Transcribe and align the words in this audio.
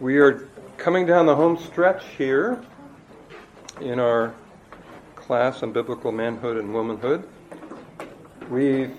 We 0.00 0.16
are 0.16 0.48
coming 0.78 1.04
down 1.04 1.26
the 1.26 1.36
home 1.36 1.58
stretch 1.58 2.06
here 2.16 2.58
in 3.82 4.00
our 4.00 4.34
class 5.14 5.62
on 5.62 5.72
biblical 5.72 6.10
manhood 6.10 6.56
and 6.56 6.72
womanhood. 6.72 7.28
We've 8.48 8.96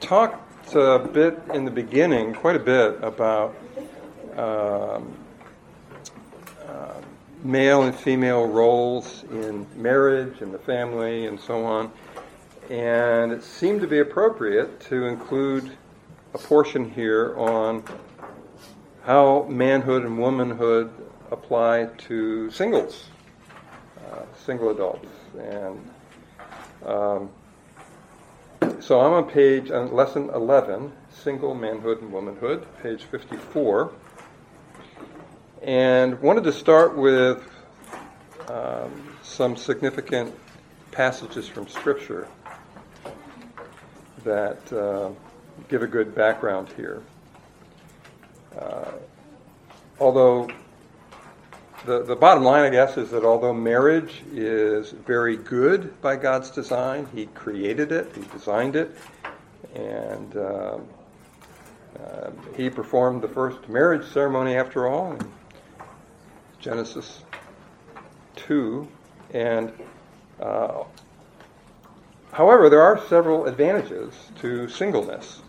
talked 0.00 0.74
a 0.74 0.98
bit 0.98 1.40
in 1.54 1.64
the 1.64 1.70
beginning, 1.70 2.34
quite 2.34 2.56
a 2.56 2.58
bit, 2.58 2.98
about 3.00 3.54
um, 4.36 5.16
uh, 6.66 7.00
male 7.44 7.84
and 7.84 7.94
female 7.94 8.48
roles 8.48 9.22
in 9.30 9.68
marriage 9.80 10.40
and 10.40 10.52
the 10.52 10.58
family 10.58 11.26
and 11.26 11.38
so 11.38 11.64
on. 11.64 11.92
And 12.70 13.30
it 13.30 13.44
seemed 13.44 13.80
to 13.82 13.86
be 13.86 14.00
appropriate 14.00 14.80
to 14.88 15.06
include 15.06 15.70
a 16.34 16.38
portion 16.38 16.90
here 16.90 17.38
on 17.38 17.84
how 19.04 19.46
manhood 19.48 20.04
and 20.04 20.18
womanhood 20.18 20.90
apply 21.30 21.86
to 21.98 22.50
singles, 22.50 23.08
uh, 23.98 24.22
single 24.44 24.70
adults. 24.70 25.08
And 25.38 25.90
um, 26.86 27.30
so 28.80 29.00
I'm 29.00 29.12
on 29.12 29.30
page, 29.30 29.70
on 29.70 29.92
lesson 29.92 30.30
11, 30.34 30.92
Single 31.10 31.54
Manhood 31.54 32.00
and 32.02 32.12
Womanhood, 32.12 32.66
page 32.82 33.04
54. 33.04 33.92
And 35.62 36.20
wanted 36.20 36.44
to 36.44 36.52
start 36.52 36.96
with 36.96 37.48
um, 38.48 39.16
some 39.22 39.56
significant 39.56 40.34
passages 40.90 41.48
from 41.48 41.68
Scripture 41.68 42.28
that 44.24 44.72
uh, 44.72 45.10
give 45.68 45.82
a 45.82 45.86
good 45.86 46.14
background 46.14 46.68
here. 46.76 47.02
Uh, 48.58 48.92
although 49.98 50.48
the, 51.84 52.04
the 52.04 52.14
bottom 52.14 52.44
line, 52.44 52.64
I 52.64 52.70
guess, 52.70 52.96
is 52.96 53.10
that 53.10 53.24
although 53.24 53.52
marriage 53.52 54.22
is 54.32 54.90
very 54.90 55.36
good 55.36 56.00
by 56.00 56.16
God's 56.16 56.50
design, 56.50 57.08
He 57.14 57.26
created 57.26 57.90
it, 57.90 58.14
He 58.14 58.22
designed 58.32 58.76
it, 58.76 58.96
and 59.74 60.36
uh, 60.36 60.78
uh, 61.98 62.30
He 62.56 62.70
performed 62.70 63.22
the 63.22 63.28
first 63.28 63.68
marriage 63.68 64.06
ceremony 64.12 64.54
after 64.54 64.86
all 64.86 65.12
in 65.12 65.32
Genesis 66.60 67.22
2. 68.36 68.86
And 69.34 69.72
uh, 70.40 70.84
however, 72.32 72.70
there 72.70 72.82
are 72.82 73.04
several 73.08 73.46
advantages 73.46 74.14
to 74.40 74.68
singleness, 74.68 75.42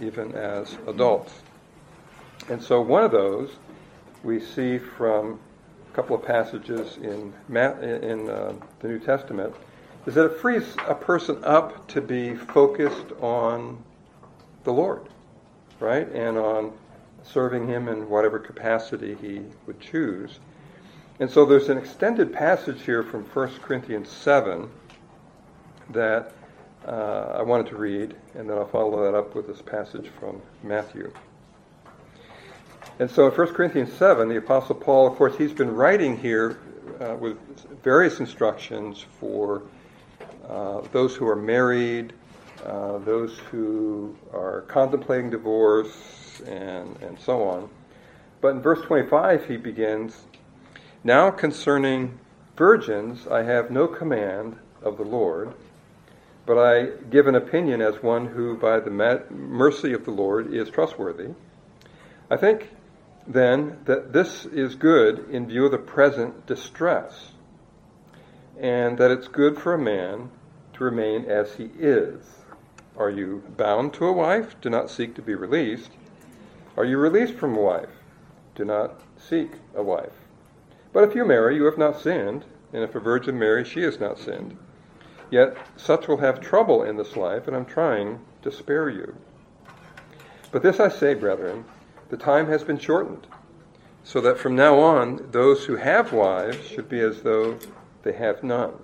even 0.00 0.34
as 0.34 0.76
adults. 0.86 1.32
And 2.48 2.62
so 2.62 2.80
one 2.80 3.04
of 3.04 3.10
those 3.10 3.50
we 4.22 4.40
see 4.40 4.78
from 4.78 5.38
a 5.90 5.94
couple 5.94 6.16
of 6.16 6.22
passages 6.22 6.98
in, 6.98 7.32
in 7.48 8.28
uh, 8.28 8.54
the 8.80 8.88
New 8.88 8.98
Testament 8.98 9.54
is 10.06 10.14
that 10.14 10.26
it 10.26 10.38
frees 10.38 10.76
a 10.86 10.94
person 10.94 11.42
up 11.44 11.86
to 11.88 12.00
be 12.00 12.34
focused 12.34 13.12
on 13.20 13.82
the 14.64 14.72
Lord, 14.72 15.08
right? 15.80 16.06
And 16.12 16.36
on 16.36 16.72
serving 17.22 17.66
Him 17.66 17.88
in 17.88 18.08
whatever 18.08 18.38
capacity 18.38 19.16
He 19.20 19.40
would 19.66 19.80
choose. 19.80 20.38
And 21.20 21.30
so 21.30 21.46
there's 21.46 21.68
an 21.70 21.78
extended 21.78 22.32
passage 22.32 22.82
here 22.82 23.02
from 23.02 23.24
1 23.24 23.48
Corinthians 23.62 24.10
7 24.10 24.68
that 25.90 26.32
uh, 26.86 27.36
I 27.38 27.42
wanted 27.42 27.68
to 27.68 27.76
read, 27.76 28.14
and 28.34 28.50
then 28.50 28.58
I'll 28.58 28.66
follow 28.66 29.02
that 29.04 29.16
up 29.16 29.34
with 29.34 29.46
this 29.46 29.62
passage 29.62 30.08
from 30.20 30.42
Matthew. 30.62 31.12
And 33.00 33.10
so 33.10 33.26
in 33.26 33.32
1 33.32 33.54
Corinthians 33.54 33.92
7, 33.94 34.28
the 34.28 34.36
Apostle 34.36 34.76
Paul, 34.76 35.08
of 35.08 35.16
course, 35.16 35.36
he's 35.36 35.52
been 35.52 35.74
writing 35.74 36.16
here 36.16 36.58
uh, 37.00 37.16
with 37.16 37.36
various 37.82 38.20
instructions 38.20 39.04
for 39.18 39.62
uh, 40.48 40.82
those 40.92 41.16
who 41.16 41.26
are 41.26 41.34
married, 41.34 42.12
uh, 42.64 42.98
those 42.98 43.36
who 43.50 44.14
are 44.32 44.60
contemplating 44.68 45.28
divorce, 45.28 46.40
and, 46.46 46.96
and 47.02 47.18
so 47.18 47.42
on. 47.42 47.68
But 48.40 48.48
in 48.54 48.62
verse 48.62 48.80
25, 48.86 49.44
he 49.46 49.56
begins 49.56 50.26
Now 51.02 51.32
concerning 51.32 52.16
virgins, 52.56 53.26
I 53.26 53.42
have 53.42 53.72
no 53.72 53.88
command 53.88 54.56
of 54.82 54.98
the 54.98 55.04
Lord, 55.04 55.52
but 56.46 56.58
I 56.58 56.90
give 57.10 57.26
an 57.26 57.34
opinion 57.34 57.80
as 57.80 58.00
one 58.04 58.26
who, 58.26 58.56
by 58.56 58.78
the 58.78 58.90
mercy 59.30 59.94
of 59.94 60.04
the 60.04 60.12
Lord, 60.12 60.54
is 60.54 60.70
trustworthy. 60.70 61.30
I 62.30 62.36
think 62.36 62.68
then, 63.26 63.78
that 63.84 64.12
this 64.12 64.44
is 64.46 64.74
good 64.74 65.30
in 65.30 65.46
view 65.46 65.64
of 65.64 65.70
the 65.70 65.78
present 65.78 66.46
distress, 66.46 67.32
and 68.58 68.98
that 68.98 69.10
it's 69.10 69.28
good 69.28 69.58
for 69.58 69.74
a 69.74 69.78
man 69.78 70.30
to 70.74 70.84
remain 70.84 71.24
as 71.24 71.54
he 71.54 71.70
is. 71.78 72.22
Are 72.96 73.10
you 73.10 73.42
bound 73.56 73.94
to 73.94 74.06
a 74.06 74.12
wife? 74.12 74.54
Do 74.60 74.70
not 74.70 74.90
seek 74.90 75.14
to 75.14 75.22
be 75.22 75.34
released. 75.34 75.90
Are 76.76 76.84
you 76.84 76.98
released 76.98 77.34
from 77.34 77.56
a 77.56 77.60
wife? 77.60 77.88
Do 78.54 78.64
not 78.64 79.00
seek 79.16 79.52
a 79.74 79.82
wife. 79.82 80.12
But 80.92 81.04
if 81.04 81.14
you 81.14 81.24
marry, 81.24 81.56
you 81.56 81.64
have 81.64 81.78
not 81.78 82.00
sinned, 82.00 82.44
and 82.72 82.84
if 82.84 82.94
a 82.94 83.00
virgin 83.00 83.38
marries, 83.38 83.66
she 83.66 83.82
has 83.82 83.98
not 83.98 84.18
sinned. 84.18 84.56
Yet 85.30 85.56
such 85.76 86.06
will 86.06 86.18
have 86.18 86.40
trouble 86.40 86.82
in 86.82 86.96
this 86.96 87.16
life, 87.16 87.48
and 87.48 87.56
I'm 87.56 87.64
trying 87.64 88.20
to 88.42 88.52
spare 88.52 88.88
you. 88.88 89.16
But 90.52 90.62
this 90.62 90.78
I 90.78 90.88
say, 90.88 91.14
brethren, 91.14 91.64
the 92.08 92.16
time 92.16 92.46
has 92.48 92.62
been 92.62 92.78
shortened, 92.78 93.26
so 94.02 94.20
that 94.20 94.38
from 94.38 94.54
now 94.54 94.78
on, 94.78 95.28
those 95.30 95.64
who 95.64 95.76
have 95.76 96.12
wives 96.12 96.66
should 96.66 96.88
be 96.88 97.00
as 97.00 97.22
though 97.22 97.58
they 98.02 98.12
have 98.12 98.42
none, 98.42 98.74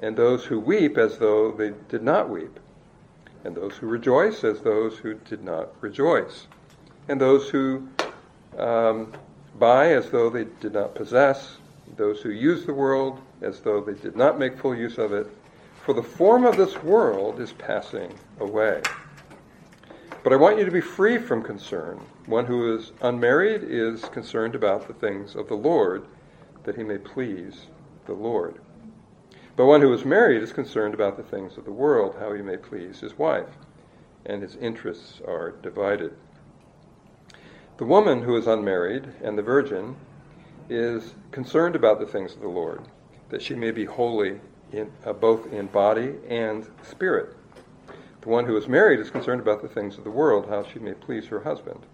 and 0.00 0.16
those 0.16 0.44
who 0.44 0.58
weep 0.58 0.98
as 0.98 1.18
though 1.18 1.52
they 1.52 1.72
did 1.88 2.02
not 2.02 2.28
weep, 2.28 2.58
and 3.44 3.54
those 3.54 3.74
who 3.76 3.86
rejoice 3.86 4.44
as 4.44 4.60
those 4.60 4.98
who 4.98 5.14
did 5.14 5.44
not 5.44 5.68
rejoice, 5.80 6.46
and 7.08 7.20
those 7.20 7.48
who 7.48 7.88
um, 8.58 9.12
buy 9.58 9.92
as 9.92 10.10
though 10.10 10.30
they 10.30 10.44
did 10.60 10.72
not 10.72 10.94
possess, 10.94 11.56
those 11.96 12.20
who 12.20 12.30
use 12.30 12.64
the 12.64 12.74
world 12.74 13.20
as 13.42 13.60
though 13.60 13.80
they 13.80 13.94
did 13.94 14.16
not 14.16 14.38
make 14.38 14.58
full 14.58 14.74
use 14.74 14.98
of 14.98 15.12
it. 15.12 15.26
For 15.84 15.94
the 15.94 16.02
form 16.02 16.44
of 16.44 16.56
this 16.56 16.80
world 16.82 17.40
is 17.40 17.52
passing 17.54 18.12
away. 18.40 18.82
But 20.22 20.32
I 20.32 20.36
want 20.36 20.58
you 20.58 20.64
to 20.64 20.70
be 20.70 20.80
free 20.80 21.18
from 21.18 21.42
concern. 21.42 22.00
One 22.26 22.46
who 22.46 22.76
is 22.76 22.92
unmarried 23.00 23.64
is 23.64 24.04
concerned 24.04 24.54
about 24.54 24.86
the 24.86 24.94
things 24.94 25.34
of 25.34 25.48
the 25.48 25.56
Lord, 25.56 26.06
that 26.62 26.76
he 26.76 26.84
may 26.84 26.98
please 26.98 27.66
the 28.06 28.12
Lord. 28.12 28.60
But 29.56 29.66
one 29.66 29.80
who 29.80 29.92
is 29.92 30.04
married 30.04 30.40
is 30.40 30.52
concerned 30.52 30.94
about 30.94 31.16
the 31.16 31.24
things 31.24 31.58
of 31.58 31.64
the 31.64 31.72
world, 31.72 32.14
how 32.20 32.32
he 32.32 32.40
may 32.40 32.56
please 32.56 33.00
his 33.00 33.18
wife, 33.18 33.48
and 34.24 34.40
his 34.40 34.54
interests 34.54 35.20
are 35.26 35.50
divided. 35.50 36.14
The 37.78 37.86
woman 37.86 38.22
who 38.22 38.36
is 38.36 38.46
unmarried 38.46 39.08
and 39.20 39.36
the 39.36 39.42
virgin 39.42 39.96
is 40.68 41.14
concerned 41.32 41.74
about 41.74 41.98
the 41.98 42.06
things 42.06 42.34
of 42.34 42.40
the 42.40 42.48
Lord, 42.48 42.82
that 43.30 43.42
she 43.42 43.56
may 43.56 43.72
be 43.72 43.84
holy 43.84 44.40
in, 44.70 44.92
uh, 45.04 45.12
both 45.12 45.52
in 45.52 45.66
body 45.66 46.14
and 46.28 46.68
spirit. 46.82 47.34
The 48.20 48.28
one 48.28 48.46
who 48.46 48.56
is 48.56 48.68
married 48.68 49.00
is 49.00 49.10
concerned 49.10 49.40
about 49.40 49.60
the 49.60 49.68
things 49.68 49.98
of 49.98 50.04
the 50.04 50.10
world, 50.10 50.48
how 50.48 50.62
she 50.62 50.78
may 50.78 50.94
please 50.94 51.26
her 51.26 51.40
husband. 51.40 51.84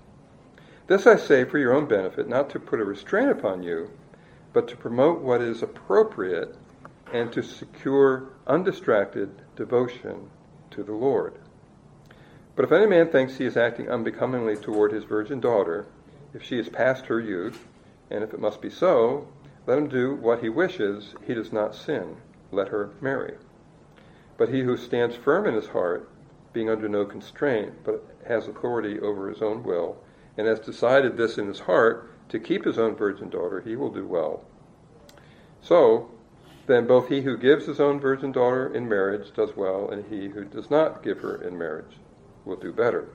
This 0.88 1.06
I 1.06 1.16
say 1.16 1.44
for 1.44 1.58
your 1.58 1.74
own 1.74 1.84
benefit, 1.84 2.30
not 2.30 2.48
to 2.50 2.58
put 2.58 2.80
a 2.80 2.84
restraint 2.84 3.30
upon 3.30 3.62
you, 3.62 3.90
but 4.54 4.66
to 4.68 4.76
promote 4.76 5.20
what 5.20 5.42
is 5.42 5.62
appropriate 5.62 6.56
and 7.12 7.30
to 7.34 7.42
secure 7.42 8.24
undistracted 8.46 9.28
devotion 9.54 10.30
to 10.70 10.82
the 10.82 10.94
Lord. 10.94 11.34
But 12.56 12.64
if 12.64 12.72
any 12.72 12.86
man 12.86 13.10
thinks 13.10 13.36
he 13.36 13.44
is 13.44 13.54
acting 13.54 13.90
unbecomingly 13.90 14.56
toward 14.56 14.92
his 14.92 15.04
virgin 15.04 15.40
daughter, 15.40 15.84
if 16.32 16.42
she 16.42 16.58
is 16.58 16.70
past 16.70 17.04
her 17.06 17.20
youth, 17.20 17.66
and 18.10 18.24
if 18.24 18.32
it 18.32 18.40
must 18.40 18.62
be 18.62 18.70
so, 18.70 19.28
let 19.66 19.76
him 19.76 19.88
do 19.88 20.14
what 20.14 20.40
he 20.40 20.48
wishes, 20.48 21.14
he 21.26 21.34
does 21.34 21.52
not 21.52 21.74
sin. 21.74 22.16
Let 22.50 22.68
her 22.68 22.88
marry. 23.02 23.34
But 24.38 24.48
he 24.48 24.62
who 24.62 24.78
stands 24.78 25.16
firm 25.16 25.44
in 25.44 25.52
his 25.52 25.68
heart, 25.68 26.08
being 26.54 26.70
under 26.70 26.88
no 26.88 27.04
constraint, 27.04 27.74
but 27.84 28.02
has 28.26 28.48
authority 28.48 28.98
over 28.98 29.28
his 29.28 29.42
own 29.42 29.62
will, 29.62 29.98
and 30.38 30.46
has 30.46 30.60
decided 30.60 31.16
this 31.16 31.36
in 31.36 31.48
his 31.48 31.60
heart 31.60 32.10
to 32.30 32.38
keep 32.38 32.64
his 32.64 32.78
own 32.78 32.94
virgin 32.94 33.28
daughter, 33.28 33.60
he 33.60 33.74
will 33.76 33.90
do 33.90 34.06
well. 34.06 34.44
So, 35.60 36.10
then 36.66 36.86
both 36.86 37.08
he 37.08 37.22
who 37.22 37.36
gives 37.36 37.66
his 37.66 37.80
own 37.80 37.98
virgin 37.98 38.30
daughter 38.30 38.72
in 38.72 38.88
marriage 38.88 39.34
does 39.34 39.56
well, 39.56 39.90
and 39.90 40.04
he 40.06 40.28
who 40.28 40.44
does 40.44 40.70
not 40.70 41.02
give 41.02 41.18
her 41.18 41.42
in 41.42 41.58
marriage 41.58 41.96
will 42.44 42.56
do 42.56 42.72
better. 42.72 43.08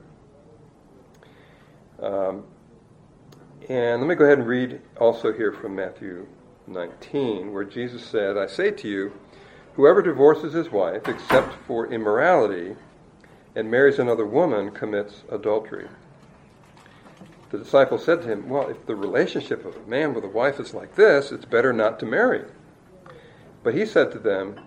Um, 2.02 2.44
and 3.68 4.02
let 4.02 4.08
me 4.08 4.14
go 4.14 4.24
ahead 4.24 4.38
and 4.38 4.46
read 4.46 4.80
also 5.00 5.32
here 5.32 5.52
from 5.52 5.74
Matthew 5.74 6.26
19, 6.66 7.52
where 7.52 7.64
Jesus 7.64 8.04
said, 8.04 8.36
I 8.36 8.46
say 8.46 8.70
to 8.72 8.88
you, 8.88 9.12
whoever 9.74 10.02
divorces 10.02 10.52
his 10.52 10.70
wife 10.70 11.08
except 11.08 11.54
for 11.66 11.86
immorality 11.86 12.76
and 13.56 13.70
marries 13.70 13.98
another 13.98 14.26
woman 14.26 14.70
commits 14.72 15.22
adultery. 15.30 15.88
The 17.54 17.62
disciple 17.62 17.98
said 17.98 18.20
to 18.20 18.26
him, 18.26 18.48
Well, 18.48 18.68
if 18.68 18.84
the 18.84 18.96
relationship 18.96 19.64
of 19.64 19.76
a 19.76 19.88
man 19.88 20.12
with 20.12 20.24
a 20.24 20.28
wife 20.28 20.58
is 20.58 20.74
like 20.74 20.96
this, 20.96 21.30
it's 21.30 21.44
better 21.44 21.72
not 21.72 22.00
to 22.00 22.06
marry. 22.06 22.42
But 23.62 23.74
he 23.74 23.86
said 23.86 24.10
to 24.10 24.18
them, 24.18 24.58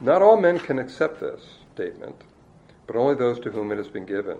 Not 0.00 0.22
all 0.22 0.40
men 0.40 0.58
can 0.58 0.78
accept 0.78 1.20
this 1.20 1.42
statement, 1.74 2.16
but 2.86 2.96
only 2.96 3.16
those 3.16 3.38
to 3.40 3.50
whom 3.50 3.70
it 3.70 3.76
has 3.76 3.88
been 3.88 4.06
given. 4.06 4.38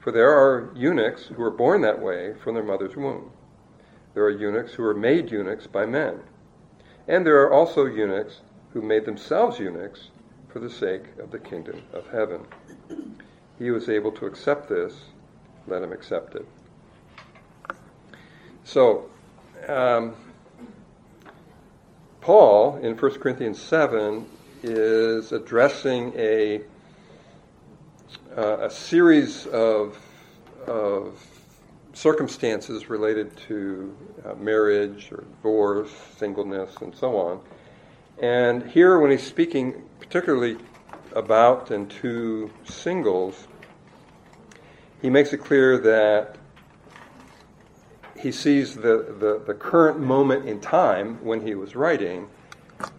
For 0.00 0.12
there 0.12 0.28
are 0.28 0.70
eunuchs 0.76 1.28
who 1.28 1.42
are 1.42 1.50
born 1.50 1.80
that 1.80 1.98
way 1.98 2.34
from 2.34 2.52
their 2.56 2.62
mother's 2.62 2.94
womb. 2.94 3.30
There 4.12 4.24
are 4.24 4.30
eunuchs 4.30 4.74
who 4.74 4.84
are 4.84 4.92
made 4.92 5.30
eunuchs 5.30 5.66
by 5.66 5.86
men. 5.86 6.20
And 7.08 7.26
there 7.26 7.40
are 7.40 7.54
also 7.54 7.86
eunuchs 7.86 8.42
who 8.74 8.82
made 8.82 9.06
themselves 9.06 9.58
eunuchs 9.58 10.10
for 10.50 10.58
the 10.58 10.68
sake 10.68 11.04
of 11.18 11.30
the 11.30 11.38
kingdom 11.38 11.84
of 11.94 12.06
heaven. 12.08 12.42
He 13.58 13.70
was 13.70 13.88
able 13.88 14.12
to 14.12 14.26
accept 14.26 14.68
this, 14.68 14.94
let 15.66 15.82
him 15.82 15.90
accept 15.90 16.34
it. 16.34 16.46
So, 18.66 19.10
um, 19.68 20.14
Paul 22.22 22.78
in 22.78 22.96
1 22.96 23.20
Corinthians 23.20 23.60
7 23.60 24.24
is 24.62 25.32
addressing 25.32 26.14
a, 26.16 26.62
uh, 28.34 28.60
a 28.60 28.70
series 28.70 29.46
of, 29.48 29.98
of 30.66 31.22
circumstances 31.92 32.88
related 32.88 33.36
to 33.48 33.94
uh, 34.24 34.34
marriage 34.36 35.12
or 35.12 35.24
divorce, 35.36 35.90
singleness, 36.16 36.74
and 36.80 36.96
so 36.96 37.18
on. 37.18 37.40
And 38.22 38.62
here, 38.70 38.98
when 38.98 39.10
he's 39.10 39.26
speaking 39.26 39.82
particularly 40.00 40.56
about 41.14 41.70
and 41.70 41.90
to 41.90 42.50
singles, 42.64 43.46
he 45.02 45.10
makes 45.10 45.34
it 45.34 45.38
clear 45.38 45.76
that 45.80 46.38
he 48.24 48.32
sees 48.32 48.74
the, 48.74 49.14
the, 49.20 49.42
the, 49.46 49.52
current 49.52 50.00
moment 50.00 50.48
in 50.48 50.58
time 50.58 51.22
when 51.22 51.46
he 51.46 51.54
was 51.54 51.76
writing 51.76 52.26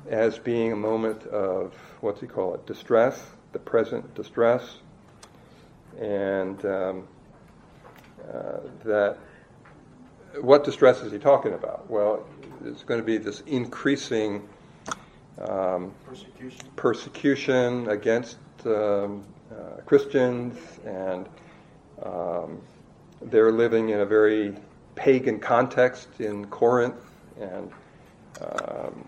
as 0.07 0.37
being 0.37 0.71
a 0.71 0.75
moment 0.75 1.25
of, 1.25 1.73
what's 2.01 2.21
he 2.21 2.27
call 2.27 2.53
it, 2.53 2.63
distress, 2.67 3.25
the 3.51 3.57
present 3.57 4.13
distress, 4.13 4.77
and 5.99 6.63
um, 6.65 7.07
uh, 8.31 8.59
that 8.83 9.17
what 10.41 10.63
distress 10.63 11.01
is 11.01 11.11
he 11.11 11.17
talking 11.17 11.53
about? 11.53 11.89
Well, 11.89 12.23
it's 12.63 12.83
going 12.83 12.99
to 12.99 13.05
be 13.05 13.17
this 13.17 13.41
increasing 13.47 14.47
um, 15.39 15.91
persecution. 16.05 16.69
persecution. 16.75 17.89
against 17.89 18.37
um, 18.67 19.23
uh, 19.51 19.81
Christians, 19.87 20.55
and 20.85 21.27
um, 22.03 22.61
they're 23.23 23.51
living 23.51 23.89
in 23.89 24.01
a 24.01 24.05
very 24.05 24.53
pagan 24.95 25.39
context 25.39 26.07
in 26.19 26.45
Corinth, 26.47 26.95
and 27.39 27.71
um, 28.41 29.07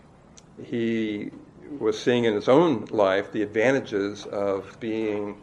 he 0.63 1.31
was 1.79 1.99
seeing 1.99 2.25
in 2.25 2.33
his 2.33 2.47
own 2.47 2.85
life 2.91 3.31
the 3.31 3.41
advantages 3.41 4.25
of 4.25 4.77
being 4.79 5.37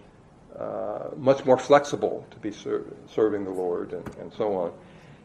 uh, 0.58 1.08
much 1.17 1.44
more 1.44 1.58
flexible 1.58 2.26
to 2.31 2.37
be 2.38 2.50
ser- 2.50 2.85
serving 3.08 3.44
the 3.44 3.50
Lord 3.50 3.93
and, 3.93 4.08
and 4.17 4.32
so 4.32 4.55
on. 4.55 4.73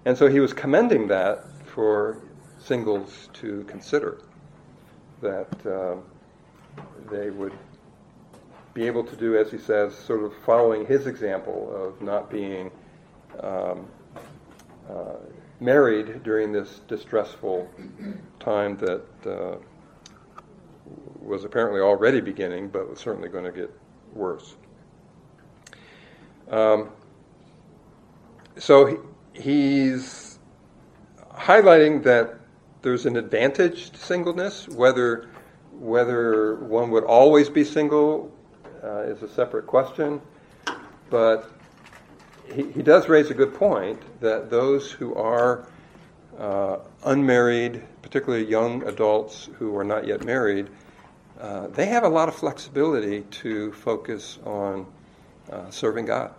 And 0.05 0.17
so 0.17 0.27
he 0.27 0.39
was 0.39 0.53
commending 0.53 1.07
that 1.07 1.45
for 1.67 2.17
singles 2.59 3.29
to 3.33 3.63
consider 3.65 4.21
that 5.21 5.47
um, 5.65 6.03
they 7.11 7.29
would 7.29 7.53
be 8.73 8.85
able 8.87 9.03
to 9.03 9.15
do, 9.15 9.37
as 9.37 9.51
he 9.51 9.57
says, 9.57 9.95
sort 9.95 10.23
of 10.23 10.33
following 10.45 10.85
his 10.85 11.07
example 11.07 11.71
of 11.75 12.01
not 12.01 12.29
being 12.29 12.71
um, 13.41 13.87
uh, 14.89 15.17
married 15.59 16.23
during 16.23 16.51
this 16.51 16.79
distressful 16.87 17.69
time 18.39 18.77
that 18.77 19.05
uh, 19.25 19.57
was 21.19 21.43
apparently 21.43 21.81
already 21.81 22.21
beginning, 22.21 22.69
but 22.69 22.89
was 22.89 22.99
certainly 22.99 23.29
going 23.29 23.43
to 23.43 23.51
get 23.51 23.71
worse. 24.13 24.55
Um, 26.49 26.89
so 28.57 28.85
he, 28.85 28.95
he's 29.33 30.39
highlighting 31.33 32.03
that 32.03 32.39
there's 32.81 33.05
an 33.05 33.17
advantage 33.17 33.91
to 33.91 33.97
singleness. 33.99 34.67
Whether 34.67 35.29
whether 35.71 36.55
one 36.55 36.89
would 36.91 37.03
always 37.03 37.49
be 37.49 37.63
single 37.63 38.31
uh, 38.83 39.01
is 39.01 39.21
a 39.23 39.29
separate 39.29 39.65
question, 39.67 40.21
but 41.09 41.49
he, 42.53 42.71
he 42.71 42.83
does 42.83 43.09
raise 43.09 43.29
a 43.29 43.33
good 43.33 43.53
point 43.53 44.01
that 44.21 44.49
those 44.49 44.91
who 44.91 45.15
are 45.15 45.67
uh, 46.37 46.77
unmarried, 47.03 47.83
particularly 48.01 48.45
young 48.45 48.83
adults 48.87 49.49
who 49.57 49.75
are 49.75 49.83
not 49.83 50.07
yet 50.07 50.23
married, 50.23 50.69
uh, 51.39 51.67
they 51.67 51.85
have 51.85 52.03
a 52.03 52.09
lot 52.09 52.27
of 52.27 52.35
flexibility 52.35 53.21
to 53.31 53.71
focus 53.73 54.39
on 54.45 54.85
uh, 55.51 55.69
serving 55.69 56.05
God 56.05 56.33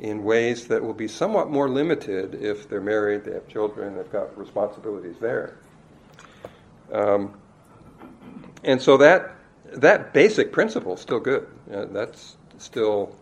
in 0.00 0.24
ways 0.24 0.66
that 0.68 0.82
will 0.82 0.94
be 0.94 1.08
somewhat 1.08 1.50
more 1.50 1.68
limited 1.68 2.34
if 2.34 2.68
they're 2.68 2.80
married, 2.80 3.24
they 3.24 3.32
have 3.32 3.46
children, 3.48 3.96
they've 3.96 4.10
got 4.10 4.36
responsibilities 4.38 5.16
there. 5.20 5.58
Um, 6.92 7.34
and 8.64 8.80
so 8.80 8.96
that 8.96 9.34
that 9.72 10.12
basic 10.12 10.52
principle 10.52 10.94
is 10.94 11.00
still 11.00 11.20
good. 11.20 11.46
Uh, 11.72 11.84
that's 11.86 12.36
still 12.58 13.14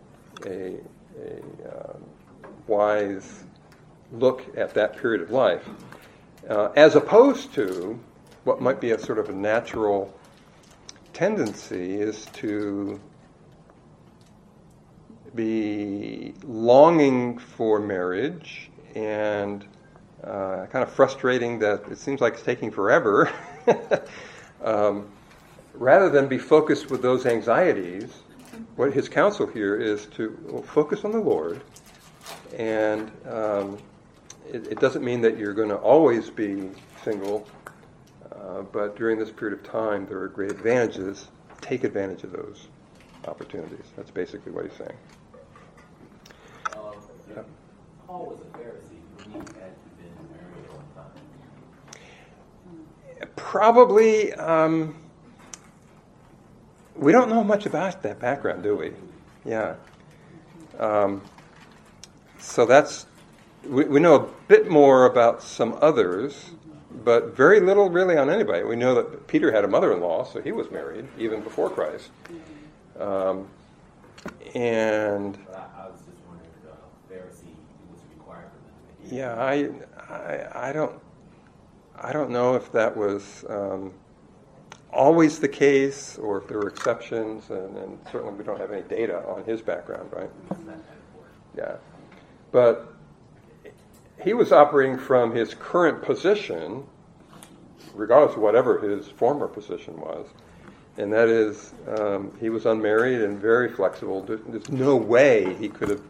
a, 0.45 0.77
a 1.21 1.37
um, 1.69 2.03
wise 2.69 3.43
look 4.13 4.45
at 4.57 4.73
that 4.75 4.97
period 4.97 5.21
of 5.21 5.31
life, 5.31 5.67
uh, 6.49 6.69
as 6.75 6.95
opposed 6.95 7.53
to 7.55 7.99
what 8.43 8.61
might 8.61 8.79
be 8.79 8.91
a 8.91 8.99
sort 8.99 9.19
of 9.19 9.29
a 9.29 9.33
natural 9.33 10.13
tendency 11.13 11.99
is 11.99 12.25
to 12.27 12.99
be 15.35 16.33
longing 16.43 17.37
for 17.37 17.79
marriage 17.79 18.71
and 18.95 19.65
uh, 20.23 20.65
kind 20.71 20.83
of 20.83 20.91
frustrating 20.91 21.59
that 21.59 21.83
it 21.89 21.97
seems 21.97 22.21
like 22.21 22.33
it's 22.33 22.43
taking 22.43 22.71
forever, 22.71 23.31
um, 24.63 25.07
rather 25.73 26.09
than 26.09 26.27
be 26.27 26.37
focused 26.37 26.89
with 26.89 27.01
those 27.01 27.25
anxieties. 27.25 28.11
What 28.75 28.93
his 28.93 29.07
counsel 29.07 29.47
here 29.47 29.75
is 29.75 30.07
to 30.17 30.63
focus 30.67 31.05
on 31.05 31.11
the 31.11 31.19
Lord, 31.19 31.61
and 32.57 33.11
um, 33.27 33.77
it, 34.51 34.67
it, 34.67 34.79
doesn't 34.79 35.03
mean 35.03 35.21
that 35.21 35.37
you're 35.37 35.53
going 35.53 35.69
to 35.69 35.77
always 35.77 36.29
be 36.29 36.69
single, 37.03 37.47
uh, 38.31 38.61
but 38.61 38.95
during 38.95 39.19
this 39.19 39.31
period 39.31 39.57
of 39.57 39.65
time, 39.65 40.05
there 40.07 40.19
are 40.19 40.27
great 40.27 40.51
advantages. 40.51 41.27
Take 41.61 41.83
advantage 41.83 42.23
of 42.23 42.31
those 42.31 42.67
opportunities. 43.27 43.85
That's 43.95 44.11
basically 44.11 44.51
what 44.51 44.65
he's 44.65 44.77
saying. 44.77 44.97
Um, 47.37 47.45
Paul 48.07 48.25
was 48.25 48.39
a 48.39 48.57
Pharisee. 48.57 48.97
He 49.25 49.31
had 49.33 49.45
been 49.45 49.53
married 50.31 50.65
a 50.69 50.73
long 50.73 50.85
time. 50.95 51.11
Probably, 53.35 54.33
um, 54.33 54.95
we 56.95 57.11
don't 57.11 57.29
know 57.29 57.43
much 57.43 57.65
about 57.65 58.01
that 58.03 58.19
background, 58.19 58.63
do 58.63 58.75
we? 58.75 58.93
Yeah. 59.45 59.75
Um, 60.79 61.21
so 62.39 62.65
that's, 62.65 63.05
we, 63.67 63.85
we 63.85 63.99
know 63.99 64.15
a 64.15 64.27
bit 64.47 64.69
more 64.69 65.05
about 65.05 65.43
some 65.43 65.77
others, 65.81 66.51
but 67.03 67.35
very 67.35 67.59
little 67.59 67.89
really 67.89 68.17
on 68.17 68.29
anybody. 68.29 68.63
We 68.63 68.75
know 68.75 68.95
that 68.95 69.27
Peter 69.27 69.51
had 69.51 69.63
a 69.63 69.67
mother 69.67 69.93
in 69.93 70.01
law, 70.01 70.23
so 70.23 70.41
he 70.41 70.51
was 70.51 70.71
married 70.71 71.07
even 71.17 71.41
before 71.41 71.69
Christ. 71.69 72.09
Um, 72.99 73.47
and. 74.55 75.37
Yeah, 79.11 79.33
I, 79.35 79.69
I, 80.13 80.69
I 80.69 80.73
don't 80.73 80.99
I 82.01 82.13
don't 82.13 82.29
know 82.29 82.55
if 82.55 82.71
that 82.71 82.95
was 82.95 83.43
um, 83.49 83.91
always 84.91 85.39
the 85.39 85.47
case 85.49 86.17
or 86.17 86.37
if 86.37 86.47
there 86.47 86.57
were 86.57 86.69
exceptions, 86.69 87.49
and, 87.49 87.77
and, 87.77 87.99
certainly 88.11 88.33
we 88.33 88.43
don't 88.43 88.59
have 88.59 88.71
any 88.71 88.83
data 88.83 89.23
on 89.27 89.43
his 89.43 89.61
background, 89.61 90.09
right? 90.13 90.29
Yeah. 91.57 91.75
But 92.51 92.93
he 94.21 94.33
was 94.33 94.51
operating 94.51 94.97
from 94.97 95.33
his 95.33 95.53
current 95.53 96.01
position, 96.01 96.83
regardless 97.93 98.35
of 98.35 98.41
whatever 98.41 98.79
his 98.79 99.07
former 99.07 99.47
position 99.47 99.99
was. 99.99 100.27
And 100.97 101.13
that 101.13 101.29
is, 101.29 101.73
um, 101.97 102.35
he 102.39 102.49
was 102.49 102.65
unmarried 102.65 103.21
and 103.21 103.39
very 103.39 103.69
flexible. 103.69 104.21
There's 104.21 104.69
no 104.69 104.95
way 104.95 105.55
he 105.55 105.69
could 105.69 105.89
have 105.89 106.01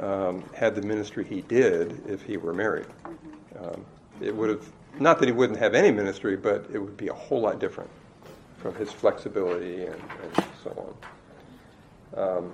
um, 0.00 0.44
had 0.54 0.74
the 0.74 0.82
ministry 0.82 1.24
he 1.24 1.42
did 1.42 2.02
if 2.08 2.22
he 2.22 2.36
were 2.36 2.52
married. 2.52 2.86
Um, 3.58 3.84
it 4.20 4.34
would 4.34 4.48
have 4.48 4.66
not 4.98 5.20
that 5.20 5.26
he 5.26 5.32
wouldn't 5.32 5.58
have 5.58 5.74
any 5.74 5.92
ministry, 5.92 6.36
but 6.36 6.66
it 6.72 6.78
would 6.78 6.96
be 6.96 7.08
a 7.08 7.14
whole 7.14 7.40
lot 7.40 7.60
different 7.60 7.90
from 8.58 8.74
his 8.74 8.90
flexibility 8.90 9.84
and, 9.84 9.94
and 9.94 10.44
so 10.64 10.94
on. 12.16 12.52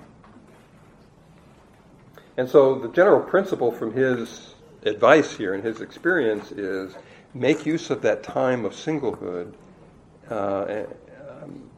And 2.37 2.49
so 2.49 2.78
the 2.78 2.88
general 2.88 3.21
principle 3.21 3.73
from 3.73 3.93
his 3.93 4.55
advice 4.85 5.35
here 5.37 5.55
and 5.55 5.64
his 5.64 5.81
experience 5.81 6.52
is 6.52 6.95
make 7.35 7.64
use 7.64 7.90
of 7.90 8.02
that 8.02 8.23
time 8.23 8.64
of 8.64 8.73
singlehood 8.73 9.52
uh, 10.31 10.85
um, 11.31 11.71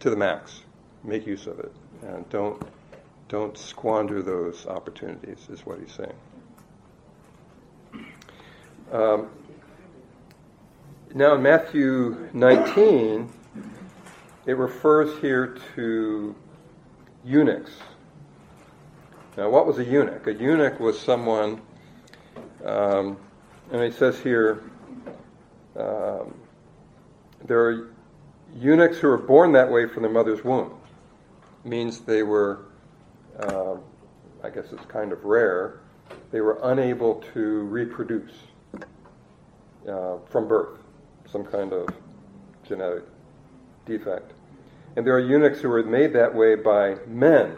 to 0.00 0.10
the 0.10 0.16
max. 0.16 0.62
Make 1.04 1.26
use 1.26 1.46
of 1.46 1.58
it. 1.60 1.72
And 2.02 2.28
don't, 2.30 2.62
don't 3.28 3.56
squander 3.56 4.22
those 4.22 4.66
opportunities, 4.66 5.48
is 5.50 5.66
what 5.66 5.78
he's 5.80 5.92
saying. 5.92 6.12
Um, 8.92 9.30
now 11.14 11.34
in 11.34 11.42
Matthew 11.42 12.28
19, 12.32 13.30
it 14.46 14.56
refers 14.56 15.20
here 15.20 15.58
to 15.74 16.34
eunuchs. 17.24 17.72
Now, 19.36 19.48
what 19.48 19.64
was 19.64 19.78
a 19.78 19.84
eunuch? 19.84 20.26
A 20.26 20.34
eunuch 20.34 20.80
was 20.80 20.98
someone, 20.98 21.60
um, 22.64 23.16
and 23.70 23.82
he 23.82 23.92
says 23.92 24.18
here, 24.18 24.64
um, 25.76 26.34
there 27.44 27.60
are 27.60 27.94
eunuchs 28.56 28.98
who 28.98 29.08
are 29.08 29.16
born 29.16 29.52
that 29.52 29.70
way 29.70 29.86
from 29.86 30.02
their 30.02 30.10
mother's 30.10 30.44
womb. 30.44 30.74
Means 31.64 32.00
they 32.00 32.24
were, 32.24 32.64
uh, 33.38 33.76
I 34.42 34.50
guess 34.50 34.72
it's 34.72 34.84
kind 34.86 35.12
of 35.12 35.24
rare, 35.24 35.78
they 36.32 36.40
were 36.40 36.58
unable 36.64 37.22
to 37.32 37.60
reproduce 37.62 38.32
uh, 39.88 40.16
from 40.28 40.48
birth, 40.48 40.78
some 41.30 41.44
kind 41.44 41.72
of 41.72 41.88
genetic 42.66 43.04
defect. 43.86 44.32
And 44.96 45.06
there 45.06 45.14
are 45.14 45.20
eunuchs 45.20 45.60
who 45.60 45.68
were 45.68 45.84
made 45.84 46.12
that 46.14 46.34
way 46.34 46.56
by 46.56 46.96
men. 47.06 47.56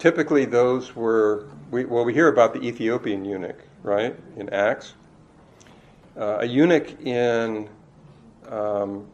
Typically, 0.00 0.46
those 0.46 0.96
were, 0.96 1.46
we, 1.70 1.84
well, 1.84 2.06
we 2.06 2.14
hear 2.14 2.28
about 2.28 2.54
the 2.54 2.60
Ethiopian 2.66 3.22
eunuch, 3.22 3.62
right, 3.82 4.16
in 4.38 4.48
Acts. 4.48 4.94
Uh, 6.16 6.38
a 6.40 6.46
eunuch 6.46 6.98
in 7.02 7.68
um, 8.48 9.06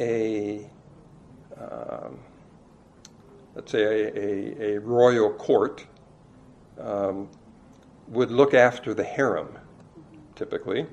a, 0.00 0.66
um, 1.60 2.18
let's 3.54 3.70
say, 3.70 3.82
a, 3.82 4.16
a, 4.16 4.76
a 4.76 4.80
royal 4.80 5.30
court 5.34 5.84
um, 6.80 7.28
would 8.08 8.30
look 8.30 8.54
after 8.54 8.94
the 8.94 9.04
harem, 9.04 9.58
typically. 10.36 10.86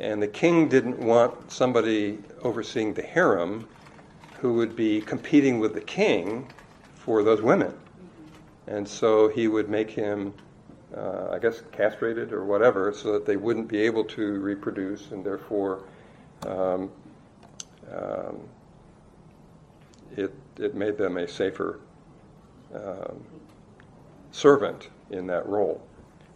And 0.00 0.20
the 0.20 0.26
king 0.26 0.68
didn't 0.68 0.98
want 0.98 1.48
somebody 1.52 2.18
overseeing 2.42 2.92
the 2.92 3.02
harem 3.02 3.68
who 4.40 4.54
would 4.54 4.74
be 4.74 5.00
competing 5.00 5.60
with 5.60 5.74
the 5.74 5.80
king 5.80 6.52
for 6.96 7.22
those 7.22 7.40
women. 7.40 7.72
And 8.66 8.88
so 8.88 9.28
he 9.28 9.48
would 9.48 9.68
make 9.68 9.90
him, 9.90 10.32
uh, 10.96 11.28
I 11.30 11.38
guess, 11.38 11.62
castrated 11.72 12.32
or 12.32 12.44
whatever, 12.44 12.92
so 12.92 13.12
that 13.12 13.26
they 13.26 13.36
wouldn't 13.36 13.68
be 13.68 13.80
able 13.80 14.04
to 14.04 14.40
reproduce, 14.40 15.10
and 15.10 15.24
therefore 15.24 15.82
um, 16.46 16.90
um, 17.92 18.40
it, 20.16 20.32
it 20.58 20.74
made 20.74 20.96
them 20.96 21.16
a 21.16 21.28
safer 21.28 21.80
um, 22.74 23.22
servant 24.32 24.88
in 25.10 25.26
that 25.26 25.46
role. 25.46 25.80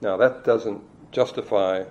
Now, 0.01 0.17
that 0.19 0.45
doesn't 0.45 0.81
justify 1.11 1.85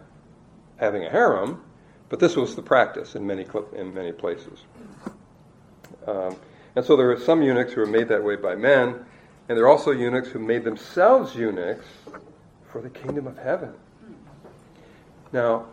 having 0.77 1.03
a 1.06 1.10
harem, 1.10 1.63
but 2.10 2.20
this 2.20 2.36
was 2.36 2.56
the 2.56 2.62
practice 2.62 3.15
in 3.15 3.25
many, 3.25 3.46
in 3.75 3.94
many 3.94 4.12
places. 4.12 4.63
Um, 6.06 6.36
and 6.75 6.86
so 6.86 6.96
there 6.96 7.12
are 7.12 7.20
some 7.20 7.41
eunuchs 7.41 7.74
who 7.74 7.82
are 7.82 7.88
made 7.88 8.08
that 8.10 8.24
way 8.24 8.36
by 8.36 8.56
men, 8.56 9.06
and 9.48 9.58
there 9.58 9.66
are 9.66 9.70
also 9.70 9.92
eunuchs 9.92 10.30
who 10.30 10.39
made 10.39 10.63
themselves 10.63 11.36
eunuchs 11.36 11.86
for 12.70 12.82
the 12.82 12.89
kingdom 12.89 13.27
of 13.27 13.38
heaven. 13.38 13.74
Now, 15.32 15.66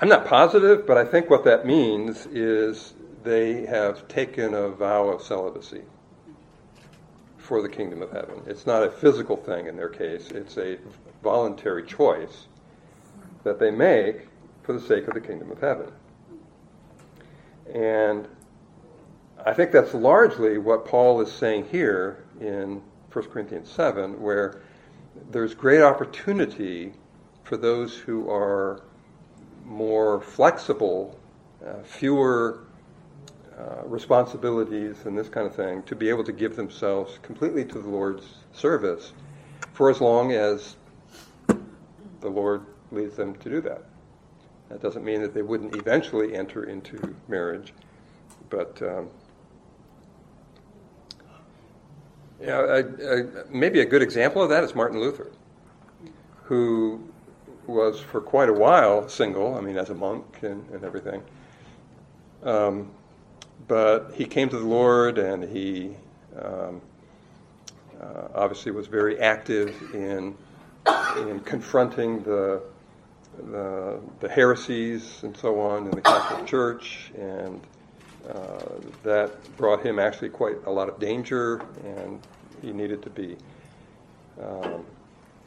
I'm 0.00 0.08
not 0.08 0.26
positive, 0.26 0.86
but 0.86 0.98
I 0.98 1.04
think 1.04 1.30
what 1.30 1.44
that 1.44 1.64
means 1.64 2.26
is 2.26 2.94
they 3.24 3.64
have 3.66 4.06
taken 4.08 4.52
a 4.54 4.68
vow 4.68 5.08
of 5.08 5.22
celibacy 5.22 5.82
for 7.38 7.62
the 7.62 7.68
kingdom 7.68 8.02
of 8.02 8.10
heaven. 8.10 8.42
It's 8.46 8.66
not 8.66 8.82
a 8.82 8.90
physical 8.90 9.36
thing 9.36 9.66
in 9.66 9.76
their 9.76 9.88
case, 9.88 10.30
it's 10.30 10.58
a 10.58 10.78
voluntary 11.22 11.84
choice 11.86 12.46
that 13.44 13.58
they 13.58 13.70
make 13.70 14.28
for 14.62 14.72
the 14.72 14.80
sake 14.80 15.08
of 15.08 15.14
the 15.14 15.20
kingdom 15.20 15.50
of 15.50 15.60
heaven. 15.60 15.90
And 17.72 18.28
I 19.44 19.52
think 19.52 19.70
that's 19.70 19.94
largely 19.94 20.58
what 20.58 20.86
Paul 20.86 21.20
is 21.20 21.30
saying 21.30 21.66
here 21.70 22.24
in 22.40 22.82
1 23.12 23.24
Corinthians 23.26 23.70
7, 23.70 24.20
where 24.20 24.62
there's 25.30 25.54
great 25.54 25.82
opportunity 25.82 26.92
for 27.44 27.56
those 27.56 27.96
who 27.96 28.30
are 28.30 28.82
more 29.64 30.20
flexible, 30.20 31.18
uh, 31.64 31.82
fewer 31.82 32.64
uh, 33.58 33.82
responsibilities, 33.84 34.96
and 35.04 35.16
this 35.16 35.28
kind 35.28 35.46
of 35.46 35.54
thing, 35.54 35.82
to 35.84 35.94
be 35.94 36.08
able 36.08 36.24
to 36.24 36.32
give 36.32 36.56
themselves 36.56 37.18
completely 37.22 37.64
to 37.64 37.80
the 37.80 37.88
Lord's 37.88 38.24
service 38.52 39.12
for 39.72 39.90
as 39.90 40.00
long 40.00 40.32
as 40.32 40.76
the 42.20 42.28
Lord 42.28 42.64
leads 42.90 43.16
them 43.16 43.34
to 43.36 43.50
do 43.50 43.60
that. 43.60 43.82
That 44.68 44.82
doesn't 44.82 45.04
mean 45.04 45.20
that 45.22 45.34
they 45.34 45.42
wouldn't 45.42 45.76
eventually 45.76 46.34
enter 46.34 46.64
into 46.64 47.14
marriage, 47.28 47.72
but 48.50 48.80
um, 48.82 49.08
yeah, 52.40 52.82
maybe 53.50 53.80
a 53.80 53.84
good 53.84 54.02
example 54.02 54.42
of 54.42 54.50
that 54.50 54.64
is 54.64 54.74
Martin 54.74 55.00
Luther, 55.00 55.30
who 56.44 57.02
was 57.66 58.00
for 58.00 58.20
quite 58.20 58.48
a 58.48 58.52
while 58.52 59.08
single. 59.08 59.54
I 59.56 59.60
mean, 59.60 59.76
as 59.76 59.90
a 59.90 59.94
monk 59.94 60.24
and, 60.42 60.68
and 60.70 60.84
everything. 60.84 61.22
Um, 62.42 62.90
but 63.68 64.12
he 64.14 64.24
came 64.24 64.48
to 64.50 64.58
the 64.58 64.66
Lord, 64.66 65.18
and 65.18 65.42
he 65.42 65.96
um, 66.40 66.80
uh, 68.00 68.28
obviously 68.34 68.72
was 68.72 68.86
very 68.86 69.18
active 69.18 69.94
in 69.94 70.36
in 71.18 71.40
confronting 71.40 72.22
the 72.22 72.62
the, 73.50 74.00
the 74.20 74.28
heresies 74.28 75.22
and 75.22 75.36
so 75.36 75.60
on 75.60 75.84
in 75.84 75.90
the 75.90 76.00
Catholic 76.00 76.46
Church, 76.46 77.10
and 77.18 77.60
uh, 78.28 78.64
that 79.02 79.56
brought 79.56 79.84
him 79.84 79.98
actually 79.98 80.28
quite 80.28 80.56
a 80.66 80.70
lot 80.70 80.88
of 80.88 80.98
danger, 80.98 81.62
and 81.84 82.20
he 82.62 82.72
needed 82.72 83.02
to 83.02 83.10
be 83.10 83.36
um, 84.42 84.84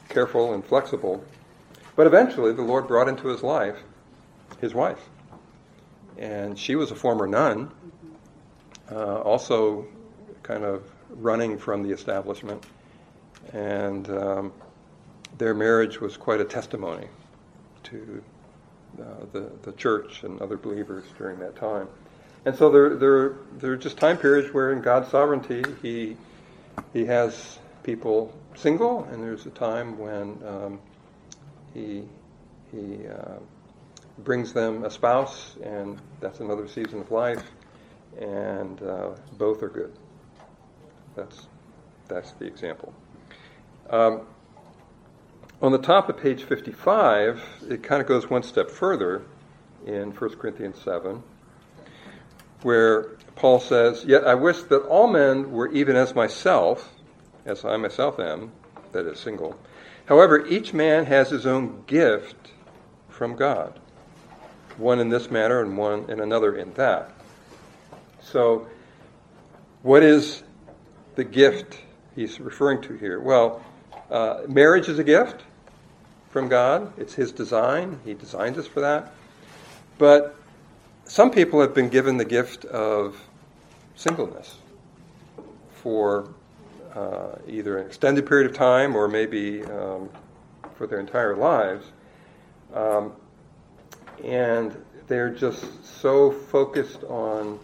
careful 0.07 0.53
and 0.53 0.63
flexible. 0.65 1.23
But 1.95 2.07
eventually, 2.07 2.53
the 2.53 2.61
Lord 2.61 2.87
brought 2.87 3.07
into 3.07 3.27
his 3.27 3.43
life 3.43 3.77
his 4.61 4.73
wife, 4.73 5.09
and 6.17 6.57
she 6.57 6.75
was 6.75 6.91
a 6.91 6.95
former 6.95 7.27
nun, 7.27 7.71
uh, 8.91 9.21
also 9.21 9.85
kind 10.43 10.63
of 10.63 10.83
running 11.11 11.57
from 11.57 11.83
the 11.83 11.91
establishment, 11.91 12.65
and 13.53 14.09
um, 14.09 14.53
their 15.37 15.53
marriage 15.53 16.01
was 16.01 16.17
quite 16.17 16.41
a 16.41 16.45
testimony 16.45 17.07
to 17.83 18.23
uh, 18.99 19.03
the, 19.31 19.51
the 19.61 19.71
church 19.73 20.23
and 20.23 20.41
other 20.41 20.57
believers 20.57 21.05
during 21.17 21.39
that 21.39 21.55
time. 21.55 21.87
And 22.45 22.55
so 22.55 22.69
there, 22.69 22.95
there, 22.95 23.35
there 23.57 23.71
are 23.73 23.77
just 23.77 23.97
time 23.97 24.17
periods 24.17 24.53
where 24.53 24.71
in 24.71 24.81
God's 24.81 25.09
sovereignty, 25.09 25.63
He, 25.81 26.15
he 26.93 27.05
has 27.05 27.59
people 27.83 28.33
single, 28.55 29.03
and 29.05 29.21
there's 29.21 29.45
a 29.45 29.51
time 29.51 29.97
when 29.97 30.39
um, 30.47 30.79
He, 31.73 32.03
he 32.71 33.07
uh, 33.07 33.39
brings 34.19 34.53
them 34.53 34.85
a 34.85 34.89
spouse, 34.89 35.57
and 35.63 35.99
that's 36.21 36.39
another 36.39 36.67
season 36.67 37.01
of 37.01 37.11
life, 37.11 37.43
and 38.19 38.81
uh, 38.83 39.09
both 39.37 39.61
are 39.61 39.69
good. 39.69 39.93
That's, 41.15 41.47
that's 42.07 42.31
the 42.33 42.45
example. 42.45 42.93
Um, 43.89 44.21
on 45.61 45.73
the 45.73 45.77
top 45.77 46.07
of 46.07 46.17
page 46.17 46.43
55, 46.43 47.65
it 47.69 47.83
kind 47.83 48.01
of 48.01 48.07
goes 48.07 48.29
one 48.29 48.43
step 48.43 48.69
further 48.69 49.23
in 49.85 50.11
1 50.11 50.29
Corinthians 50.37 50.79
7, 50.81 51.21
where 52.61 53.03
Paul 53.35 53.59
says, 53.59 54.03
Yet 54.05 54.25
I 54.25 54.35
wish 54.35 54.63
that 54.63 54.79
all 54.87 55.07
men 55.07 55.51
were 55.51 55.71
even 55.71 55.95
as 55.95 56.13
myself, 56.15 56.93
as 57.45 57.63
I 57.63 57.77
myself 57.77 58.19
am, 58.19 58.51
that 58.91 59.05
is, 59.05 59.19
single. 59.19 59.57
However, 60.05 60.45
each 60.47 60.73
man 60.73 61.05
has 61.05 61.29
his 61.29 61.45
own 61.45 61.83
gift 61.85 62.51
from 63.09 63.35
God, 63.35 63.79
one 64.77 64.99
in 64.99 65.09
this 65.09 65.29
manner 65.29 65.61
and 65.61 65.77
one 65.77 66.09
in 66.09 66.19
another 66.19 66.55
in 66.55 66.73
that. 66.73 67.11
So, 68.21 68.67
what 69.83 70.03
is 70.03 70.43
the 71.15 71.23
gift 71.23 71.77
he's 72.15 72.39
referring 72.39 72.81
to 72.83 72.93
here? 72.95 73.19
Well, 73.19 73.63
uh, 74.09 74.41
marriage 74.47 74.89
is 74.89 74.99
a 74.99 75.03
gift 75.03 75.43
from 76.29 76.47
God. 76.47 76.93
It's 76.97 77.13
His 77.13 77.31
design. 77.31 77.99
He 78.05 78.13
designs 78.13 78.57
us 78.57 78.67
for 78.67 78.81
that. 78.81 79.13
But 79.97 80.38
some 81.09 81.31
people 81.31 81.59
have 81.59 81.73
been 81.73 81.89
given 81.89 82.17
the 82.17 82.25
gift 82.25 82.65
of 82.65 83.19
singleness 83.95 84.57
for 85.73 86.29
uh, 86.93 87.35
either 87.47 87.79
an 87.79 87.87
extended 87.87 88.27
period 88.27 88.49
of 88.49 88.55
time 88.55 88.95
or 88.95 89.07
maybe 89.07 89.63
um, 89.65 90.07
for 90.75 90.85
their 90.85 90.99
entire 90.99 91.35
lives. 91.35 91.87
Um, 92.75 93.13
and 94.23 94.75
they're 95.07 95.31
just 95.31 95.65
so 95.83 96.31
focused 96.31 97.03
on 97.05 97.59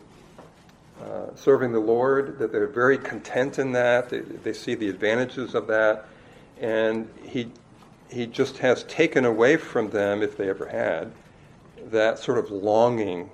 uh, 1.03 1.35
serving 1.35 1.71
the 1.71 1.79
Lord 1.79 2.39
that 2.39 2.51
they're 2.51 2.65
very 2.65 2.97
content 2.97 3.59
in 3.59 3.71
that. 3.73 4.09
They, 4.09 4.21
they 4.21 4.53
see 4.53 4.73
the 4.73 4.89
advantages 4.89 5.53
of 5.53 5.67
that. 5.67 6.05
And 6.59 7.07
he, 7.23 7.51
he 8.09 8.25
just 8.25 8.57
has 8.57 8.83
taken 8.85 9.23
away 9.23 9.57
from 9.57 9.91
them, 9.91 10.23
if 10.23 10.35
they 10.35 10.49
ever 10.49 10.65
had, 10.65 11.11
that 11.85 12.19
sort 12.19 12.37
of 12.37 12.51
longing 12.51 13.29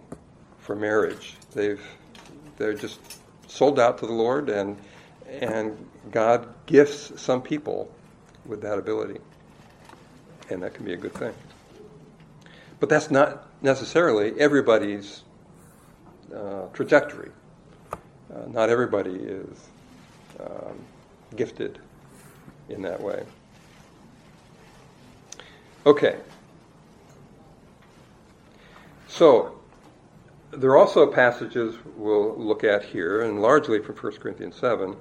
for 0.59 0.75
marriage. 0.75 1.35
They've, 1.53 1.81
they're 2.57 2.73
just 2.73 2.99
sold 3.47 3.79
out 3.79 3.97
to 3.99 4.07
the 4.07 4.13
Lord, 4.13 4.49
and, 4.49 4.77
and 5.29 5.77
God 6.11 6.47
gifts 6.65 7.19
some 7.19 7.41
people 7.41 7.91
with 8.45 8.61
that 8.61 8.77
ability. 8.77 9.19
And 10.49 10.61
that 10.63 10.73
can 10.73 10.85
be 10.85 10.93
a 10.93 10.97
good 10.97 11.13
thing. 11.13 11.33
But 12.79 12.89
that's 12.89 13.11
not 13.11 13.47
necessarily 13.61 14.39
everybody's 14.39 15.23
uh, 16.35 16.65
trajectory. 16.73 17.31
Uh, 17.93 18.47
not 18.47 18.69
everybody 18.69 19.15
is 19.15 19.69
um, 20.39 20.79
gifted 21.35 21.79
in 22.69 22.81
that 22.81 23.01
way. 23.01 23.23
Okay. 25.85 26.17
So, 29.11 29.59
there 30.51 30.69
are 30.69 30.77
also 30.77 31.05
passages 31.05 31.75
we'll 31.97 32.33
look 32.37 32.63
at 32.63 32.83
here, 32.85 33.21
and 33.21 33.41
largely 33.41 33.79
from 33.81 33.95
1 33.97 34.13
Corinthians 34.13 34.55
7, 34.55 34.95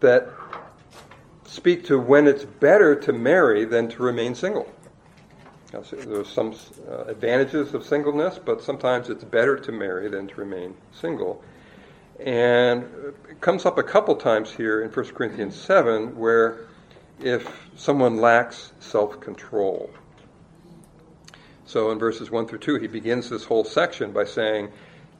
that 0.00 0.28
speak 1.46 1.86
to 1.86 1.98
when 1.98 2.26
it's 2.26 2.44
better 2.44 2.94
to 2.94 3.12
marry 3.14 3.64
than 3.64 3.88
to 3.88 4.02
remain 4.02 4.34
single. 4.34 4.70
So 5.70 5.96
there's 5.96 6.28
some 6.28 6.54
uh, 6.86 7.04
advantages 7.04 7.72
of 7.72 7.82
singleness, 7.86 8.38
but 8.38 8.62
sometimes 8.62 9.08
it's 9.08 9.24
better 9.24 9.56
to 9.56 9.72
marry 9.72 10.08
than 10.08 10.28
to 10.28 10.34
remain 10.34 10.74
single. 10.92 11.42
And 12.20 12.82
it 13.30 13.40
comes 13.40 13.64
up 13.64 13.78
a 13.78 13.82
couple 13.82 14.14
times 14.16 14.50
here 14.50 14.82
in 14.82 14.90
1 14.90 15.06
Corinthians 15.14 15.56
7 15.56 16.14
where 16.18 16.66
if 17.20 17.70
someone 17.74 18.18
lacks 18.18 18.72
self 18.80 19.18
control. 19.18 19.88
So 21.72 21.90
in 21.90 21.98
verses 21.98 22.30
1 22.30 22.48
through 22.48 22.58
2, 22.58 22.74
he 22.80 22.86
begins 22.86 23.30
this 23.30 23.44
whole 23.44 23.64
section 23.64 24.12
by 24.12 24.26
saying, 24.26 24.70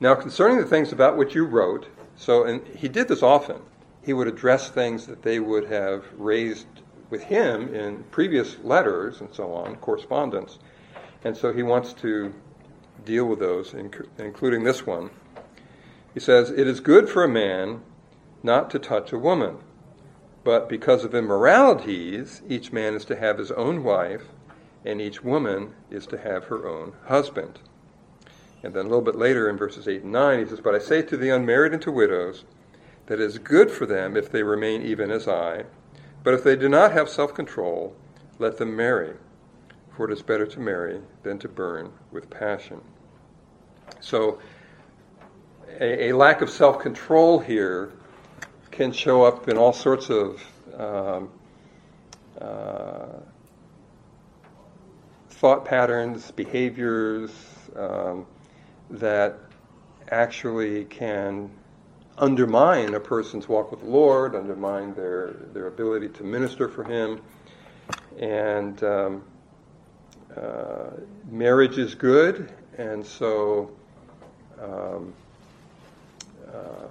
Now 0.00 0.14
concerning 0.14 0.58
the 0.58 0.66
things 0.66 0.92
about 0.92 1.16
which 1.16 1.34
you 1.34 1.46
wrote, 1.46 1.86
so, 2.14 2.44
and 2.44 2.60
he 2.76 2.88
did 2.88 3.08
this 3.08 3.22
often, 3.22 3.62
he 4.02 4.12
would 4.12 4.28
address 4.28 4.68
things 4.68 5.06
that 5.06 5.22
they 5.22 5.40
would 5.40 5.64
have 5.70 6.04
raised 6.14 6.66
with 7.08 7.22
him 7.22 7.74
in 7.74 8.04
previous 8.10 8.58
letters 8.62 9.22
and 9.22 9.34
so 9.34 9.54
on, 9.54 9.76
correspondence. 9.76 10.58
And 11.24 11.34
so 11.34 11.54
he 11.54 11.62
wants 11.62 11.94
to 11.94 12.34
deal 13.06 13.24
with 13.24 13.38
those, 13.38 13.72
including 14.18 14.62
this 14.62 14.86
one. 14.86 15.08
He 16.12 16.20
says, 16.20 16.50
It 16.50 16.68
is 16.68 16.80
good 16.80 17.08
for 17.08 17.24
a 17.24 17.28
man 17.28 17.80
not 18.42 18.68
to 18.72 18.78
touch 18.78 19.10
a 19.10 19.18
woman, 19.18 19.56
but 20.44 20.68
because 20.68 21.02
of 21.02 21.14
immoralities, 21.14 22.42
each 22.46 22.72
man 22.72 22.92
is 22.92 23.06
to 23.06 23.16
have 23.16 23.38
his 23.38 23.52
own 23.52 23.82
wife, 23.82 24.24
and 24.84 25.00
each 25.00 25.22
woman 25.22 25.74
is 25.90 26.06
to 26.06 26.18
have 26.18 26.44
her 26.44 26.68
own 26.68 26.92
husband. 27.06 27.60
And 28.62 28.74
then 28.74 28.86
a 28.86 28.88
little 28.88 29.04
bit 29.04 29.16
later 29.16 29.48
in 29.48 29.56
verses 29.56 29.88
8 29.88 30.02
and 30.02 30.12
9, 30.12 30.38
he 30.38 30.46
says, 30.46 30.60
But 30.60 30.74
I 30.74 30.78
say 30.78 31.02
to 31.02 31.16
the 31.16 31.30
unmarried 31.30 31.72
and 31.72 31.82
to 31.82 31.92
widows, 31.92 32.44
that 33.06 33.20
it 33.20 33.24
is 33.24 33.38
good 33.38 33.70
for 33.70 33.86
them 33.86 34.16
if 34.16 34.30
they 34.30 34.42
remain 34.42 34.82
even 34.82 35.10
as 35.10 35.26
I. 35.26 35.64
But 36.22 36.34
if 36.34 36.44
they 36.44 36.56
do 36.56 36.68
not 36.68 36.92
have 36.92 37.08
self 37.08 37.34
control, 37.34 37.96
let 38.38 38.58
them 38.58 38.76
marry, 38.76 39.14
for 39.96 40.08
it 40.08 40.12
is 40.12 40.22
better 40.22 40.46
to 40.46 40.60
marry 40.60 41.00
than 41.22 41.38
to 41.40 41.48
burn 41.48 41.92
with 42.12 42.30
passion. 42.30 42.80
So, 44.00 44.38
a, 45.80 46.10
a 46.10 46.16
lack 46.16 46.42
of 46.42 46.50
self 46.50 46.78
control 46.78 47.40
here 47.40 47.92
can 48.70 48.92
show 48.92 49.24
up 49.24 49.48
in 49.48 49.58
all 49.58 49.72
sorts 49.72 50.08
of 50.08 50.42
um, 50.78 51.30
uh, 52.40 53.18
thought 55.42 55.64
patterns, 55.64 56.30
behaviors 56.30 57.32
um, 57.74 58.24
that 58.90 59.40
actually 60.12 60.84
can 60.84 61.50
undermine 62.16 62.94
a 62.94 63.00
person's 63.00 63.48
walk 63.48 63.72
with 63.72 63.80
the 63.80 63.88
Lord, 63.88 64.36
undermine 64.36 64.94
their, 64.94 65.32
their 65.52 65.66
ability 65.66 66.10
to 66.10 66.22
minister 66.22 66.68
for 66.68 66.84
Him. 66.84 67.20
And 68.20 68.84
um, 68.84 69.24
uh, 70.36 70.90
marriage 71.28 71.76
is 71.76 71.96
good, 71.96 72.52
and 72.78 73.04
so 73.04 73.68
um, 74.62 75.12
uh, 76.54 76.86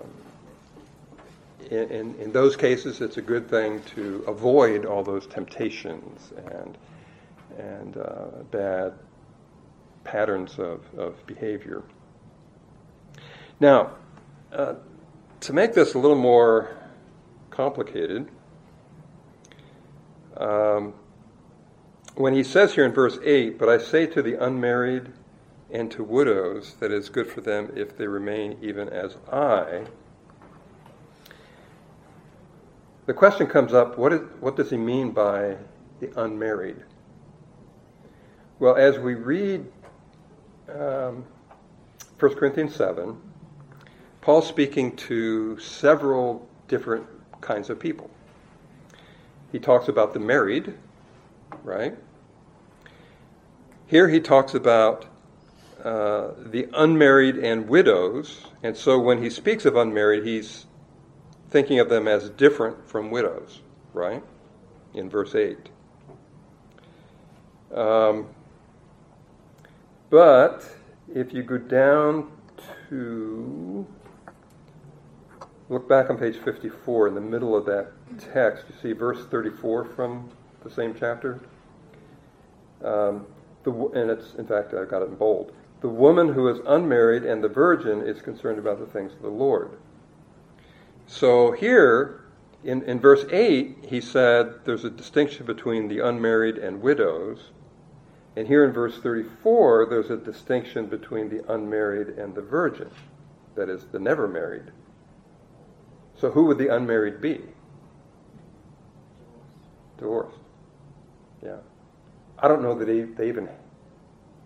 in, 1.69 2.15
in 2.19 2.33
those 2.33 2.57
cases, 2.57 2.99
it's 2.99 3.15
a 3.15 3.21
good 3.21 3.49
thing 3.49 3.81
to 3.95 4.25
avoid 4.27 4.85
all 4.85 5.03
those 5.03 5.25
temptations 5.25 6.33
and, 6.51 6.77
and 7.57 7.97
uh, 7.97 8.43
bad 8.51 8.93
patterns 10.03 10.57
of, 10.57 10.81
of 10.97 11.25
behavior. 11.27 11.83
Now, 13.59 13.91
uh, 14.51 14.75
to 15.41 15.53
make 15.53 15.73
this 15.73 15.93
a 15.93 15.99
little 15.99 16.17
more 16.17 16.75
complicated, 17.49 18.29
um, 20.37 20.93
when 22.15 22.33
he 22.33 22.43
says 22.43 22.73
here 22.73 22.85
in 22.85 22.91
verse 22.91 23.17
8, 23.23 23.57
But 23.57 23.69
I 23.69 23.77
say 23.77 24.05
to 24.07 24.21
the 24.21 24.43
unmarried 24.43 25.11
and 25.69 25.89
to 25.91 26.03
widows 26.03 26.75
that 26.79 26.91
it 26.91 26.97
is 26.97 27.09
good 27.09 27.27
for 27.27 27.41
them 27.41 27.71
if 27.75 27.95
they 27.97 28.07
remain 28.07 28.57
even 28.61 28.89
as 28.89 29.17
I, 29.31 29.85
the 33.05 33.13
question 33.13 33.47
comes 33.47 33.73
up 33.73 33.97
what, 33.97 34.13
is, 34.13 34.21
what 34.39 34.55
does 34.55 34.69
he 34.69 34.77
mean 34.77 35.11
by 35.11 35.57
the 35.99 36.11
unmarried? 36.21 36.83
Well, 38.61 38.75
as 38.75 38.99
we 38.99 39.15
read 39.15 39.65
um, 40.69 41.25
1 42.19 42.35
Corinthians 42.35 42.75
7, 42.75 43.19
Paul's 44.21 44.47
speaking 44.47 44.95
to 44.97 45.57
several 45.57 46.47
different 46.67 47.07
kinds 47.41 47.71
of 47.71 47.79
people. 47.79 48.11
He 49.51 49.57
talks 49.57 49.87
about 49.87 50.13
the 50.13 50.19
married, 50.19 50.75
right? 51.63 51.97
Here 53.87 54.07
he 54.07 54.19
talks 54.19 54.53
about 54.53 55.07
uh, 55.83 56.27
the 56.37 56.69
unmarried 56.71 57.37
and 57.37 57.67
widows, 57.67 58.45
and 58.61 58.77
so 58.77 58.99
when 58.99 59.23
he 59.23 59.31
speaks 59.31 59.65
of 59.65 59.75
unmarried, 59.75 60.23
he's 60.23 60.67
thinking 61.49 61.79
of 61.79 61.89
them 61.89 62.07
as 62.07 62.29
different 62.29 62.87
from 62.87 63.09
widows, 63.09 63.59
right? 63.91 64.23
In 64.93 65.09
verse 65.09 65.33
8. 65.33 65.57
Um, 67.73 68.27
but 70.11 70.63
if 71.13 71.33
you 71.33 71.41
go 71.41 71.57
down 71.57 72.31
to 72.89 73.87
Look 75.71 75.87
back 75.87 76.09
on 76.09 76.17
page 76.17 76.35
54 76.35 77.07
in 77.07 77.15
the 77.15 77.21
middle 77.21 77.55
of 77.55 77.65
that 77.67 77.93
text. 78.19 78.65
You 78.67 78.75
see 78.81 78.91
verse 78.91 79.25
34 79.27 79.85
from 79.85 80.29
the 80.65 80.69
same 80.69 80.93
chapter? 80.93 81.39
Um, 82.83 83.25
the, 83.63 83.71
and 83.71 84.11
it's, 84.11 84.33
in 84.35 84.45
fact, 84.45 84.73
I've 84.73 84.89
got 84.89 85.01
it 85.01 85.05
in 85.05 85.15
bold. 85.15 85.53
The 85.79 85.87
woman 85.87 86.33
who 86.33 86.49
is 86.49 86.59
unmarried 86.67 87.23
and 87.23 87.41
the 87.41 87.47
virgin 87.47 88.01
is 88.01 88.21
concerned 88.21 88.59
about 88.59 88.79
the 88.79 88.85
things 88.85 89.13
of 89.13 89.21
the 89.21 89.29
Lord. 89.29 89.77
So 91.07 91.53
here, 91.53 92.25
in, 92.65 92.83
in 92.83 92.99
verse 92.99 93.23
8, 93.31 93.85
he 93.87 94.01
said 94.01 94.65
there's 94.65 94.83
a 94.83 94.89
distinction 94.89 95.45
between 95.45 95.87
the 95.87 96.05
unmarried 96.05 96.57
and 96.57 96.81
widows. 96.81 97.51
And 98.35 98.47
here 98.47 98.63
in 98.63 98.71
verse 98.71 98.97
34, 98.97 99.87
there's 99.89 100.09
a 100.09 100.17
distinction 100.17 100.85
between 100.85 101.29
the 101.29 101.53
unmarried 101.53 102.09
and 102.09 102.33
the 102.33 102.41
virgin, 102.41 102.89
that 103.55 103.69
is, 103.69 103.85
the 103.91 103.99
never 103.99 104.27
married. 104.27 104.71
So 106.15 106.31
who 106.31 106.45
would 106.45 106.57
the 106.57 106.73
unmarried 106.73 107.19
be? 107.19 107.41
Divorced. 109.97 110.37
Yeah. 111.43 111.57
I 112.39 112.47
don't 112.47 112.61
know 112.61 112.77
that 112.77 112.85
they, 112.85 113.01
they 113.01 113.27
even, 113.27 113.49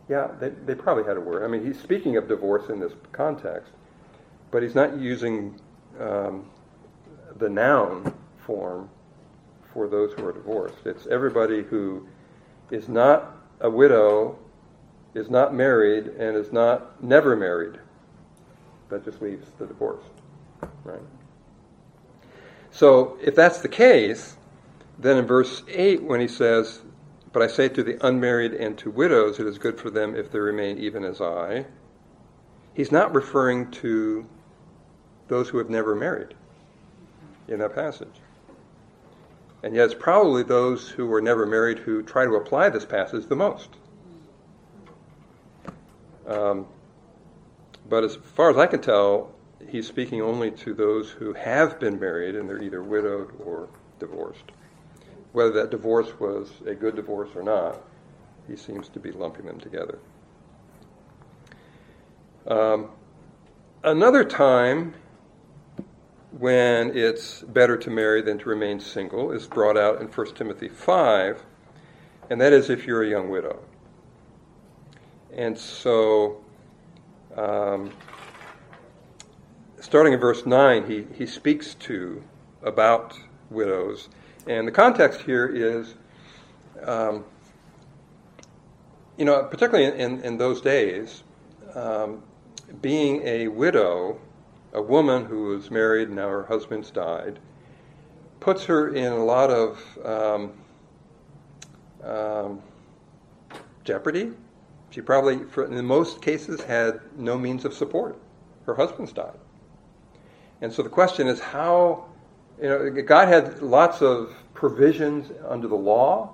yeah, 0.10 0.30
they, 0.40 0.50
they 0.50 0.74
probably 0.74 1.04
had 1.04 1.18
a 1.18 1.22
word. 1.22 1.44
I 1.44 1.48
mean, 1.48 1.66
he's 1.66 1.80
speaking 1.80 2.18
of 2.18 2.28
divorce 2.28 2.70
in 2.70 2.80
this 2.80 2.94
context, 3.12 3.72
but 4.52 4.64
he's 4.64 4.76
not 4.76 4.98
using 4.98 5.60
um, 6.00 6.50
the 7.38 7.50
noun 7.50 8.14
form 8.38 8.90
for 9.74 9.88
those 9.88 10.14
who 10.14 10.26
are 10.26 10.34
divorced. 10.34 10.86
It's 10.86 11.06
everybody 11.08 11.64
who 11.64 12.08
is 12.72 12.90
not 12.90 13.35
a 13.62 13.70
widow, 13.70 14.38
is 15.14 15.30
not 15.30 15.54
married, 15.54 16.08
and 16.08 16.36
is 16.36 16.52
not 16.52 17.04
never 17.04 17.36
married. 17.36 17.80
That 18.90 19.04
just 19.06 19.22
leaves 19.22 19.48
the 19.58 19.66
divorce, 19.66 20.04
right? 20.84 21.00
So 22.72 23.18
if 23.22 23.36
that's 23.36 23.60
the 23.60 23.70
case, 23.70 24.36
then 25.00 25.18
in 25.18 25.26
verse 25.26 25.64
8, 25.68 26.04
when 26.04 26.20
he 26.20 26.28
says, 26.28 26.82
But 27.32 27.42
I 27.42 27.48
say 27.48 27.70
to 27.70 27.84
the 27.84 28.06
unmarried 28.06 28.54
and 28.54 28.78
to 28.80 28.92
widows, 28.92 29.40
it 29.40 29.48
is 29.48 29.58
good 29.58 29.80
for 29.80 29.90
them 29.90 30.16
if 30.16 30.32
they 30.32 30.40
remain 30.40 30.78
even 30.78 31.04
as 31.04 31.22
I, 31.22 31.66
he's 32.74 32.92
not 32.92 33.16
referring 33.16 33.72
to 33.72 34.28
those 35.28 35.50
who 35.50 35.58
have 35.58 35.70
never 35.70 35.96
married 35.96 36.36
in 37.48 37.60
that 37.60 37.74
passage. 37.74 38.22
And 39.66 39.76
yet 39.76 39.86
it's 39.86 39.96
probably 39.96 40.44
those 40.44 40.88
who 40.88 41.08
were 41.08 41.22
never 41.22 41.48
married 41.48 41.80
who 41.80 42.04
try 42.04 42.24
to 42.24 42.36
apply 42.36 42.70
this 42.70 42.86
passage 42.86 43.26
the 43.26 43.36
most. 43.36 43.70
Um, 46.28 46.68
but 47.90 48.04
as 48.04 48.16
far 48.16 48.52
as 48.52 48.58
I 48.58 48.68
can 48.68 48.80
tell, 48.80 49.34
he's 49.68 49.88
speaking 49.88 50.22
only 50.22 50.52
to 50.52 50.76
those 50.76 51.10
who 51.10 51.34
have 51.34 51.80
been 51.80 52.00
married 52.00 52.36
and 52.36 52.48
they're 52.48 52.62
either 52.62 52.84
widowed 52.84 53.34
or 53.44 53.68
divorced. 53.98 54.52
Whether 55.32 55.54
that 55.54 55.72
divorce 55.72 56.20
was 56.20 56.52
a 56.68 56.76
good 56.76 56.96
divorce 56.96 57.30
or 57.36 57.42
not, 57.42 57.82
he 58.48 58.56
seems 58.56 58.88
to 58.90 59.00
be 59.00 59.12
lumping 59.12 59.48
them 59.48 59.60
together. 59.60 59.98
Um, 62.46 62.92
another 63.84 64.26
time 64.26 64.94
when 66.38 66.96
it's 66.98 67.42
better 67.44 67.78
to 67.78 67.90
marry 67.90 68.22
than 68.22 68.38
to 68.38 68.50
remain 68.50 68.78
single 68.80 69.32
is 69.32 69.48
brought 69.48 69.78
out 69.78 70.02
in 70.02 70.08
1 70.08 70.36
Timothy 70.36 70.68
5, 70.68 71.42
and 72.30 72.42
that 72.42 72.52
is 72.52 72.70
if 72.70 72.86
you're 72.86 73.04
a 73.04 73.10
young 73.10 73.30
widow. 73.30 73.64
And 75.34 75.58
so, 75.58 76.44
um, 77.38 77.92
starting 79.80 80.12
in 80.12 80.20
verse 80.20 80.46
9, 80.46 80.86
he, 80.86 81.08
he 81.16 81.26
speaks 81.26 81.74
to 81.76 82.22
about 82.64 83.18
widows. 83.50 84.10
And 84.46 84.68
the 84.68 84.72
context 84.74 85.22
here 85.22 85.48
is, 85.48 85.94
um, 86.84 87.24
you 89.18 89.24
know, 89.24 89.42
particularly 89.44 89.86
in, 89.86 89.94
in, 89.94 90.22
in 90.22 90.38
those 90.38 90.60
days, 90.60 91.24
um, 91.76 92.24
being 92.82 93.22
a 93.24 93.48
widow 93.48 94.20
a 94.76 94.82
woman 94.82 95.26
who 95.26 95.44
was 95.46 95.72
married 95.72 96.10
and 96.10 96.18
now 96.18 96.28
her 96.28 96.44
husband's 96.44 96.92
died 96.92 97.40
puts 98.42 98.66
her 98.66 98.94
in 98.94 99.12
a 99.12 99.24
lot 99.24 99.50
of 99.50 99.98
um, 100.04 100.52
um, 102.04 102.62
jeopardy. 103.84 104.34
She 104.92 105.02
probably, 105.02 105.44
for, 105.46 105.66
in 105.66 105.86
most 105.86 106.22
cases, 106.22 106.62
had 106.62 107.00
no 107.18 107.38
means 107.38 107.66
of 107.66 107.74
support. 107.74 108.18
Her 108.66 108.76
husband's 108.76 109.14
died. 109.14 109.40
And 110.62 110.72
so 110.72 110.84
the 110.84 110.90
question 110.90 111.28
is 111.28 111.40
how, 111.40 112.06
you 112.62 112.70
know, 112.70 112.92
God 113.02 113.28
had 113.28 113.62
lots 113.62 114.02
of 114.02 114.36
provisions 114.54 115.32
under 115.48 115.68
the 115.68 115.76
law 115.76 116.34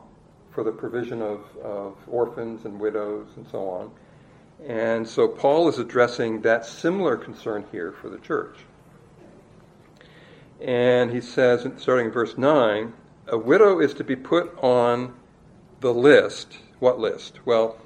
for 0.51 0.63
the 0.63 0.71
provision 0.71 1.21
of, 1.21 1.45
of 1.63 1.95
orphans 2.07 2.65
and 2.65 2.79
widows 2.79 3.27
and 3.35 3.47
so 3.47 3.69
on. 3.69 3.91
And 4.67 5.07
so 5.07 5.27
Paul 5.27 5.67
is 5.69 5.79
addressing 5.79 6.41
that 6.41 6.65
similar 6.65 7.17
concern 7.17 7.65
here 7.71 7.91
for 7.91 8.09
the 8.09 8.19
church. 8.19 8.57
And 10.59 11.11
he 11.11 11.21
says, 11.21 11.67
starting 11.77 12.07
in 12.07 12.11
verse 12.11 12.37
9, 12.37 12.93
a 13.27 13.37
widow 13.37 13.79
is 13.79 13.93
to 13.95 14.03
be 14.03 14.15
put 14.15 14.55
on 14.61 15.15
the 15.79 15.93
list. 15.93 16.57
What 16.79 16.99
list? 16.99 17.39
Well, 17.45 17.77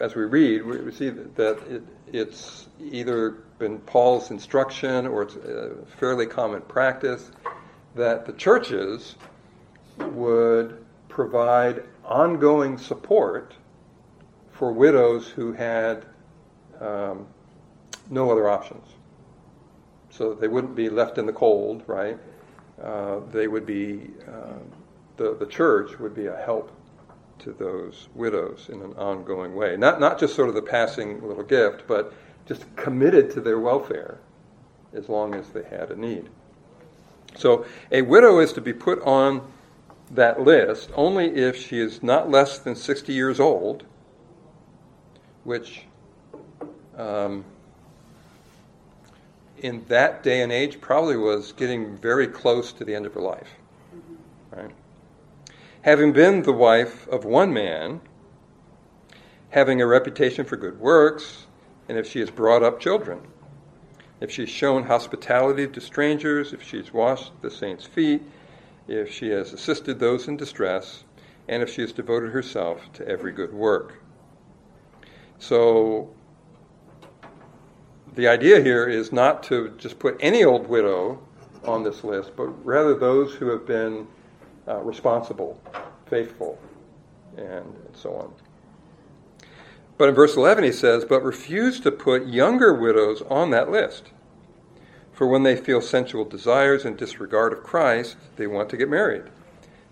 as 0.00 0.14
we 0.14 0.24
read, 0.24 0.64
we 0.66 0.92
see 0.92 1.08
that 1.08 1.58
it, 1.68 1.82
it's 2.12 2.68
either 2.80 3.38
been 3.58 3.78
Paul's 3.80 4.30
instruction 4.30 5.06
or 5.06 5.22
it's 5.22 5.36
a 5.36 5.76
fairly 5.98 6.26
common 6.26 6.60
practice 6.62 7.30
that 7.94 8.26
the 8.26 8.32
churches 8.34 9.16
would 9.98 10.84
provide 11.08 11.82
ongoing 12.04 12.78
support 12.78 13.54
for 14.58 14.72
widows 14.72 15.28
who 15.28 15.52
had 15.52 16.04
um, 16.80 17.26
no 18.10 18.28
other 18.28 18.48
options. 18.48 18.84
So 20.10 20.34
they 20.34 20.48
wouldn't 20.48 20.74
be 20.74 20.88
left 20.88 21.16
in 21.16 21.26
the 21.26 21.32
cold, 21.32 21.84
right? 21.86 22.18
Uh, 22.82 23.20
they 23.30 23.46
would 23.46 23.64
be, 23.64 24.10
uh, 24.26 24.58
the, 25.16 25.36
the 25.36 25.46
church 25.46 26.00
would 26.00 26.12
be 26.12 26.26
a 26.26 26.36
help 26.36 26.72
to 27.38 27.52
those 27.52 28.08
widows 28.16 28.68
in 28.72 28.82
an 28.82 28.94
ongoing 28.94 29.54
way. 29.54 29.76
Not, 29.76 30.00
not 30.00 30.18
just 30.18 30.34
sort 30.34 30.48
of 30.48 30.56
the 30.56 30.62
passing 30.62 31.24
little 31.24 31.44
gift, 31.44 31.84
but 31.86 32.12
just 32.44 32.64
committed 32.74 33.30
to 33.30 33.40
their 33.40 33.60
welfare 33.60 34.18
as 34.92 35.08
long 35.08 35.34
as 35.34 35.50
they 35.50 35.62
had 35.62 35.92
a 35.92 35.96
need. 35.96 36.28
So 37.36 37.64
a 37.92 38.02
widow 38.02 38.40
is 38.40 38.52
to 38.54 38.60
be 38.60 38.72
put 38.72 39.00
on 39.02 39.52
that 40.10 40.40
list 40.40 40.90
only 40.96 41.26
if 41.26 41.56
she 41.56 41.78
is 41.78 42.02
not 42.02 42.28
less 42.28 42.58
than 42.58 42.74
60 42.74 43.12
years 43.12 43.38
old 43.38 43.84
which 45.48 45.80
um, 46.98 47.42
in 49.56 49.82
that 49.88 50.22
day 50.22 50.42
and 50.42 50.52
age 50.52 50.78
probably 50.78 51.16
was 51.16 51.52
getting 51.52 51.96
very 51.96 52.26
close 52.26 52.70
to 52.70 52.84
the 52.84 52.94
end 52.94 53.06
of 53.06 53.14
her 53.14 53.22
life. 53.22 53.48
Right? 54.50 54.70
Having 55.80 56.12
been 56.12 56.42
the 56.42 56.52
wife 56.52 57.08
of 57.08 57.24
one 57.24 57.50
man, 57.50 58.02
having 59.48 59.80
a 59.80 59.86
reputation 59.86 60.44
for 60.44 60.58
good 60.58 60.78
works, 60.78 61.46
and 61.88 61.96
if 61.96 62.06
she 62.06 62.20
has 62.20 62.30
brought 62.30 62.62
up 62.62 62.78
children, 62.78 63.18
if 64.20 64.30
she's 64.30 64.50
shown 64.50 64.84
hospitality 64.84 65.66
to 65.66 65.80
strangers, 65.80 66.52
if 66.52 66.62
she's 66.62 66.92
washed 66.92 67.32
the 67.40 67.50
saints' 67.50 67.86
feet, 67.86 68.20
if 68.86 69.10
she 69.10 69.30
has 69.30 69.54
assisted 69.54 69.98
those 69.98 70.28
in 70.28 70.36
distress, 70.36 71.04
and 71.48 71.62
if 71.62 71.72
she 71.72 71.80
has 71.80 71.92
devoted 71.92 72.32
herself 72.32 72.92
to 72.92 73.08
every 73.08 73.32
good 73.32 73.54
work. 73.54 73.94
So 75.38 76.10
the 78.14 78.28
idea 78.28 78.60
here 78.60 78.86
is 78.86 79.12
not 79.12 79.42
to 79.44 79.70
just 79.78 79.98
put 79.98 80.16
any 80.20 80.44
old 80.44 80.68
widow 80.68 81.20
on 81.64 81.84
this 81.84 82.02
list, 82.02 82.32
but 82.36 82.46
rather 82.64 82.94
those 82.94 83.34
who 83.34 83.48
have 83.48 83.66
been 83.66 84.06
uh, 84.66 84.78
responsible, 84.78 85.60
faithful, 86.06 86.58
and, 87.36 87.64
so 87.94 88.14
on. 88.14 88.32
But 89.96 90.08
in 90.08 90.14
verse 90.14 90.36
11 90.36 90.64
he 90.64 90.72
says, 90.72 91.04
But 91.04 91.22
refuse 91.22 91.80
to 91.80 91.90
put 91.90 92.26
younger 92.26 92.74
widows 92.74 93.22
on 93.22 93.50
that 93.50 93.70
list. 93.70 94.10
For 95.12 95.26
when 95.26 95.42
they 95.42 95.56
feel 95.56 95.80
sensual 95.80 96.24
desires 96.24 96.84
and 96.84 96.96
disregard 96.96 97.52
of 97.52 97.64
Christ, 97.64 98.16
they 98.36 98.46
want 98.46 98.68
to 98.70 98.76
get 98.76 98.88
married, 98.88 99.24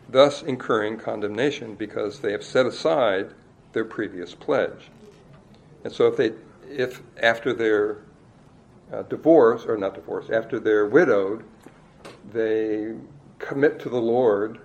thus 0.09 0.42
incurring 0.42 0.98
condemnation 0.98 1.74
because 1.74 2.20
they 2.20 2.30
have 2.30 2.44
set 2.44 2.66
aside 2.66 3.30
their 3.72 3.85
previous 3.85 4.35
pledge. 4.35 4.90
And 5.87 5.94
so 5.94 6.09
if 6.09 6.16
they, 6.16 6.33
if 6.68 7.01
after 7.22 7.53
their 7.53 7.99
uh, 8.92 9.03
divorce, 9.03 9.66
or 9.66 9.77
not 9.77 9.94
divorce, 9.94 10.31
after 10.31 10.59
they're 10.59 10.87
widowed, 10.87 11.44
they 12.33 12.96
commit 13.38 13.79
to 13.79 13.88
the 13.88 14.01
Lord 14.01 14.59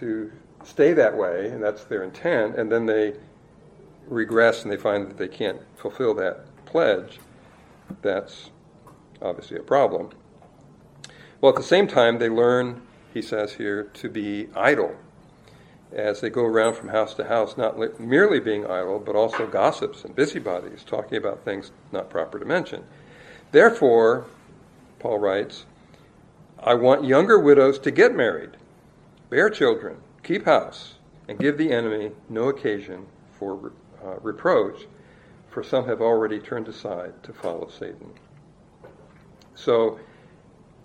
to 0.00 0.32
stay 0.64 0.94
that 0.94 1.16
way, 1.16 1.46
and 1.50 1.62
that's 1.62 1.84
their 1.84 2.02
intent, 2.02 2.56
and 2.56 2.72
then 2.72 2.86
they 2.86 3.14
regress 4.08 4.64
and 4.64 4.72
they 4.72 4.76
find 4.76 5.06
that 5.08 5.16
they 5.16 5.28
can't 5.28 5.60
fulfill 5.76 6.12
that 6.14 6.40
pledge, 6.64 7.20
that's 8.02 8.50
obviously 9.22 9.58
a 9.58 9.62
problem. 9.62 10.10
Well, 11.40 11.50
at 11.50 11.56
the 11.56 11.62
same 11.62 11.86
time, 11.86 12.18
they 12.18 12.28
learn, 12.28 12.82
he 13.14 13.22
says 13.22 13.52
here, 13.52 13.84
to 13.94 14.08
be 14.08 14.48
idle 14.56 14.96
as 15.92 16.20
they 16.20 16.30
go 16.30 16.44
around 16.44 16.74
from 16.74 16.88
house 16.88 17.14
to 17.14 17.24
house, 17.24 17.56
not 17.56 17.78
li- 17.78 17.88
merely 17.98 18.40
being 18.40 18.66
idle, 18.66 18.98
but 18.98 19.16
also 19.16 19.46
gossips 19.46 20.04
and 20.04 20.14
busybodies, 20.14 20.84
talking 20.84 21.16
about 21.16 21.44
things 21.44 21.72
not 21.92 22.10
proper 22.10 22.38
to 22.38 22.44
mention. 22.44 22.84
Therefore, 23.52 24.26
Paul 24.98 25.18
writes, 25.18 25.64
I 26.58 26.74
want 26.74 27.04
younger 27.04 27.38
widows 27.38 27.78
to 27.80 27.90
get 27.90 28.14
married, 28.14 28.50
bear 29.30 29.48
children, 29.48 29.98
keep 30.22 30.44
house, 30.44 30.94
and 31.28 31.38
give 31.38 31.56
the 31.56 31.70
enemy 31.70 32.12
no 32.28 32.48
occasion 32.48 33.06
for 33.32 33.72
uh, 34.04 34.16
reproach, 34.20 34.86
for 35.48 35.62
some 35.62 35.86
have 35.86 36.00
already 36.00 36.38
turned 36.38 36.68
aside 36.68 37.22
to 37.22 37.32
follow 37.32 37.68
Satan. 37.68 38.12
So, 39.54 39.98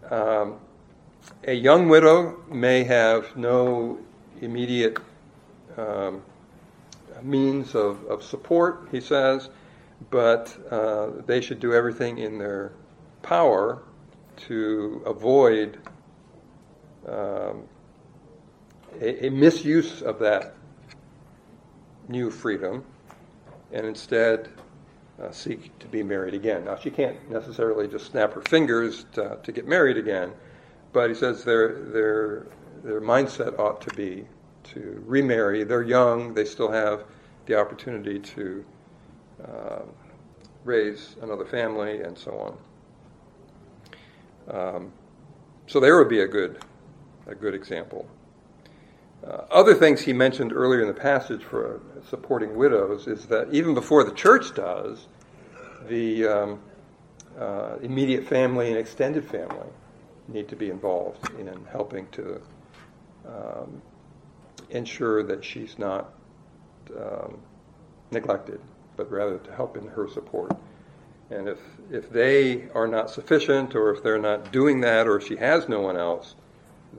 um, 0.09 0.59
a 1.45 1.53
young 1.53 1.89
widow 1.89 2.41
may 2.49 2.83
have 2.83 3.35
no 3.35 3.99
immediate 4.41 4.97
um, 5.77 6.21
means 7.21 7.75
of, 7.75 8.03
of 8.05 8.23
support, 8.23 8.87
he 8.91 8.99
says, 8.99 9.49
but 10.09 10.55
uh, 10.71 11.09
they 11.25 11.41
should 11.41 11.59
do 11.59 11.73
everything 11.73 12.17
in 12.17 12.37
their 12.37 12.73
power 13.21 13.83
to 14.35 15.01
avoid 15.05 15.79
um, 17.07 17.63
a, 18.99 19.27
a, 19.27 19.29
misuse 19.29 20.01
of 20.01 20.19
that 20.19 20.55
new 22.07 22.29
freedom 22.29 22.83
and 23.71 23.85
instead 23.85 24.49
uh, 25.21 25.31
seek 25.31 25.77
to 25.79 25.87
be 25.87 26.03
married 26.03 26.33
again. 26.33 26.65
Now, 26.65 26.75
she 26.75 26.89
can't 26.89 27.29
necessarily 27.29 27.87
just 27.87 28.07
snap 28.07 28.33
her 28.33 28.41
fingers 28.41 29.05
to, 29.13 29.37
to 29.43 29.51
get 29.51 29.67
married 29.67 29.97
again, 29.97 30.31
but 30.91 31.09
he 31.09 31.15
says 31.15 31.43
their 31.43 31.73
their 31.85 32.47
their 32.83 33.01
mindset 33.01 33.57
ought 33.57 33.81
to 33.81 33.95
be 33.95 34.25
to 34.65 35.03
remarry. 35.05 35.63
They're 35.63 35.83
young; 35.83 36.33
they 36.33 36.45
still 36.45 36.71
have 36.71 37.05
the 37.45 37.55
opportunity 37.55 38.19
to 38.19 38.65
uh, 39.43 39.81
raise 40.63 41.15
another 41.21 41.45
family 41.45 42.01
and 42.01 42.17
so 42.17 42.57
on. 44.49 44.55
Um, 44.55 44.91
so 45.67 45.79
there 45.79 45.97
would 45.97 46.09
be 46.09 46.21
a 46.21 46.27
good 46.27 46.63
a 47.27 47.35
good 47.35 47.53
example. 47.53 48.07
Uh, 49.25 49.45
other 49.51 49.73
things 49.73 50.01
he 50.01 50.11
mentioned 50.11 50.51
earlier 50.51 50.81
in 50.81 50.87
the 50.87 50.93
passage 50.93 51.43
for 51.43 51.81
supporting 52.09 52.55
widows 52.55 53.07
is 53.07 53.25
that 53.27 53.47
even 53.53 53.73
before 53.73 54.03
the 54.03 54.11
church 54.11 54.53
does, 54.53 55.07
the 55.87 56.27
um, 56.27 56.59
uh, 57.39 57.77
immediate 57.81 58.27
family 58.27 58.67
and 58.67 58.77
extended 58.77 59.23
family 59.23 59.67
need 60.27 60.49
to 60.49 60.57
be 60.57 60.69
involved 60.69 61.29
in 61.39 61.47
helping 61.71 62.05
to 62.11 62.41
um, 63.27 63.81
ensure 64.69 65.23
that 65.23 65.43
she's 65.43 65.77
not 65.77 66.13
um, 66.97 67.37
neglected, 68.11 68.59
but 68.97 69.11
rather 69.11 69.37
to 69.37 69.51
help 69.53 69.77
in 69.77 69.87
her 69.87 70.07
support. 70.07 70.55
And 71.29 71.47
if, 71.47 71.59
if 71.91 72.09
they 72.11 72.69
are 72.75 72.87
not 72.87 73.09
sufficient, 73.09 73.75
or 73.75 73.91
if 73.91 74.03
they're 74.03 74.19
not 74.19 74.51
doing 74.51 74.81
that, 74.81 75.07
or 75.07 75.17
if 75.17 75.27
she 75.27 75.35
has 75.37 75.67
no 75.67 75.79
one 75.81 75.97
else, 75.97 76.35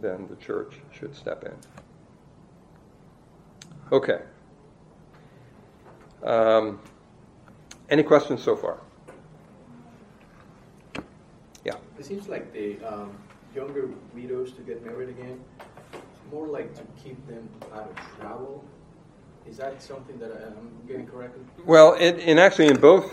then 0.01 0.27
the 0.29 0.37
church 0.37 0.75
should 0.93 1.15
step 1.15 1.45
in. 1.45 1.55
Okay. 3.93 4.21
Um, 6.25 6.81
any 7.91 8.03
questions 8.03 8.43
so 8.43 8.57
far? 8.57 8.81
Yeah. 11.65 11.75
It 11.99 12.05
seems 12.05 12.29
like 12.29 12.53
the 12.53 12.79
um, 12.85 13.17
younger 13.55 13.89
widows 14.15 14.53
to 14.53 14.63
get 14.63 14.85
married 14.85 15.11
again, 15.11 15.41
more 16.31 16.47
like 16.47 16.75
to 16.75 16.83
keep 17.03 17.25
them 17.27 17.49
out 17.73 17.91
of 17.91 18.21
trouble. 18.21 18.65
Is 19.49 19.57
that 19.59 19.83
something 19.83 20.19
that 20.19 20.33
I'm 20.33 20.71
getting 20.89 21.07
correctly? 21.07 21.43
Well, 21.67 21.95
in, 21.95 22.19
in 22.19 22.39
actually 22.39 22.69
in 22.69 22.81
both 22.81 23.13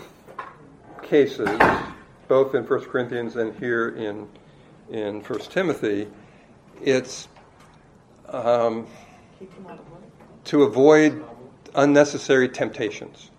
cases, 1.02 1.48
both 2.28 2.54
in 2.54 2.64
1 2.64 2.80
Corinthians 2.86 3.36
and 3.36 3.54
here 3.58 3.90
in 3.90 4.28
in 4.90 5.20
1 5.22 5.38
Timothy, 5.40 6.06
it's 6.82 7.28
um, 8.28 8.86
to 10.44 10.62
avoid 10.64 11.24
unnecessary 11.74 12.48
temptations. 12.48 13.30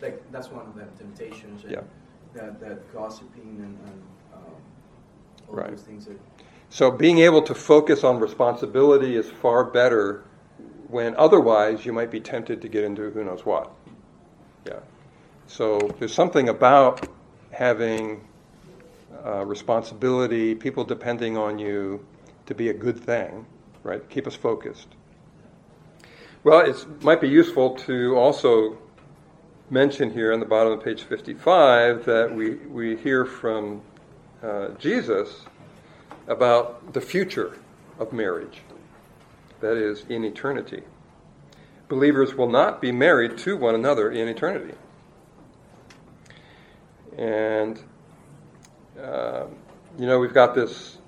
Like 0.00 0.22
that's 0.30 0.48
one 0.50 0.66
of 0.66 0.74
them 0.74 0.88
temptations. 0.98 1.64
Yeah. 1.68 1.80
That, 2.34 2.60
that 2.60 2.92
gossiping 2.92 3.56
and, 3.60 3.78
and 3.88 4.02
um, 4.34 4.40
all 5.48 5.54
Right. 5.54 5.70
those 5.70 5.82
things 5.82 6.04
that 6.06 6.18
So 6.70 6.90
being 6.90 7.18
able 7.18 7.42
to 7.42 7.54
focus 7.54 8.04
on 8.04 8.20
responsibility 8.20 9.16
is 9.16 9.30
far 9.30 9.64
better 9.64 10.24
when 10.88 11.14
otherwise 11.16 11.84
you 11.84 11.92
might 11.92 12.10
be 12.10 12.20
tempted 12.20 12.62
to 12.62 12.68
get 12.68 12.84
into 12.84 13.10
who 13.10 13.24
knows 13.24 13.44
what. 13.44 13.72
Yeah. 14.66 14.80
So 15.46 15.78
there's 15.98 16.14
something 16.14 16.48
about 16.48 17.08
having 17.50 18.26
uh, 19.24 19.44
responsibility, 19.44 20.54
people 20.54 20.84
depending 20.84 21.36
on 21.36 21.58
you 21.58 22.04
to 22.46 22.54
be 22.54 22.68
a 22.68 22.74
good 22.74 22.98
thing, 22.98 23.46
right? 23.82 24.08
Keep 24.10 24.26
us 24.26 24.36
focused. 24.36 24.88
Well, 26.44 26.60
it 26.60 27.02
might 27.02 27.20
be 27.20 27.28
useful 27.28 27.74
to 27.76 28.16
also 28.16 28.78
mention 29.70 30.12
here 30.12 30.32
on 30.32 30.38
the 30.38 30.46
bottom 30.46 30.72
of 30.72 30.84
page 30.84 31.02
55 31.02 32.04
that 32.04 32.32
we, 32.32 32.54
we 32.54 32.96
hear 32.96 33.24
from 33.24 33.82
uh, 34.42 34.68
Jesus 34.78 35.44
about 36.28 36.92
the 36.92 37.00
future 37.00 37.58
of 37.98 38.12
marriage, 38.12 38.60
that 39.60 39.76
is, 39.76 40.04
in 40.08 40.24
eternity. 40.24 40.82
Believers 41.88 42.34
will 42.34 42.50
not 42.50 42.80
be 42.80 42.92
married 42.92 43.38
to 43.38 43.56
one 43.56 43.74
another 43.74 44.10
in 44.10 44.28
eternity. 44.28 44.74
And, 47.16 47.80
uh, 49.00 49.44
you 49.98 50.06
know, 50.06 50.18
we've 50.18 50.34
got 50.34 50.54
this, 50.54 50.98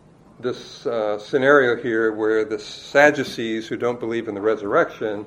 this 0.41 0.87
uh, 0.87 1.19
scenario 1.19 1.77
here 1.83 2.13
where 2.13 2.45
the 2.45 2.59
Sadducees, 2.59 3.67
who 3.67 3.77
don't 3.77 4.01
believe 4.01 4.29
in 4.29 4.35
the 4.35 4.41
resurrection, 4.41 5.27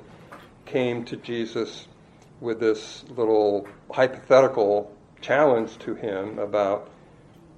came 0.65 1.03
to 1.05 1.17
Jesus 1.17 1.87
with 2.39 2.59
this 2.59 3.03
little 3.09 3.67
hypothetical 3.91 4.95
challenge 5.19 5.77
to 5.79 5.93
him 5.93 6.39
about 6.39 6.89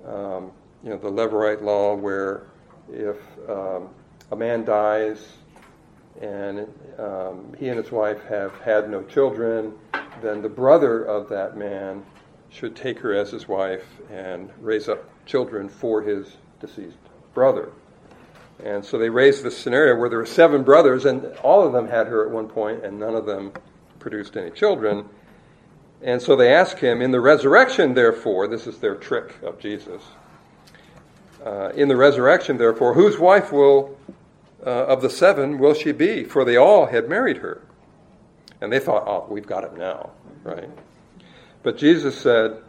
um, 0.05 0.51
you 0.83 0.89
know, 0.89 0.97
the 0.97 1.09
Levirate 1.09 1.61
law 1.61 1.95
where 1.95 2.47
if 2.91 3.17
um, 3.49 3.89
a 4.31 4.35
man 4.35 4.65
dies 4.65 5.25
and 6.21 6.67
um, 6.99 7.53
he 7.57 7.69
and 7.69 7.77
his 7.77 7.91
wife 7.91 8.23
have 8.25 8.53
had 8.59 8.89
no 8.89 9.01
children, 9.03 9.73
then 10.21 10.41
the 10.41 10.49
brother 10.49 11.03
of 11.03 11.29
that 11.29 11.57
man 11.57 12.03
should 12.49 12.75
take 12.75 12.99
her 12.99 13.13
as 13.13 13.31
his 13.31 13.47
wife 13.47 13.85
and 14.11 14.49
raise 14.59 14.87
up 14.89 15.09
children 15.25 15.67
for 15.69 16.01
his 16.01 16.37
deceased 16.59 16.97
brother. 17.33 17.71
And 18.63 18.85
so 18.85 18.97
they 18.97 19.09
raised 19.09 19.43
this 19.43 19.57
scenario 19.57 19.95
where 19.95 20.09
there 20.09 20.19
were 20.19 20.25
seven 20.25 20.63
brothers, 20.63 21.05
and 21.05 21.25
all 21.37 21.65
of 21.65 21.73
them 21.73 21.87
had 21.87 22.07
her 22.07 22.25
at 22.25 22.31
one 22.31 22.47
point, 22.47 22.85
and 22.85 22.99
none 22.99 23.15
of 23.15 23.25
them 23.25 23.51
produced 23.99 24.37
any 24.37 24.51
children. 24.51 25.09
And 26.01 26.21
so 26.21 26.35
they 26.35 26.53
ask 26.53 26.77
him, 26.77 27.01
In 27.01 27.11
the 27.11 27.19
resurrection, 27.19 27.93
therefore, 27.95 28.47
this 28.47 28.67
is 28.67 28.77
their 28.77 28.95
trick 28.95 29.41
of 29.41 29.59
Jesus. 29.59 30.03
Uh, 31.45 31.69
in 31.75 31.89
the 31.89 31.95
resurrection, 31.95 32.57
therefore, 32.57 32.93
whose 32.93 33.17
wife 33.17 33.51
will, 33.51 33.97
uh, 34.65 34.85
of 34.85 35.01
the 35.01 35.09
seven, 35.09 35.59
will 35.59 35.73
she 35.73 35.91
be? 35.91 36.23
For 36.23 36.45
they 36.45 36.55
all 36.55 36.85
had 36.85 37.09
married 37.09 37.37
her. 37.37 37.61
And 38.61 38.71
they 38.71 38.79
thought, 38.79 39.03
oh, 39.05 39.27
we've 39.29 39.45
got 39.45 39.65
it 39.65 39.75
now, 39.75 40.11
right? 40.43 40.69
But 41.63 41.77
Jesus 41.77 42.17
said, 42.17 42.61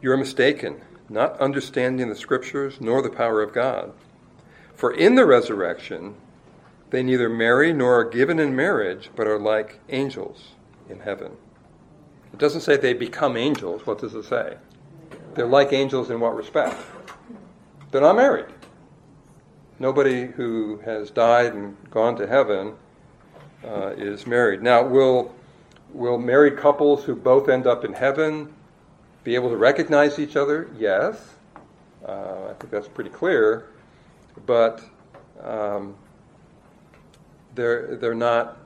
You're 0.00 0.16
mistaken, 0.16 0.80
not 1.08 1.38
understanding 1.40 2.08
the 2.08 2.16
scriptures 2.16 2.80
nor 2.80 3.02
the 3.02 3.10
power 3.10 3.40
of 3.40 3.52
God. 3.52 3.92
For 4.74 4.92
in 4.92 5.14
the 5.14 5.24
resurrection, 5.24 6.16
they 6.90 7.02
neither 7.02 7.28
marry 7.28 7.72
nor 7.72 8.00
are 8.00 8.04
given 8.04 8.38
in 8.38 8.54
marriage, 8.56 9.10
but 9.14 9.26
are 9.26 9.38
like 9.38 9.80
angels 9.88 10.50
in 10.88 11.00
heaven. 11.00 11.32
It 12.32 12.38
doesn't 12.38 12.62
say 12.62 12.76
they 12.76 12.94
become 12.94 13.36
angels. 13.36 13.86
What 13.86 14.00
does 14.00 14.14
it 14.14 14.24
say? 14.24 14.56
They're 15.34 15.46
like 15.46 15.72
angels 15.72 16.10
in 16.10 16.20
what 16.20 16.36
respect? 16.36 16.76
They're 17.94 18.02
not 18.02 18.16
married. 18.16 18.46
Nobody 19.78 20.26
who 20.26 20.78
has 20.78 21.12
died 21.12 21.54
and 21.54 21.76
gone 21.92 22.16
to 22.16 22.26
heaven 22.26 22.74
uh, 23.64 23.90
is 23.90 24.26
married. 24.26 24.64
Now, 24.64 24.84
will, 24.84 25.32
will 25.92 26.18
married 26.18 26.56
couples 26.56 27.04
who 27.04 27.14
both 27.14 27.48
end 27.48 27.68
up 27.68 27.84
in 27.84 27.92
heaven 27.92 28.52
be 29.22 29.36
able 29.36 29.48
to 29.48 29.56
recognize 29.56 30.18
each 30.18 30.34
other? 30.34 30.68
Yes. 30.76 31.34
Uh, 32.04 32.46
I 32.50 32.54
think 32.54 32.72
that's 32.72 32.88
pretty 32.88 33.10
clear. 33.10 33.68
But 34.44 34.82
um, 35.40 35.94
they're, 37.54 37.94
they're 37.94 38.12
not 38.12 38.58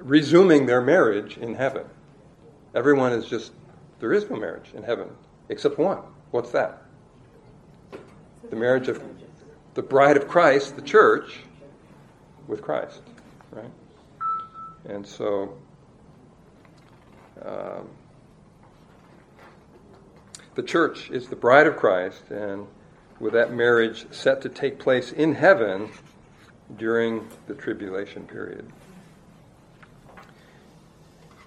resuming 0.00 0.66
their 0.66 0.82
marriage 0.82 1.38
in 1.38 1.54
heaven. 1.54 1.86
Everyone 2.74 3.12
is 3.12 3.24
just, 3.24 3.52
there 4.00 4.12
is 4.12 4.28
no 4.28 4.36
marriage 4.36 4.68
in 4.74 4.82
heaven 4.82 5.08
except 5.48 5.78
one. 5.78 6.00
What's 6.30 6.50
that? 6.50 6.83
The 8.54 8.60
marriage 8.60 8.86
of 8.86 9.02
the 9.74 9.82
bride 9.82 10.16
of 10.16 10.28
Christ, 10.28 10.76
the 10.76 10.82
church, 10.82 11.40
with 12.46 12.62
Christ, 12.62 13.00
right? 13.50 13.72
And 14.84 15.04
so, 15.04 15.56
um, 17.44 17.88
the 20.54 20.62
church 20.62 21.10
is 21.10 21.26
the 21.26 21.34
bride 21.34 21.66
of 21.66 21.74
Christ, 21.74 22.30
and 22.30 22.68
with 23.18 23.32
that 23.32 23.52
marriage 23.52 24.06
set 24.12 24.40
to 24.42 24.48
take 24.48 24.78
place 24.78 25.10
in 25.10 25.34
heaven 25.34 25.90
during 26.76 27.28
the 27.48 27.54
tribulation 27.54 28.24
period. 28.24 28.70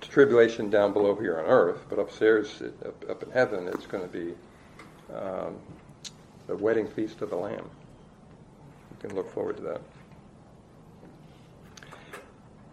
Tribulation 0.02 0.70
down 0.70 0.91
below 0.91 1.15
here 1.15 1.39
on 1.39 1.46
earth, 1.46 1.86
but 1.89 2.00
upstairs, 2.00 2.62
up, 3.10 3.24
in 3.24 3.32
heaven, 3.32 3.70
it's 3.70 3.86
going 3.86 4.04
to 4.04 4.10
be 4.10 4.34
um, 5.15 5.56
the 6.47 6.55
wedding 6.55 6.88
feast 6.88 7.21
of 7.21 7.29
the 7.29 7.36
Lamb. 7.36 7.69
You 8.91 8.97
can 9.07 9.15
look 9.15 9.31
forward 9.31 9.57
to 9.57 9.63
that. 9.63 9.81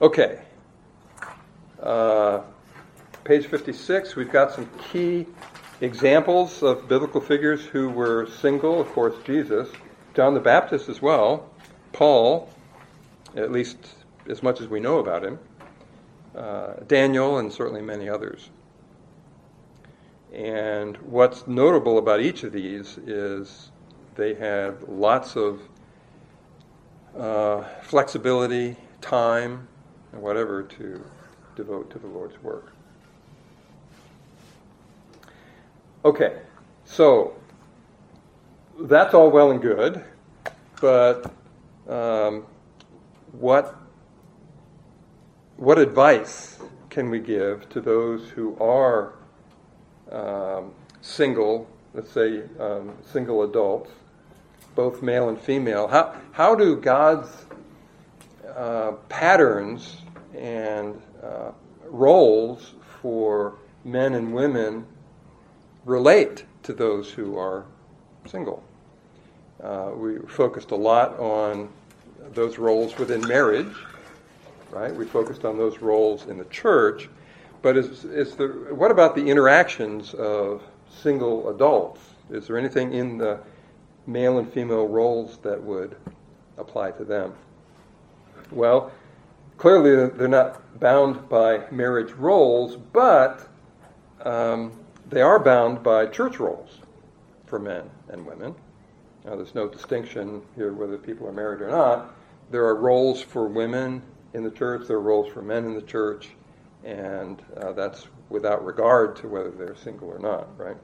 Okay. 0.00 0.40
Uh, 1.82 2.40
page 3.24 3.46
56, 3.46 4.16
we've 4.16 4.30
got 4.30 4.52
some 4.52 4.68
key 4.90 5.26
examples 5.80 6.62
of 6.62 6.88
biblical 6.88 7.20
figures 7.20 7.64
who 7.64 7.90
were 7.90 8.28
single. 8.40 8.80
Of 8.80 8.88
course, 8.92 9.14
Jesus, 9.24 9.68
John 10.14 10.34
the 10.34 10.40
Baptist 10.40 10.88
as 10.88 11.02
well, 11.02 11.50
Paul, 11.92 12.48
at 13.37 13.50
least 13.50 13.76
as 14.28 14.42
much 14.42 14.60
as 14.60 14.68
we 14.68 14.80
know 14.80 14.98
about 14.98 15.24
him, 15.24 15.38
uh, 16.37 16.74
Daniel, 16.87 17.38
and 17.38 17.52
certainly 17.52 17.82
many 17.82 18.08
others. 18.08 18.48
And 20.35 20.97
what's 20.97 21.47
notable 21.47 21.99
about 21.99 22.20
each 22.20 22.42
of 22.42 22.53
these 22.53 22.99
is 22.99 23.70
they 24.16 24.35
have 24.35 24.83
lots 24.88 25.37
of 25.37 25.61
uh, 27.16 27.62
flexibility, 27.83 28.75
time, 29.01 29.68
and 30.12 30.20
whatever 30.20 30.64
to 30.64 31.05
devote 31.55 31.88
to 31.90 32.01
the 32.01 32.09
Lord's 32.09 32.42
work. 32.42 32.73
Okay, 36.05 36.40
so 36.85 37.37
that's 38.81 39.14
all 39.14 39.31
well 39.31 39.53
and 39.53 39.62
good, 39.62 40.05
but 40.81 41.33
um, 41.88 42.44
what 43.33 43.77
what 45.57 45.79
advice 45.79 46.59
can 46.90 47.09
we 47.09 47.20
give 47.20 47.68
to 47.68 47.81
those 47.81 48.29
who 48.31 48.57
are 48.59 49.14
um, 50.14 50.72
single, 51.03 51.68
let's 51.92 52.11
say 52.11 52.42
um, 52.59 52.92
single 53.12 53.42
adults, 53.42 53.90
both 54.74 55.03
male 55.03 55.29
and 55.29 55.40
female? 55.40 55.88
How 55.88 56.14
how 56.33 56.55
do 56.55 56.77
God's 56.77 57.29
uh, 58.57 58.92
patterns 59.09 59.98
and 60.37 61.00
uh, 61.22 61.50
roles 61.87 62.74
for 63.03 63.55
men 63.85 64.14
and 64.14 64.33
women 64.33 64.87
relate 65.85 66.44
to 66.62 66.72
those 66.72 67.11
who 67.11 67.37
are 67.37 67.64
single. 68.27 68.62
Uh, 69.62 69.90
we 69.94 70.18
focused 70.29 70.70
a 70.70 70.77
lot 70.77 71.18
on 71.18 71.68
those 72.33 72.59
roles 72.59 72.96
within 72.98 73.20
marriage, 73.29 73.74
right? 74.70 74.94
We 74.94 75.05
focused 75.05 75.44
on 75.44 75.59
those 75.59 75.79
roles 75.79 76.27
in 76.27 76.38
the 76.38 76.44
church, 76.46 77.09
but 77.64 77.77
what 78.77 78.90
about 78.90 79.14
the 79.14 79.27
interactions 79.27 80.12
of 80.12 80.62
single 80.90 81.48
adults? 81.48 81.98
Is 82.29 82.46
there 82.46 82.59
anything 82.59 82.92
in 82.92 83.16
the 83.16 83.40
male 84.07 84.38
and 84.38 84.53
female 84.53 84.87
roles 84.87 85.38
that 85.38 85.62
would 85.62 85.96
apply 86.59 86.90
to 86.90 87.05
them? 87.05 87.33
Well, 88.50 88.92
clearly 89.57 90.11
they're 90.11 90.29
not 90.29 90.79
bound 90.79 91.27
by 91.31 91.62
marriage 91.70 92.12
roles, 92.12 92.77
but 92.77 93.48
um, 94.27 94.70
they 95.09 95.22
are 95.22 95.38
bound 95.38 95.83
by 95.83 96.05
church 96.05 96.38
roles 96.38 96.81
for 97.46 97.59
men 97.59 97.88
and 98.11 98.27
women. 98.27 98.55
Now, 99.24 99.37
there's 99.37 99.55
no 99.55 99.68
distinction 99.68 100.42
here 100.55 100.74
whether 100.74 100.98
people 100.98 101.27
are 101.27 101.33
married 101.33 101.62
or 101.62 101.70
not. 101.70 102.14
There 102.50 102.66
are 102.66 102.77
roles 102.77 103.22
for 103.22 103.48
women 103.48 104.03
in 104.35 104.44
the 104.44 104.50
church, 104.50 104.87
there 104.87 104.98
are 104.98 105.00
roles 105.00 105.33
for 105.33 105.40
men 105.40 105.64
in 105.64 105.72
the 105.72 105.81
church, 105.81 106.29
and 106.85 107.42
uh, 107.57 107.73
that's 107.73 108.07
without 108.29 108.64
regard 108.64 109.16
to 109.16 109.29
whether 109.29 109.51
they're 109.51 109.77
single 109.77 110.09
or 110.09 110.18
not, 110.18 110.49
right? 110.59 110.77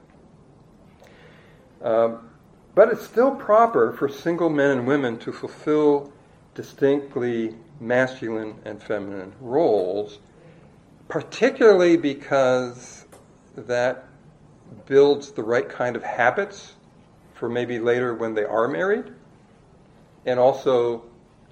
Um, 1.83 2.29
but 2.73 2.89
it's 2.89 3.05
still 3.05 3.35
proper 3.35 3.93
for 3.93 4.09
single 4.09 4.49
men 4.49 4.79
and 4.79 4.87
women 4.87 5.17
to 5.19 5.31
fulfill 5.31 6.11
distinctly 6.55 7.55
masculine 7.79 8.55
and 8.65 8.81
feminine 8.81 9.33
roles, 9.39 10.19
particularly 11.07 11.97
because 11.97 13.05
that 13.55 14.05
builds 14.85 15.31
the 15.31 15.43
right 15.43 15.67
kind 15.67 15.95
of 15.95 16.03
habits 16.03 16.73
for 17.33 17.49
maybe 17.49 17.79
later 17.79 18.13
when 18.13 18.33
they 18.33 18.43
are 18.43 18.67
married, 18.67 19.05
and 20.25 20.39
also 20.39 21.03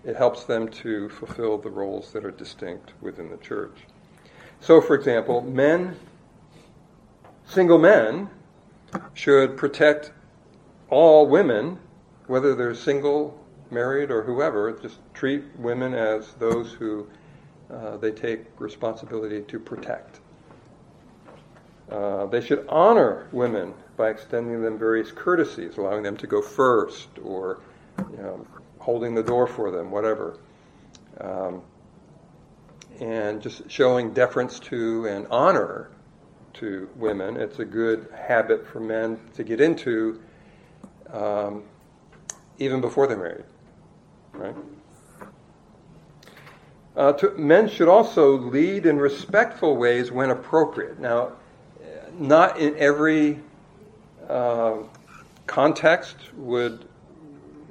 it 0.05 0.15
helps 0.15 0.45
them 0.45 0.67
to 0.69 1.09
fulfill 1.09 1.57
the 1.57 1.69
roles 1.69 2.13
that 2.13 2.23
are 2.23 2.31
distinct 2.31 2.93
within 3.01 3.29
the 3.29 3.37
church. 3.37 3.77
So, 4.61 4.81
for 4.81 4.95
example, 4.95 5.41
men, 5.41 5.95
single 7.45 7.77
men, 7.77 8.29
should 9.13 9.57
protect 9.57 10.11
all 10.89 11.27
women, 11.27 11.79
whether 12.27 12.55
they're 12.55 12.75
single, 12.75 13.39
married, 13.71 14.11
or 14.11 14.23
whoever, 14.23 14.71
just 14.71 14.97
treat 15.13 15.43
women 15.57 15.93
as 15.93 16.33
those 16.33 16.73
who 16.73 17.07
uh, 17.71 17.97
they 17.97 18.11
take 18.11 18.45
responsibility 18.57 19.41
to 19.41 19.59
protect. 19.59 20.19
Uh, 21.91 22.25
they 22.27 22.41
should 22.41 22.65
honor 22.69 23.27
women 23.31 23.73
by 23.97 24.09
extending 24.09 24.61
them 24.61 24.77
various 24.77 25.11
courtesies, 25.11 25.77
allowing 25.77 26.03
them 26.03 26.17
to 26.17 26.27
go 26.27 26.41
first, 26.41 27.07
or 27.23 27.59
you 28.11 28.17
know, 28.17 28.45
holding 28.79 29.13
the 29.13 29.23
door 29.23 29.47
for 29.47 29.71
them, 29.71 29.91
whatever. 29.91 30.37
Um, 31.19 31.61
and 32.99 33.41
just 33.41 33.69
showing 33.69 34.13
deference 34.13 34.59
to 34.59 35.05
and 35.07 35.25
honor 35.29 35.89
to 36.53 36.89
women. 36.95 37.37
It's 37.37 37.59
a 37.59 37.65
good 37.65 38.09
habit 38.15 38.67
for 38.67 38.79
men 38.79 39.19
to 39.35 39.43
get 39.43 39.61
into 39.61 40.21
um, 41.11 41.63
even 42.57 42.81
before 42.81 43.07
they're 43.07 43.17
married, 43.17 43.45
right? 44.33 44.55
Uh, 46.95 47.13
to, 47.13 47.31
men 47.37 47.69
should 47.69 47.87
also 47.87 48.37
lead 48.37 48.85
in 48.85 48.97
respectful 48.97 49.77
ways 49.77 50.11
when 50.11 50.31
appropriate. 50.31 50.99
Now, 50.99 51.33
not 52.17 52.59
in 52.59 52.75
every 52.77 53.39
uh, 54.27 54.77
context 55.47 56.17
would 56.35 56.85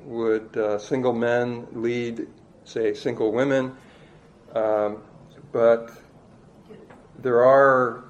would 0.05 0.57
uh, 0.57 0.79
single 0.79 1.12
men 1.12 1.67
lead, 1.73 2.27
say, 2.64 2.95
single 2.95 3.31
women, 3.31 3.77
um, 4.55 5.03
but 5.52 5.90
there 7.18 7.44
are 7.44 8.04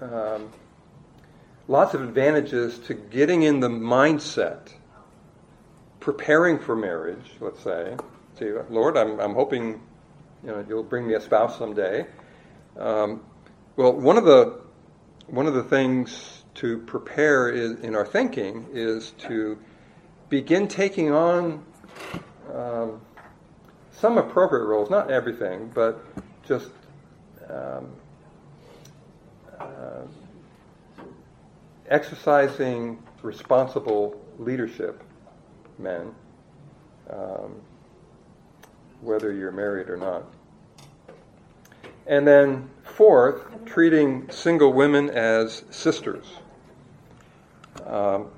um, 0.00 0.50
lots 1.68 1.94
of 1.94 2.02
advantages 2.02 2.78
to 2.80 2.94
getting 2.94 3.42
in 3.42 3.60
the 3.60 3.68
mindset, 3.68 4.72
preparing 6.00 6.58
for 6.58 6.74
marriage. 6.74 7.30
Let's 7.40 7.60
say, 7.60 7.96
say, 8.38 8.52
Lord, 8.70 8.96
I'm, 8.96 9.20
I'm 9.20 9.34
hoping 9.34 9.80
you 10.44 10.50
know 10.50 10.64
you'll 10.68 10.82
bring 10.82 11.06
me 11.06 11.14
a 11.14 11.20
spouse 11.20 11.58
someday. 11.58 12.06
Um, 12.78 13.22
well, 13.76 13.92
one 13.92 14.16
of 14.16 14.24
the 14.24 14.60
one 15.26 15.46
of 15.46 15.54
the 15.54 15.62
things 15.62 16.42
to 16.54 16.78
prepare 16.78 17.48
is, 17.48 17.80
in 17.80 17.94
our 17.94 18.04
thinking 18.04 18.66
is 18.72 19.12
to 19.12 19.58
begin 20.28 20.68
taking 20.68 21.12
on 21.12 21.64
um, 22.52 23.00
some 24.02 24.18
appropriate 24.18 24.64
roles, 24.64 24.90
not 24.90 25.12
everything, 25.12 25.70
but 25.72 26.04
just 26.44 26.70
um, 27.48 27.88
uh, 29.60 30.02
exercising 31.88 33.00
responsible 33.22 34.20
leadership, 34.40 35.04
men, 35.78 36.12
um, 37.10 37.54
whether 39.02 39.32
you're 39.32 39.52
married 39.52 39.88
or 39.88 39.96
not. 39.96 40.24
And 42.08 42.26
then, 42.26 42.68
fourth, 42.82 43.44
treating 43.66 44.28
single 44.32 44.72
women 44.72 45.10
as 45.10 45.62
sisters. 45.70 46.26
Um, 47.86 48.32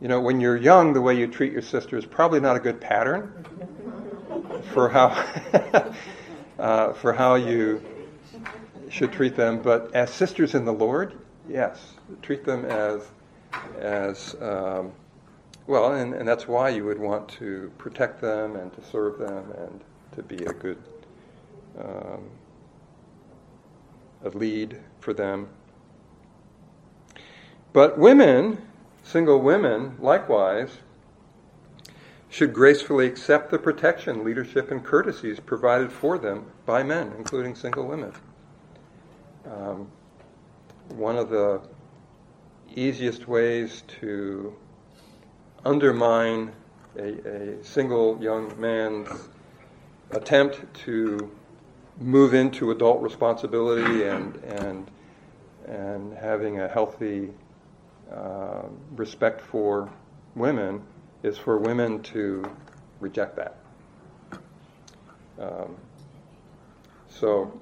you 0.00 0.08
know, 0.08 0.20
when 0.20 0.40
you're 0.40 0.56
young, 0.56 0.94
the 0.94 1.00
way 1.00 1.16
you 1.16 1.28
treat 1.28 1.52
your 1.52 1.62
sister 1.62 1.96
is 1.96 2.04
probably 2.04 2.40
not 2.40 2.56
a 2.56 2.60
good 2.60 2.80
pattern 2.80 3.46
for 4.62 4.88
how 4.88 5.08
uh, 6.58 6.92
for 6.92 7.12
how 7.12 7.34
you 7.34 7.82
should 8.88 9.12
treat 9.12 9.36
them. 9.36 9.60
But 9.62 9.94
as 9.94 10.10
sisters 10.10 10.54
in 10.54 10.64
the 10.64 10.72
Lord, 10.72 11.14
yes, 11.48 11.94
treat 12.22 12.44
them 12.44 12.64
as 12.64 13.02
as 13.78 14.36
um, 14.40 14.92
well, 15.66 15.92
and, 15.94 16.14
and 16.14 16.26
that's 16.26 16.48
why 16.48 16.68
you 16.68 16.84
would 16.84 16.98
want 16.98 17.28
to 17.28 17.70
protect 17.78 18.20
them 18.20 18.56
and 18.56 18.72
to 18.74 18.84
serve 18.84 19.18
them 19.18 19.52
and 19.58 19.80
to 20.12 20.22
be 20.22 20.44
a 20.44 20.52
good 20.52 20.78
um, 21.78 22.30
a 24.24 24.28
lead 24.30 24.78
for 25.00 25.12
them. 25.12 25.48
But 27.72 27.98
women, 27.98 28.60
single 29.02 29.40
women, 29.40 29.96
likewise, 30.00 30.70
should 32.30 32.54
gracefully 32.54 33.06
accept 33.06 33.50
the 33.50 33.58
protection, 33.58 34.24
leadership, 34.24 34.70
and 34.70 34.84
courtesies 34.84 35.40
provided 35.40 35.92
for 35.92 36.16
them 36.16 36.46
by 36.64 36.82
men, 36.82 37.12
including 37.18 37.56
single 37.56 37.86
women. 37.86 38.12
Um, 39.50 39.90
one 40.90 41.16
of 41.16 41.28
the 41.28 41.60
easiest 42.74 43.26
ways 43.26 43.82
to 44.00 44.54
undermine 45.64 46.52
a, 46.96 47.58
a 47.58 47.64
single 47.64 48.22
young 48.22 48.58
man's 48.60 49.08
attempt 50.12 50.72
to 50.74 51.30
move 51.98 52.32
into 52.32 52.70
adult 52.70 53.02
responsibility 53.02 54.04
and 54.04 54.36
and 54.44 54.90
and 55.66 56.16
having 56.16 56.60
a 56.60 56.68
healthy 56.68 57.30
uh, 58.12 58.62
respect 58.96 59.40
for 59.40 59.90
women 60.34 60.82
is 61.22 61.36
for 61.36 61.58
women 61.58 62.02
to 62.02 62.44
reject 63.00 63.36
that. 63.36 63.56
Um, 65.38 65.76
so 67.08 67.58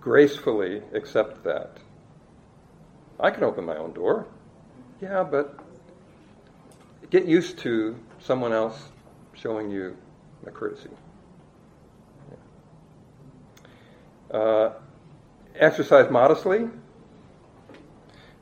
gracefully 0.00 0.82
accept 0.92 1.44
that. 1.44 1.78
I 3.20 3.30
can 3.30 3.44
open 3.44 3.64
my 3.64 3.76
own 3.76 3.92
door. 3.92 4.26
Yeah, 5.00 5.24
but 5.24 5.58
get 7.10 7.24
used 7.26 7.58
to 7.58 7.96
someone 8.20 8.52
else 8.52 8.88
showing 9.34 9.70
you 9.70 9.96
a 10.46 10.50
courtesy. 10.50 10.90
Uh, 14.30 14.70
exercise 15.56 16.10
modestly. 16.10 16.68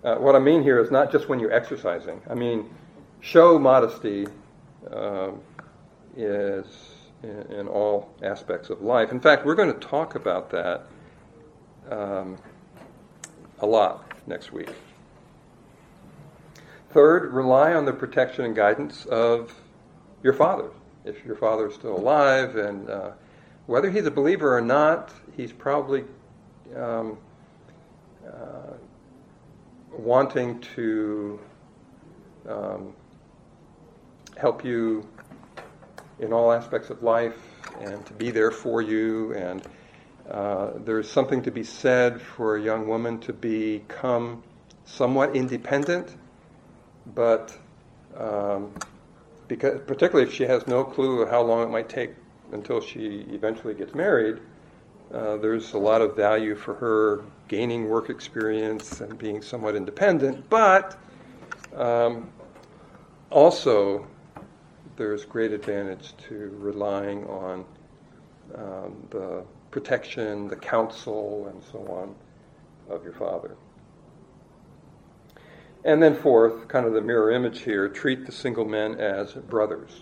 Uh, 0.02 0.16
what 0.16 0.34
I 0.34 0.38
mean 0.38 0.62
here 0.62 0.78
is 0.80 0.90
not 0.90 1.12
just 1.12 1.28
when 1.28 1.40
you're 1.40 1.52
exercising. 1.52 2.20
I 2.28 2.34
mean, 2.34 2.68
show 3.26 3.58
modesty 3.58 4.24
uh, 4.92 5.32
is 6.16 6.64
in, 7.24 7.42
in, 7.50 7.66
all 7.66 8.14
aspects 8.22 8.70
of 8.70 8.82
life. 8.82 9.10
In 9.10 9.18
fact, 9.18 9.44
we're 9.44 9.56
going 9.56 9.72
to 9.72 9.80
talk 9.80 10.14
about 10.14 10.48
that 10.50 10.86
um, 11.90 12.38
a 13.58 13.66
lot 13.66 14.04
next 14.28 14.52
week. 14.52 14.70
Third, 16.90 17.32
rely 17.32 17.74
on 17.74 17.84
the 17.84 17.92
protection 17.92 18.44
and 18.44 18.54
guidance 18.54 19.06
of 19.06 19.52
your 20.22 20.32
father. 20.32 20.70
If 21.04 21.24
your 21.24 21.36
father 21.36 21.66
is 21.66 21.74
still 21.74 21.96
alive, 21.96 22.54
and 22.54 22.88
uh, 22.88 23.10
whether 23.66 23.90
he's 23.90 24.06
a 24.06 24.10
believer 24.10 24.56
or 24.56 24.60
not, 24.60 25.12
he's 25.36 25.52
probably 25.52 26.04
um, 26.76 27.18
uh, 28.24 28.74
wanting 29.90 30.60
to 30.76 31.40
um, 32.48 32.94
help 34.36 34.64
you 34.64 35.06
in 36.18 36.32
all 36.32 36.52
aspects 36.52 36.90
of 36.90 37.02
life 37.02 37.38
and 37.80 38.04
to 38.06 38.12
be 38.14 38.30
there 38.30 38.50
for 38.50 38.82
you. 38.82 39.34
And 39.34 39.62
uh, 40.30 40.72
there's 40.84 41.10
something 41.10 41.42
to 41.42 41.50
be 41.50 41.62
said 41.62 42.20
for 42.20 42.56
a 42.56 42.62
young 42.62 42.88
woman 42.88 43.18
to 43.20 43.32
become 43.32 44.42
somewhat 44.84 45.36
independent, 45.36 46.16
but 47.14 47.56
um, 48.16 48.72
because, 49.48 49.80
particularly 49.86 50.28
if 50.28 50.34
she 50.34 50.44
has 50.44 50.66
no 50.66 50.84
clue 50.84 51.22
of 51.22 51.30
how 51.30 51.42
long 51.42 51.62
it 51.62 51.70
might 51.70 51.88
take 51.88 52.12
until 52.52 52.80
she 52.80 53.26
eventually 53.30 53.74
gets 53.74 53.94
married, 53.94 54.40
uh, 55.14 55.36
there's 55.36 55.74
a 55.74 55.78
lot 55.78 56.00
of 56.00 56.16
value 56.16 56.56
for 56.56 56.74
her 56.74 57.24
gaining 57.48 57.88
work 57.88 58.10
experience 58.10 59.00
and 59.00 59.16
being 59.18 59.40
somewhat 59.40 59.76
independent, 59.76 60.48
but 60.50 60.98
um, 61.76 62.28
also 63.30 64.06
there's 64.96 65.24
great 65.24 65.52
advantage 65.52 66.14
to 66.28 66.56
relying 66.58 67.26
on 67.26 67.64
um, 68.54 69.06
the 69.10 69.44
protection, 69.70 70.48
the 70.48 70.56
counsel, 70.56 71.48
and 71.48 71.62
so 71.70 71.78
on 71.88 72.14
of 72.94 73.04
your 73.04 73.12
father. 73.12 73.56
And 75.84 76.02
then, 76.02 76.16
fourth, 76.16 76.66
kind 76.68 76.86
of 76.86 76.94
the 76.94 77.00
mirror 77.00 77.30
image 77.30 77.60
here 77.60 77.88
treat 77.88 78.26
the 78.26 78.32
single 78.32 78.64
men 78.64 78.96
as 78.96 79.32
brothers. 79.32 80.00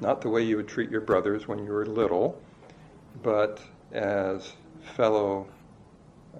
Not 0.00 0.22
the 0.22 0.30
way 0.30 0.42
you 0.42 0.56
would 0.56 0.68
treat 0.68 0.90
your 0.90 1.02
brothers 1.02 1.46
when 1.46 1.58
you 1.58 1.72
were 1.72 1.84
little, 1.84 2.40
but 3.22 3.60
as 3.92 4.52
fellow 4.94 5.46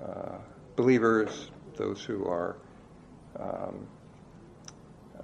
uh, 0.03 0.39
believers, 0.75 1.51
those 1.77 2.03
who 2.03 2.27
are 2.27 2.57
um, 3.39 3.87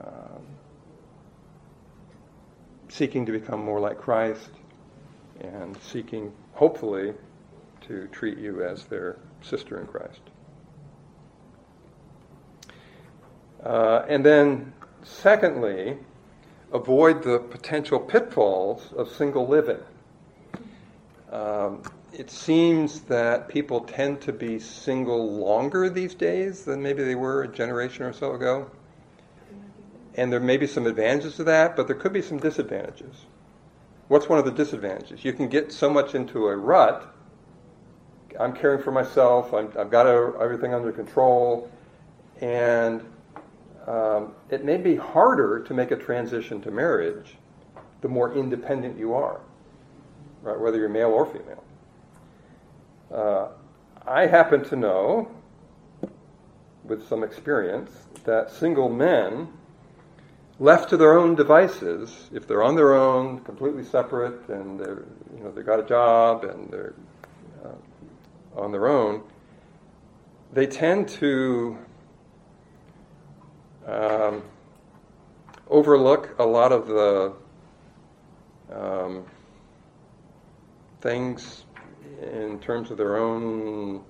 um, 0.00 0.42
seeking 2.92 3.24
to 3.24 3.32
become 3.32 3.64
more 3.64 3.80
like 3.80 3.98
Christ 3.98 4.50
and 5.40 5.76
seeking, 5.82 6.30
hopefully, 6.52 7.14
to 7.86 8.06
treat 8.08 8.36
you 8.36 8.62
as 8.62 8.84
their 8.84 9.16
sister 9.40 9.80
in 9.80 9.86
Christ. 9.86 10.20
Uh, 13.64 14.04
and 14.08 14.24
then, 14.24 14.74
secondly, 15.02 15.96
avoid 16.72 17.22
the 17.22 17.38
potential 17.38 17.98
pitfalls 17.98 18.92
of 18.92 19.08
single 19.10 19.48
living. 19.48 19.80
Um, 21.30 21.82
it 22.12 22.30
seems 22.30 23.00
that 23.02 23.48
people 23.48 23.80
tend 23.80 24.20
to 24.22 24.34
be 24.34 24.58
single 24.58 25.38
longer 25.38 25.88
these 25.88 26.14
days 26.14 26.64
than 26.66 26.82
maybe 26.82 27.02
they 27.04 27.14
were 27.14 27.44
a 27.44 27.48
generation 27.48 28.04
or 28.04 28.12
so 28.12 28.34
ago. 28.34 28.70
And 30.14 30.32
there 30.32 30.40
may 30.40 30.56
be 30.56 30.66
some 30.66 30.86
advantages 30.86 31.36
to 31.36 31.44
that, 31.44 31.76
but 31.76 31.86
there 31.86 31.96
could 31.96 32.12
be 32.12 32.22
some 32.22 32.38
disadvantages. 32.38 33.24
What's 34.08 34.28
one 34.28 34.38
of 34.38 34.44
the 34.44 34.50
disadvantages? 34.50 35.24
You 35.24 35.32
can 35.32 35.48
get 35.48 35.72
so 35.72 35.88
much 35.88 36.14
into 36.14 36.48
a 36.48 36.56
rut. 36.56 37.14
I'm 38.38 38.52
caring 38.54 38.82
for 38.82 38.92
myself, 38.92 39.52
i 39.54 39.62
have 39.78 39.90
got 39.90 40.06
everything 40.06 40.74
under 40.74 40.92
control, 40.92 41.70
and 42.40 43.02
um, 43.86 44.34
it 44.50 44.64
may 44.64 44.76
be 44.76 44.96
harder 44.96 45.60
to 45.60 45.74
make 45.74 45.90
a 45.90 45.96
transition 45.96 46.60
to 46.62 46.70
marriage 46.70 47.36
the 48.00 48.08
more 48.08 48.34
independent 48.34 48.98
you 48.98 49.14
are, 49.14 49.40
right? 50.42 50.58
Whether 50.58 50.78
you're 50.78 50.88
male 50.88 51.10
or 51.10 51.26
female. 51.26 51.64
Uh, 53.12 53.48
I 54.06 54.26
happen 54.26 54.64
to 54.64 54.76
know, 54.76 55.30
with 56.84 57.06
some 57.08 57.22
experience, 57.22 57.90
that 58.24 58.50
single 58.50 58.88
men, 58.88 59.48
left 60.58 60.90
to 60.90 60.96
their 60.96 61.18
own 61.18 61.34
devices, 61.34 62.28
if 62.32 62.46
they're 62.46 62.62
on 62.62 62.76
their 62.76 62.94
own, 62.94 63.40
completely 63.40 63.84
separate, 63.84 64.48
and 64.48 64.78
they're, 64.78 65.04
you 65.36 65.42
know, 65.42 65.50
they've 65.50 65.66
got 65.66 65.80
a 65.80 65.84
job 65.84 66.44
and 66.44 66.70
they're 66.70 66.94
uh, 67.64 68.60
on 68.60 68.70
their 68.70 68.86
own, 68.86 69.22
they 70.52 70.66
tend 70.66 71.08
to 71.08 71.78
um, 73.86 74.42
overlook 75.68 76.34
a 76.38 76.44
lot 76.44 76.70
of 76.72 76.86
the 76.86 77.32
um, 78.72 79.24
things 81.00 81.64
in 82.22 82.58
terms 82.60 82.90
of 82.90 82.96
their 82.96 83.16
own 83.16 84.04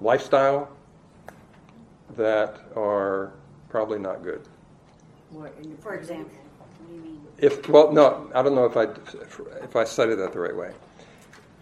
lifestyle 0.00 0.68
that 2.16 2.60
are 2.76 3.32
probably 3.68 3.98
not 3.98 4.22
good. 4.22 4.42
For 5.80 5.94
example, 5.94 6.30
what 6.58 6.88
do 6.88 6.94
you 6.94 7.00
mean? 7.00 7.20
If 7.38 7.68
well, 7.68 7.92
no, 7.92 8.30
I 8.34 8.42
don't 8.42 8.54
know 8.54 8.66
if 8.66 8.76
I 8.76 8.84
if 9.64 9.74
I 9.74 9.84
cited 9.84 10.18
that 10.18 10.32
the 10.32 10.38
right 10.38 10.54
way. 10.54 10.72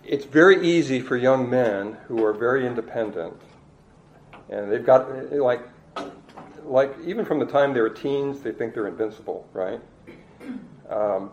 It's 0.05 0.25
very 0.25 0.67
easy 0.67 1.01
for 1.01 1.17
young 1.17 1.49
men 1.49 1.97
who 2.07 2.25
are 2.25 2.33
very 2.33 2.67
independent, 2.67 3.41
and 4.51 4.71
they've 4.71 4.85
got 4.85 5.33
like 5.33 5.63
like 6.65 6.95
even 7.05 7.25
from 7.25 7.39
the 7.39 7.47
time 7.47 7.73
they 7.73 7.81
were 7.81 7.91
teens, 7.91 8.41
they 8.41 8.53
think 8.53 8.75
they're 8.75 8.89
invincible, 8.89 9.49
right? 9.53 9.81
Um, 10.89 11.31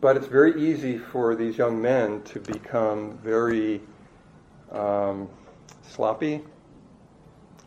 but 0.00 0.16
it's 0.16 0.26
very 0.26 0.60
easy 0.60 0.98
for 0.98 1.34
these 1.34 1.56
young 1.56 1.80
men 1.80 2.22
to 2.22 2.40
become 2.40 3.18
very 3.18 3.80
um, 4.72 5.28
sloppy, 5.82 6.42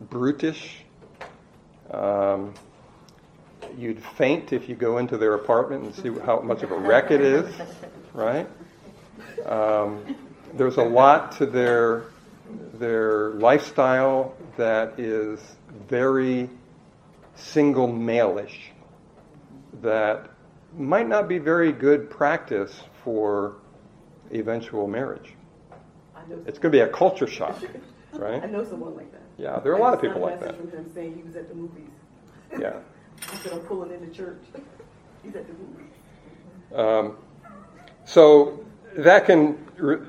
brutish. 0.02 0.84
Um, 1.92 2.54
you'd 3.78 4.02
faint 4.02 4.54
if 4.54 4.70
you 4.70 4.76
go 4.76 4.98
into 4.98 5.18
their 5.18 5.34
apartment 5.34 5.84
and 5.84 5.96
see 5.96 6.20
how 6.26 6.40
much 6.40 6.64
of 6.64 6.72
a 6.72 6.78
wreck 6.78 7.12
it 7.12 7.22
is, 7.22 7.54
right? 8.14 8.48
Um, 9.46 10.16
there's 10.54 10.78
a 10.78 10.84
lot 10.84 11.34
to 11.34 11.46
their 11.46 12.06
their 12.76 13.32
lifestyle 13.32 14.36
that 14.58 15.00
is 15.00 15.40
very 15.90 16.50
single 17.36 17.88
malish 17.88 18.70
that 19.82 20.30
might 20.78 21.08
not 21.08 21.28
be 21.28 21.38
very 21.38 21.72
good 21.72 22.10
practice 22.10 22.82
for 23.04 23.56
eventual 24.34 24.88
marriage. 24.88 25.34
It's 26.46 26.60
going 26.60 26.72
to 26.72 26.78
be 26.78 26.80
a 26.80 26.88
culture 26.88 27.28
shock, 27.28 27.62
right? 28.14 28.42
I 28.42 28.48
know 28.48 28.64
someone 28.64 28.96
like 28.96 29.12
that. 29.12 29.25
Yeah, 29.38 29.60
there 29.60 29.74
are 29.74 29.78
a 29.78 29.82
lot 29.82 29.94
of 29.94 30.02
people 30.02 30.22
like 30.22 30.40
that. 30.40 30.56
From 30.58 30.72
him 30.72 30.92
saying 30.94 31.16
he 31.16 31.24
was 31.24 31.36
at 31.36 31.50
the 31.50 31.56
movies. 31.56 31.90
Yeah. 32.60 32.80
Instead 33.32 33.54
of 33.54 33.66
pulling 33.66 33.92
in 33.92 34.08
the 34.08 34.14
church, 34.16 34.42
he's 35.24 35.36
at 35.36 35.48
the 35.48 35.54
movies. 35.54 35.92
Um, 36.74 37.18
so 38.06 38.64
that 38.96 39.26
can 39.26 39.58
re- 39.78 40.06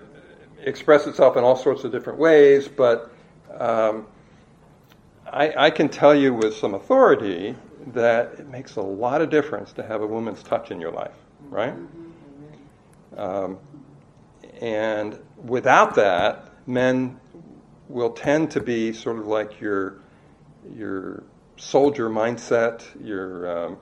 express 0.62 1.07
itself 1.07 1.37
in 1.37 1.43
all 1.45 1.57
sorts 1.57 1.85
of 1.85 1.93
different 1.93 2.18
ways, 2.18 2.68
but 2.68 3.11
um, 3.59 4.07
I, 5.33 5.66
I 5.66 5.70
can 5.70 5.89
tell 5.89 6.14
you 6.14 6.35
with 6.35 6.55
some 6.55 6.74
authority 6.74 7.57
that 7.95 8.35
it 8.39 8.49
makes 8.49 8.77
a 8.77 8.83
lot 8.83 9.22
of 9.22 9.31
difference 9.31 9.72
to 9.74 9.83
have 9.83 10.03
a 10.03 10.07
woman's 10.07 10.43
touch 10.43 10.70
in 10.70 10.81
your 10.81 10.93
life, 10.93 11.14
right? 11.49 11.74
Um, 13.16 13.59
and 14.61 15.18
without 15.45 15.95
that, 15.95 16.51
men 16.66 17.18
will 17.89 18.11
tend 18.11 18.51
to 18.53 18.61
be 18.61 18.93
sort 18.93 19.18
of 19.18 19.26
like 19.26 19.61
your 19.61 19.99
your 20.74 21.22
soldier 21.57 22.11
mindset, 22.11 22.82
your 23.05 23.66
um, 23.66 23.78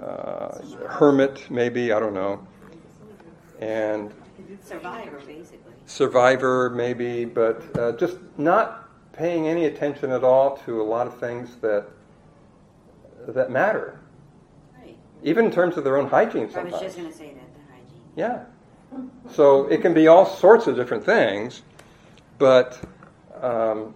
uh, 0.00 0.58
hermit, 0.88 1.50
maybe 1.50 1.92
I 1.92 2.00
don't 2.00 2.14
know, 2.14 2.46
and 3.60 4.12
survivor, 4.62 5.20
basically. 5.26 5.72
Survivor, 5.86 6.70
maybe, 6.70 7.24
but 7.24 7.62
uh, 7.78 7.92
just 7.92 8.16
not 8.38 8.88
paying 9.12 9.48
any 9.48 9.66
attention 9.66 10.10
at 10.10 10.24
all 10.24 10.56
to 10.58 10.80
a 10.80 10.84
lot 10.84 11.06
of 11.06 11.18
things 11.18 11.56
that 11.56 11.86
that 13.28 13.50
matter, 13.50 14.00
Right. 14.78 14.96
even 15.22 15.46
in 15.46 15.50
terms 15.50 15.76
of 15.76 15.84
their 15.84 15.96
own 15.96 16.08
hygiene 16.08 16.50
Sometimes. 16.50 16.74
I 16.74 16.76
was 16.76 16.82
just 16.82 16.96
gonna 16.96 17.12
say 17.12 17.32
that, 17.32 17.54
the 17.54 17.72
hygiene. 17.72 18.02
Yeah. 18.16 18.44
So 19.30 19.66
it 19.66 19.80
can 19.80 19.94
be 19.94 20.06
all 20.08 20.26
sorts 20.26 20.66
of 20.66 20.76
different 20.76 21.04
things, 21.04 21.62
but 22.38 22.78
um, 23.44 23.94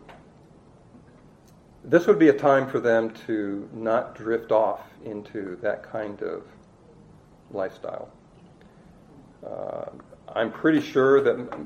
this 1.84 2.06
would 2.06 2.18
be 2.18 2.28
a 2.28 2.32
time 2.32 2.68
for 2.68 2.80
them 2.80 3.10
to 3.26 3.68
not 3.72 4.14
drift 4.14 4.52
off 4.52 4.80
into 5.04 5.56
that 5.62 5.82
kind 5.82 6.20
of 6.22 6.42
lifestyle. 7.50 8.10
Uh, 9.44 9.86
I'm 10.34 10.52
pretty 10.52 10.80
sure 10.80 11.22
that. 11.22 11.58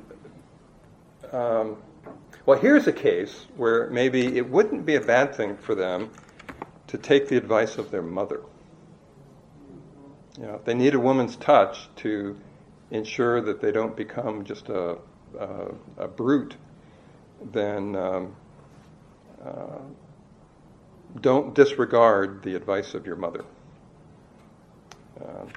Um, 1.32 1.76
well, 2.46 2.58
here's 2.58 2.86
a 2.86 2.92
case 2.92 3.46
where 3.56 3.88
maybe 3.90 4.36
it 4.36 4.48
wouldn't 4.48 4.84
be 4.84 4.96
a 4.96 5.00
bad 5.00 5.34
thing 5.34 5.56
for 5.56 5.74
them 5.74 6.10
to 6.88 6.98
take 6.98 7.28
the 7.28 7.36
advice 7.36 7.78
of 7.78 7.90
their 7.90 8.02
mother. 8.02 8.42
You 10.38 10.46
know, 10.46 10.60
they 10.64 10.74
need 10.74 10.94
a 10.94 11.00
woman's 11.00 11.36
touch 11.36 11.88
to 11.96 12.36
ensure 12.90 13.40
that 13.40 13.60
they 13.60 13.72
don't 13.72 13.96
become 13.96 14.44
just 14.44 14.68
a, 14.68 14.98
a, 15.38 15.66
a 15.96 16.08
brute, 16.08 16.56
then 17.50 17.96
um, 17.96 18.36
uh, 19.44 19.78
don't 21.20 21.54
disregard 21.54 22.42
the 22.42 22.54
advice 22.54 22.94
of 22.94 23.06
your 23.06 23.16
mother. 23.16 23.44
Um, 25.20 25.48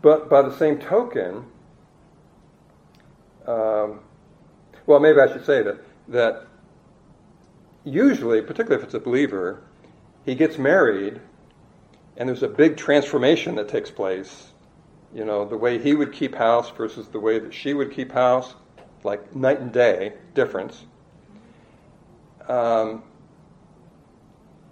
but 0.00 0.28
by 0.28 0.42
the 0.42 0.56
same 0.56 0.78
token, 0.78 1.44
um, 3.46 4.00
well, 4.86 5.00
maybe 5.00 5.20
I 5.20 5.32
should 5.32 5.44
say 5.44 5.62
that 5.62 5.78
that 6.08 6.46
usually, 7.84 8.40
particularly 8.42 8.82
if 8.82 8.84
it's 8.84 8.94
a 8.94 9.00
believer, 9.00 9.62
he 10.24 10.34
gets 10.34 10.58
married, 10.58 11.20
and 12.16 12.28
there's 12.28 12.42
a 12.42 12.48
big 12.48 12.76
transformation 12.76 13.54
that 13.56 13.68
takes 13.68 13.90
place. 13.90 14.52
You 15.14 15.24
know, 15.24 15.44
the 15.44 15.56
way 15.56 15.78
he 15.78 15.94
would 15.94 16.12
keep 16.12 16.34
house 16.34 16.70
versus 16.70 17.08
the 17.08 17.20
way 17.20 17.38
that 17.38 17.52
she 17.52 17.74
would 17.74 17.92
keep 17.92 18.12
house, 18.12 18.54
like 19.04 19.34
night 19.34 19.60
and 19.60 19.72
day 19.72 20.14
difference. 20.34 20.84
Um, 22.48 23.02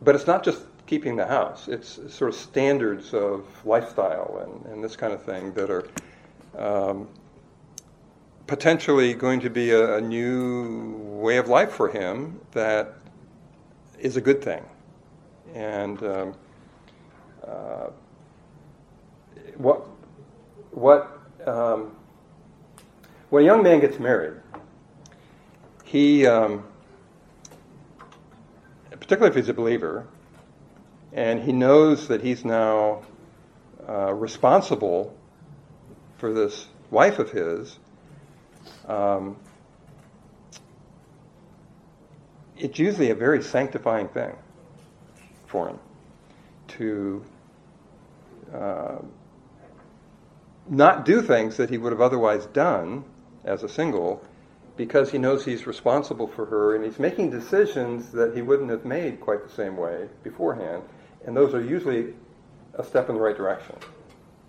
but 0.03 0.14
it's 0.14 0.26
not 0.26 0.43
just 0.43 0.62
keeping 0.87 1.16
the 1.16 1.26
house; 1.26 1.68
it's 1.68 2.01
sort 2.12 2.31
of 2.31 2.35
standards 2.35 3.14
of 3.14 3.45
lifestyle 3.64 4.41
and, 4.43 4.72
and 4.72 4.85
this 4.85 4.97
kind 4.97 5.12
of 5.12 5.22
thing 5.22 5.53
that 5.55 5.70
are. 5.70 5.89
Um, 6.59 7.09
potentially 8.51 9.14
going 9.14 9.39
to 9.39 9.49
be 9.49 9.70
a, 9.70 9.99
a, 9.99 10.01
new 10.01 10.97
way 11.22 11.37
of 11.37 11.47
life 11.47 11.70
for 11.70 11.89
him 11.89 12.41
that 12.51 12.95
is 14.01 14.16
a 14.16 14.20
good 14.20 14.43
thing. 14.43 14.64
And 15.55 16.03
um, 16.03 16.35
uh, 17.47 17.91
what 19.57 19.87
what 20.72 21.18
um, 21.47 21.97
when 23.31 23.45
a 23.45 23.47
young 23.47 23.62
man 23.62 23.81
gets 23.81 23.99
married, 23.99 24.35
he 25.85 26.26
um, 26.26 26.64
particularly 28.91 29.31
if 29.31 29.37
he's 29.37 29.49
a 29.49 29.55
believer, 29.55 30.07
and 31.12 31.41
he 31.41 31.53
knows 31.53 32.09
that 32.09 32.22
he's 32.22 32.45
now 32.45 33.03
uh, 33.89 34.12
responsible 34.12 35.16
for 36.18 36.33
this 36.33 36.66
wife 36.91 37.18
of 37.18 37.31
his. 37.31 37.78
Um, 38.87 39.37
it's 42.59 42.78
usually 42.78 43.11
a 43.11 43.14
very 43.14 43.43
sanctifying 43.43 44.09
thing 44.09 44.37
for 45.47 45.68
him 45.68 45.78
to 46.68 47.24
uh, 48.53 48.99
not 50.68 51.05
do 51.05 51.22
things 51.22 51.57
that 51.57 51.70
he 51.70 51.78
would 51.78 51.93
have 51.93 52.01
otherwise 52.01 52.45
done 52.47 53.05
as 53.45 53.62
a 53.62 53.68
single 53.68 54.22
because 54.76 55.11
he 55.11 55.18
knows 55.18 55.45
he's 55.45 55.66
responsible 55.66 56.26
for 56.26 56.47
her 56.47 56.74
and 56.74 56.84
he's 56.84 56.99
making 56.99 57.30
decisions 57.30 58.11
that 58.12 58.34
he 58.34 58.43
wouldn't 58.43 58.70
have 58.70 58.84
made 58.84 59.20
quite 59.20 59.47
the 59.47 59.55
same 59.55 59.76
way 59.76 60.09
beforehand. 60.22 60.82
And 61.26 61.36
those 61.36 61.53
are 61.53 61.62
usually 61.62 62.14
a 62.74 62.84
step 62.84 63.09
in 63.09 63.14
the 63.14 63.20
right 63.20 63.36
direction. 63.36 63.76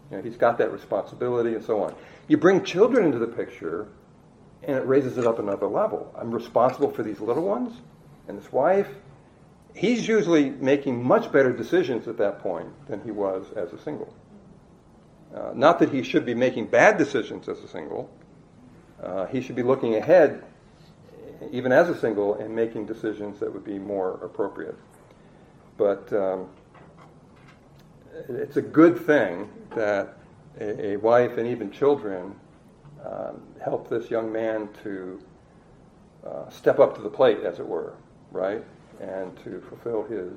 You 0.09 0.17
know, 0.17 0.23
he's 0.23 0.37
got 0.37 0.57
that 0.59 0.71
responsibility 0.71 1.55
and 1.55 1.63
so 1.63 1.83
on. 1.83 1.95
You 2.27 2.37
bring 2.37 2.63
children 2.63 3.05
into 3.05 3.19
the 3.19 3.27
picture, 3.27 3.87
and 4.63 4.77
it 4.77 4.85
raises 4.85 5.17
it 5.17 5.25
up 5.25 5.39
another 5.39 5.67
level. 5.67 6.13
I'm 6.17 6.31
responsible 6.31 6.91
for 6.91 7.03
these 7.03 7.19
little 7.19 7.43
ones 7.43 7.73
and 8.27 8.37
this 8.37 8.51
wife. 8.51 8.87
He's 9.73 10.07
usually 10.07 10.49
making 10.49 11.03
much 11.03 11.31
better 11.31 11.51
decisions 11.51 12.07
at 12.07 12.17
that 12.17 12.39
point 12.39 12.69
than 12.87 13.01
he 13.01 13.11
was 13.11 13.47
as 13.55 13.73
a 13.73 13.79
single. 13.79 14.13
Uh, 15.33 15.51
not 15.55 15.79
that 15.79 15.89
he 15.89 16.03
should 16.03 16.25
be 16.25 16.33
making 16.33 16.67
bad 16.67 16.97
decisions 16.97 17.47
as 17.47 17.59
a 17.59 17.67
single. 17.67 18.09
Uh, 19.03 19.25
he 19.25 19.41
should 19.41 19.55
be 19.55 19.63
looking 19.63 19.95
ahead, 19.95 20.43
even 21.51 21.71
as 21.71 21.89
a 21.89 21.97
single, 21.97 22.35
and 22.35 22.55
making 22.55 22.85
decisions 22.85 23.39
that 23.39 23.51
would 23.51 23.63
be 23.63 23.79
more 23.79 24.19
appropriate. 24.23 24.77
But 25.77 26.11
um, 26.13 26.47
it's 28.29 28.57
a 28.57 28.61
good 28.61 28.97
thing 28.97 29.49
that 29.75 30.17
a, 30.59 30.93
a 30.93 30.95
wife 30.97 31.37
and 31.37 31.47
even 31.47 31.71
children 31.71 32.35
um, 33.05 33.41
help 33.63 33.89
this 33.89 34.11
young 34.11 34.31
man 34.31 34.69
to 34.83 35.19
uh, 36.25 36.49
step 36.49 36.79
up 36.79 36.95
to 36.95 37.01
the 37.01 37.09
plate, 37.09 37.39
as 37.39 37.59
it 37.59 37.67
were, 37.67 37.93
right, 38.31 38.63
and 38.99 39.35
to 39.43 39.61
fulfill 39.61 40.03
his 40.03 40.33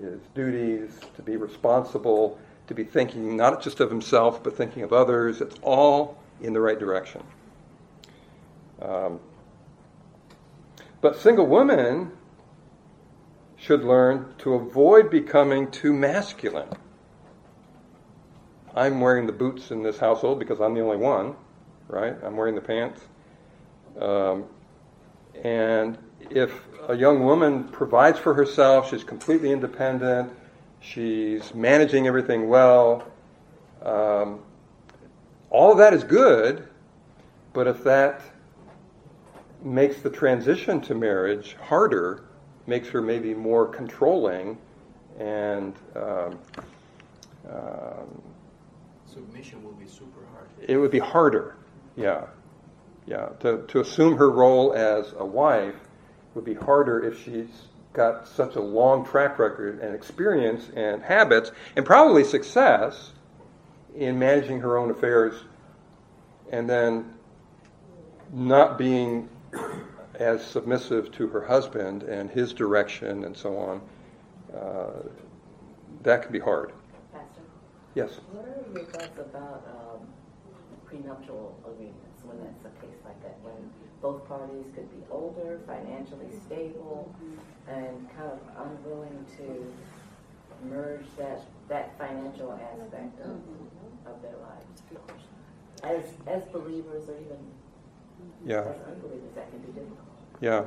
his 0.00 0.20
duties, 0.34 0.98
to 1.14 1.22
be 1.22 1.36
responsible, 1.36 2.36
to 2.66 2.74
be 2.74 2.82
thinking 2.82 3.36
not 3.36 3.62
just 3.62 3.78
of 3.78 3.88
himself 3.90 4.42
but 4.42 4.56
thinking 4.56 4.82
of 4.82 4.92
others. 4.92 5.40
It's 5.40 5.56
all 5.62 6.18
in 6.40 6.52
the 6.52 6.60
right 6.60 6.78
direction. 6.78 7.22
Um, 8.84 9.20
but 11.00 11.16
single 11.16 11.46
women 11.46 12.12
should 13.56 13.82
learn 13.82 14.34
to 14.38 14.54
avoid 14.54 15.10
becoming 15.10 15.70
too 15.70 15.92
masculine. 15.92 16.68
I'm 18.74 19.00
wearing 19.00 19.26
the 19.26 19.32
boots 19.32 19.70
in 19.70 19.82
this 19.82 19.98
household 19.98 20.38
because 20.38 20.60
I'm 20.60 20.74
the 20.74 20.80
only 20.80 20.96
one 20.96 21.36
right? 21.88 22.16
I'm 22.22 22.36
wearing 22.36 22.54
the 22.54 22.60
pants. 22.60 23.00
Um, 24.00 24.44
and 25.42 25.98
if 26.30 26.52
a 26.88 26.94
young 26.94 27.24
woman 27.24 27.64
provides 27.64 28.18
for 28.18 28.34
herself, 28.34 28.90
she's 28.90 29.04
completely 29.04 29.52
independent, 29.52 30.32
she's 30.80 31.54
managing 31.54 32.06
everything 32.06 32.48
well, 32.48 33.06
um, 33.82 34.40
all 35.50 35.72
of 35.72 35.78
that 35.78 35.94
is 35.94 36.02
good, 36.04 36.66
but 37.52 37.66
if 37.66 37.84
that 37.84 38.20
makes 39.64 40.00
the 40.02 40.10
transition 40.10 40.80
to 40.82 40.94
marriage 40.94 41.56
harder, 41.60 42.24
makes 42.66 42.88
her 42.88 43.00
maybe 43.00 43.34
more 43.34 43.66
controlling 43.66 44.58
and 45.18 45.74
um, 45.96 46.38
um, 47.48 48.22
Submission 49.06 49.62
will 49.62 49.72
be 49.72 49.86
super 49.86 50.20
hard. 50.32 50.48
it 50.66 50.76
would 50.76 50.90
be 50.90 50.98
harder. 50.98 51.56
Yeah, 51.96 52.26
yeah. 53.06 53.28
To, 53.40 53.64
to 53.68 53.80
assume 53.80 54.16
her 54.16 54.30
role 54.30 54.72
as 54.72 55.12
a 55.18 55.24
wife 55.24 55.76
would 56.34 56.44
be 56.44 56.54
harder 56.54 57.04
if 57.04 57.22
she's 57.22 57.68
got 57.92 58.26
such 58.26 58.56
a 58.56 58.60
long 58.60 59.06
track 59.06 59.38
record 59.38 59.78
and 59.80 59.94
experience 59.94 60.68
and 60.74 61.00
habits 61.02 61.52
and 61.76 61.86
probably 61.86 62.24
success 62.24 63.12
in 63.94 64.18
managing 64.18 64.60
her 64.60 64.76
own 64.76 64.90
affairs 64.90 65.34
and 66.50 66.68
then 66.68 67.14
not 68.32 68.76
being 68.76 69.28
as 70.18 70.44
submissive 70.44 71.10
to 71.12 71.26
her 71.28 71.44
husband 71.44 72.02
and 72.04 72.30
his 72.30 72.52
direction 72.52 73.24
and 73.24 73.36
so 73.36 73.56
on. 73.56 73.80
Uh, 74.54 75.02
that 76.02 76.22
can 76.22 76.32
be 76.32 76.38
hard. 76.38 76.72
Pastor, 77.12 77.40
Yes. 77.94 78.20
what 78.32 78.44
are 78.46 78.64
your 78.72 78.84
thoughts 78.92 79.18
about 79.18 79.66
um, 79.68 80.06
prenuptial 80.86 81.58
agreements 81.66 82.22
when 82.24 82.38
that's 82.38 82.64
a 82.64 82.80
case 82.80 82.96
like 83.04 83.20
that, 83.22 83.36
when 83.42 83.54
both 84.00 84.26
parties 84.28 84.66
could 84.74 84.88
be 84.90 85.02
older, 85.10 85.60
financially 85.66 86.28
stable, 86.46 87.12
and 87.68 88.08
kind 88.16 88.30
of 88.30 88.38
unwilling 88.66 89.24
to 89.38 89.72
merge 90.68 91.06
that, 91.18 91.42
that 91.68 91.98
financial 91.98 92.52
aspect 92.52 93.20
of, 93.20 93.40
of 94.06 94.22
their 94.22 94.36
lives? 94.38 94.82
As, 95.82 96.04
as 96.26 96.42
believers 96.52 97.08
or 97.08 97.16
even 97.16 97.38
Yeah. 98.46 98.60
as 98.60 98.66
unbelievers, 98.66 99.32
that 99.34 99.50
can 99.50 99.60
be 99.60 99.72
difficult. 99.72 99.98
Yeah. 100.40 100.64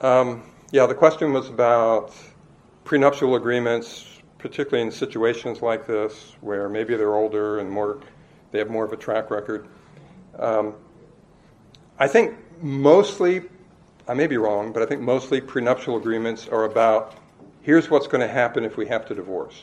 Um, 0.00 0.42
yeah, 0.70 0.86
the 0.86 0.94
question 0.94 1.32
was 1.32 1.48
about 1.48 2.14
prenuptial 2.84 3.36
agreements, 3.36 4.20
particularly 4.38 4.86
in 4.86 4.92
situations 4.92 5.62
like 5.62 5.86
this 5.86 6.36
where 6.40 6.68
maybe 6.68 6.96
they're 6.96 7.14
older 7.14 7.58
and 7.60 7.70
more, 7.70 8.00
they 8.50 8.58
have 8.58 8.70
more 8.70 8.84
of 8.84 8.92
a 8.92 8.96
track 8.96 9.30
record. 9.30 9.68
Um, 10.38 10.74
I 11.98 12.08
think 12.08 12.36
mostly, 12.60 13.42
I 14.08 14.14
may 14.14 14.26
be 14.26 14.36
wrong, 14.36 14.72
but 14.72 14.82
I 14.82 14.86
think 14.86 15.00
mostly 15.00 15.40
prenuptial 15.40 15.96
agreements 15.96 16.48
are 16.48 16.64
about 16.64 17.14
here's 17.62 17.88
what's 17.88 18.06
going 18.06 18.20
to 18.20 18.32
happen 18.32 18.64
if 18.64 18.76
we 18.76 18.86
have 18.86 19.06
to 19.06 19.14
divorce. 19.14 19.62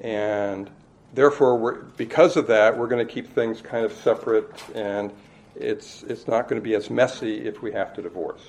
And 0.00 0.70
therefore, 1.12 1.56
we're, 1.58 1.82
because 1.96 2.36
of 2.36 2.46
that, 2.48 2.76
we're 2.76 2.88
going 2.88 3.06
to 3.06 3.12
keep 3.12 3.34
things 3.34 3.60
kind 3.60 3.84
of 3.84 3.92
separate, 3.92 4.50
and 4.74 5.12
it's, 5.54 6.02
it's 6.04 6.26
not 6.26 6.48
going 6.48 6.60
to 6.60 6.64
be 6.64 6.74
as 6.74 6.90
messy 6.90 7.46
if 7.46 7.62
we 7.62 7.72
have 7.72 7.94
to 7.94 8.02
divorce. 8.02 8.42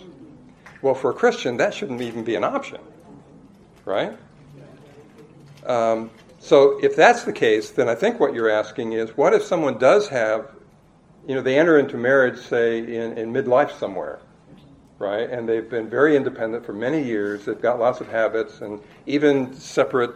Well, 0.81 0.95
for 0.95 1.11
a 1.11 1.13
Christian, 1.13 1.57
that 1.57 1.73
shouldn't 1.73 2.01
even 2.01 2.23
be 2.23 2.35
an 2.35 2.43
option, 2.43 2.81
right? 3.85 4.17
Um, 5.65 6.11
so 6.39 6.77
if 6.83 6.95
that's 6.95 7.23
the 7.23 7.31
case, 7.31 7.71
then 7.71 7.87
I 7.87 7.95
think 7.95 8.19
what 8.19 8.33
you're 8.33 8.49
asking 8.49 8.93
is, 8.93 9.15
what 9.15 9.33
if 9.33 9.43
someone 9.43 9.77
does 9.77 10.09
have, 10.09 10.51
you 11.25 11.35
know, 11.35 11.41
they 11.41 11.57
enter 11.57 11.79
into 11.79 11.95
marriage, 11.95 12.37
say, 12.37 12.79
in, 12.79 13.17
in 13.17 13.31
midlife 13.31 13.79
somewhere, 13.79 14.19
right? 14.99 15.29
And 15.29 15.47
they've 15.47 15.69
been 15.69 15.89
very 15.89 16.17
independent 16.17 16.65
for 16.65 16.73
many 16.73 17.01
years. 17.01 17.45
They've 17.45 17.61
got 17.61 17.79
lots 17.79 18.01
of 18.01 18.09
habits 18.09 18.59
and 18.59 18.81
even 19.05 19.53
separate 19.53 20.11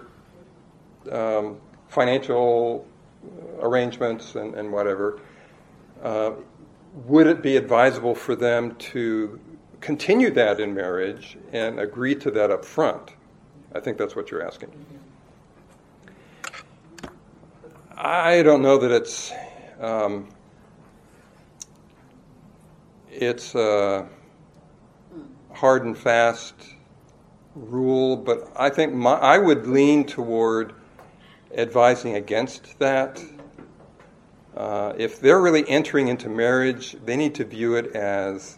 um, 1.10 1.62
financial 1.88 2.86
arrangements 3.60 4.36
and, 4.36 4.56
and 4.56 4.72
whatever. 4.72 5.20
Uh, 6.02 6.32
would 7.06 7.28
it 7.28 7.42
be 7.42 7.58
advisable 7.58 8.16
for 8.16 8.36
them 8.36 8.76
to 8.76 9.40
continue 9.82 10.32
that 10.32 10.60
in 10.60 10.74
marriage 10.74 11.38
and 11.52 11.80
agree 11.80 12.16
to 12.16 12.32
that 12.32 12.52
up 12.52 12.66
front? 12.66 13.14
I 13.74 13.80
think 13.80 13.98
that's 13.98 14.16
what 14.16 14.32
you're 14.32 14.46
asking. 14.46 14.72
I 17.96 18.44
don't 18.44 18.62
know 18.62 18.78
that 18.78 18.92
it's 18.92 19.34
um, 19.80 20.30
it's 23.12 23.56
a 23.56 24.08
hard 25.52 25.86
and 25.86 25.98
fast 25.98 26.54
rule, 27.56 28.16
but 28.16 28.52
I 28.56 28.70
think 28.70 28.94
my, 28.94 29.14
I 29.14 29.40
would 29.40 29.66
lean 29.66 30.06
toward 30.06 30.74
advising 31.58 32.16
against 32.16 32.78
that. 32.80 33.22
Uh, 34.56 34.94
if 34.98 35.20
they're 35.20 35.42
really 35.42 35.68
entering 35.68 36.08
into 36.08 36.30
marriage, 36.30 36.96
they 37.06 37.18
need 37.18 37.36
to 37.36 37.44
view 37.44 37.76
it 37.76 37.96
as 37.96 38.58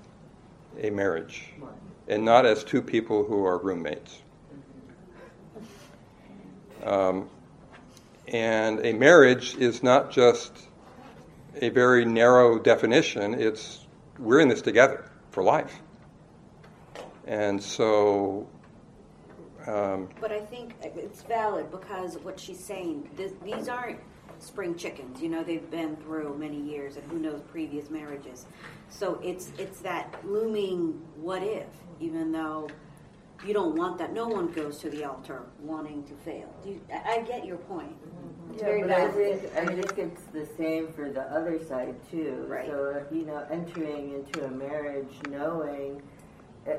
a 0.79 0.89
marriage 0.89 1.45
and 2.07 2.23
not 2.23 2.45
as 2.45 2.63
two 2.63 2.81
people 2.81 3.23
who 3.23 3.45
are 3.45 3.57
roommates. 3.57 4.21
Um, 6.83 7.29
and 8.27 8.85
a 8.85 8.93
marriage 8.93 9.55
is 9.55 9.83
not 9.83 10.11
just 10.11 10.67
a 11.61 11.69
very 11.69 12.05
narrow 12.05 12.59
definition, 12.59 13.33
it's 13.33 13.85
we're 14.17 14.39
in 14.39 14.47
this 14.49 14.61
together 14.61 15.09
for 15.31 15.43
life. 15.43 15.79
And 17.25 17.61
so. 17.61 18.47
Um, 19.67 20.09
But 20.21 20.31
I 20.31 20.39
think 20.39 20.75
it's 20.83 21.21
valid 21.23 21.69
because 21.71 22.17
what 22.19 22.39
she's 22.39 22.63
saying, 22.63 23.09
this, 23.15 23.33
these 23.43 23.67
aren't 23.67 23.99
spring 24.39 24.75
chickens. 24.75 25.21
You 25.21 25.29
know, 25.29 25.43
they've 25.43 25.69
been 25.69 25.95
through 25.97 26.37
many 26.37 26.59
years 26.59 26.95
and 26.95 27.09
who 27.11 27.19
knows 27.19 27.41
previous 27.51 27.89
marriages. 27.89 28.45
So 28.89 29.19
it's 29.23 29.51
it's 29.57 29.79
that 29.81 30.15
looming 30.25 31.01
what 31.17 31.43
if, 31.43 31.67
even 31.99 32.31
though 32.31 32.67
you 33.45 33.53
don't 33.53 33.75
want 33.75 33.97
that. 33.99 34.13
No 34.13 34.27
one 34.27 34.47
goes 34.51 34.79
to 34.79 34.89
the 34.89 35.03
altar 35.03 35.43
wanting 35.61 36.03
to 36.05 36.13
fail. 36.15 36.53
You, 36.65 36.81
I, 36.93 37.15
I 37.15 37.21
get 37.21 37.45
your 37.45 37.57
point. 37.57 37.95
It's 38.51 38.61
Yeah, 38.61 38.65
very 38.67 38.81
but 38.81 38.91
I 38.91 39.07
think, 39.09 39.55
I 39.55 39.65
think 39.65 39.97
it's 39.97 40.23
the 40.33 40.45
same 40.57 40.91
for 40.93 41.09
the 41.11 41.21
other 41.21 41.63
side 41.63 41.95
too. 42.09 42.45
Right. 42.47 42.67
So, 42.67 43.05
you 43.11 43.25
know, 43.25 43.45
entering 43.51 44.13
into 44.15 44.45
a 44.45 44.49
marriage 44.49 45.13
knowing 45.29 46.01
i- 46.01 46.01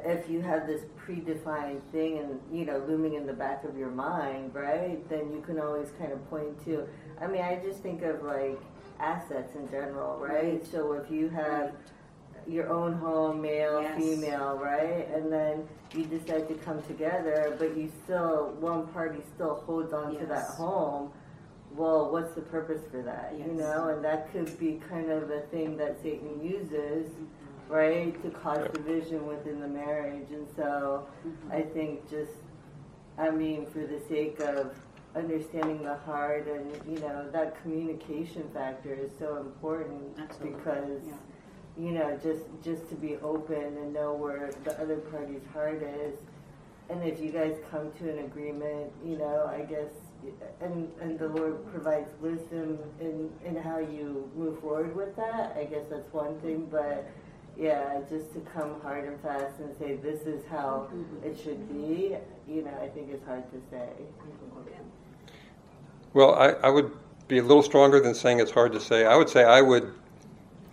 if 0.04 0.28
you 0.28 0.40
have 0.42 0.66
this 0.66 0.82
predefined 1.04 1.82
thing 1.92 2.18
and, 2.18 2.40
you 2.52 2.64
know, 2.64 2.78
looming 2.86 3.14
in 3.14 3.26
the 3.26 3.32
back 3.32 3.64
of 3.64 3.76
your 3.76 3.90
mind, 3.90 4.54
right, 4.54 5.06
then 5.08 5.32
you 5.32 5.42
can 5.44 5.58
always 5.58 5.90
kind 5.98 6.12
of 6.12 6.28
point 6.30 6.64
to, 6.64 6.86
I 7.20 7.26
mean, 7.26 7.42
I 7.42 7.56
just 7.56 7.80
think 7.80 8.02
of 8.02 8.22
like 8.22 8.60
assets 8.98 9.54
in 9.56 9.68
general, 9.70 10.18
right? 10.18 10.44
Right. 10.44 10.66
So 10.66 10.92
if 10.92 11.10
you 11.10 11.28
have 11.30 11.72
your 12.46 12.68
own 12.70 12.94
home, 12.94 13.40
male, 13.42 13.82
Yes. 13.82 13.98
female, 13.98 14.56
right? 14.56 15.08
And 15.14 15.32
then 15.32 15.68
you 15.94 16.04
decide 16.04 16.48
to 16.48 16.54
come 16.54 16.82
together, 16.82 17.54
but 17.58 17.76
you 17.76 17.90
still, 18.04 18.54
one 18.60 18.86
party 18.88 19.20
still 19.34 19.56
holds 19.66 19.92
on 19.92 20.16
to 20.18 20.26
that 20.26 20.46
home. 20.46 21.12
Well, 21.74 22.10
what's 22.10 22.34
the 22.34 22.40
purpose 22.40 22.82
for 22.90 23.02
that? 23.02 23.34
You 23.38 23.52
know, 23.52 23.88
and 23.88 24.04
that 24.04 24.32
could 24.32 24.58
be 24.58 24.80
kind 24.88 25.10
of 25.10 25.30
a 25.30 25.40
thing 25.52 25.76
that 25.76 26.02
Satan 26.02 26.42
uses, 26.42 27.06
mm-hmm. 27.06 27.24
Right, 27.70 28.20
to 28.22 28.30
cause 28.30 28.58
Yep. 28.60 28.72
division 28.74 29.26
within 29.26 29.60
the 29.60 29.68
marriage. 29.68 30.30
And 30.32 30.46
so 30.56 31.06
mm-hmm. 31.26 31.52
I 31.52 31.62
think 31.62 32.08
just, 32.10 32.32
I 33.18 33.30
mean, 33.30 33.66
for 33.66 33.80
the 33.86 34.00
sake 34.08 34.40
of 34.40 34.74
understanding 35.16 35.82
the 35.82 35.96
heart 35.96 36.46
and, 36.48 36.70
you 36.88 37.00
know, 37.00 37.28
that 37.32 37.60
communication 37.62 38.48
factor 38.54 38.94
is 38.94 39.10
so 39.18 39.36
important 39.38 40.18
Absolutely. 40.18 40.58
because 40.58 41.02
Yeah. 41.06 41.14
you 41.78 41.92
know, 41.92 42.18
just 42.22 42.44
just 42.62 42.88
to 42.90 42.94
be 42.96 43.16
open 43.18 43.56
and 43.78 43.92
know 43.92 44.12
where 44.14 44.50
the 44.64 44.78
other 44.82 44.98
party's 44.98 45.46
heart 45.52 45.82
is. 45.82 46.16
And 46.90 47.02
if 47.04 47.20
you 47.20 47.30
guys 47.30 47.56
come 47.70 47.92
to 48.00 48.10
an 48.10 48.18
agreement, 48.24 48.92
you 49.04 49.16
know, 49.16 49.46
I 49.48 49.62
guess, 49.62 49.92
and 50.60 50.90
and 51.00 51.18
the 51.18 51.28
Lord 51.28 51.66
provides 51.72 52.10
wisdom 52.20 52.78
in 53.00 53.30
in 53.44 53.56
how 53.56 53.78
you 53.78 54.30
move 54.36 54.60
forward 54.60 54.94
with 54.96 55.16
that. 55.16 55.56
I 55.56 55.64
guess 55.64 55.86
that's 55.88 56.12
one 56.12 56.38
thing, 56.40 56.66
but 56.70 57.08
yeah, 57.58 58.00
just 58.08 58.32
to 58.32 58.40
come 58.40 58.80
hard 58.80 59.06
and 59.06 59.20
fast 59.20 59.58
and 59.60 59.76
say 59.78 59.96
this 59.96 60.22
is 60.22 60.44
how 60.50 60.88
mm-hmm. 60.92 61.26
it 61.26 61.38
should 61.42 61.68
be. 61.68 62.16
You 62.48 62.62
know, 62.62 62.74
I 62.82 62.88
think 62.88 63.10
it's 63.10 63.24
hard 63.26 63.50
to 63.52 63.60
say. 63.70 63.88
Mm-hmm. 63.98 64.82
Well, 66.12 66.34
I, 66.34 66.48
I 66.66 66.70
would 66.70 66.90
be 67.28 67.38
a 67.38 67.42
little 67.42 67.62
stronger 67.62 68.00
than 68.00 68.14
saying 68.14 68.40
it's 68.40 68.50
hard 68.50 68.72
to 68.72 68.80
say. 68.80 69.06
I 69.06 69.16
would 69.16 69.28
say 69.28 69.44
I 69.44 69.60
would, 69.60 69.92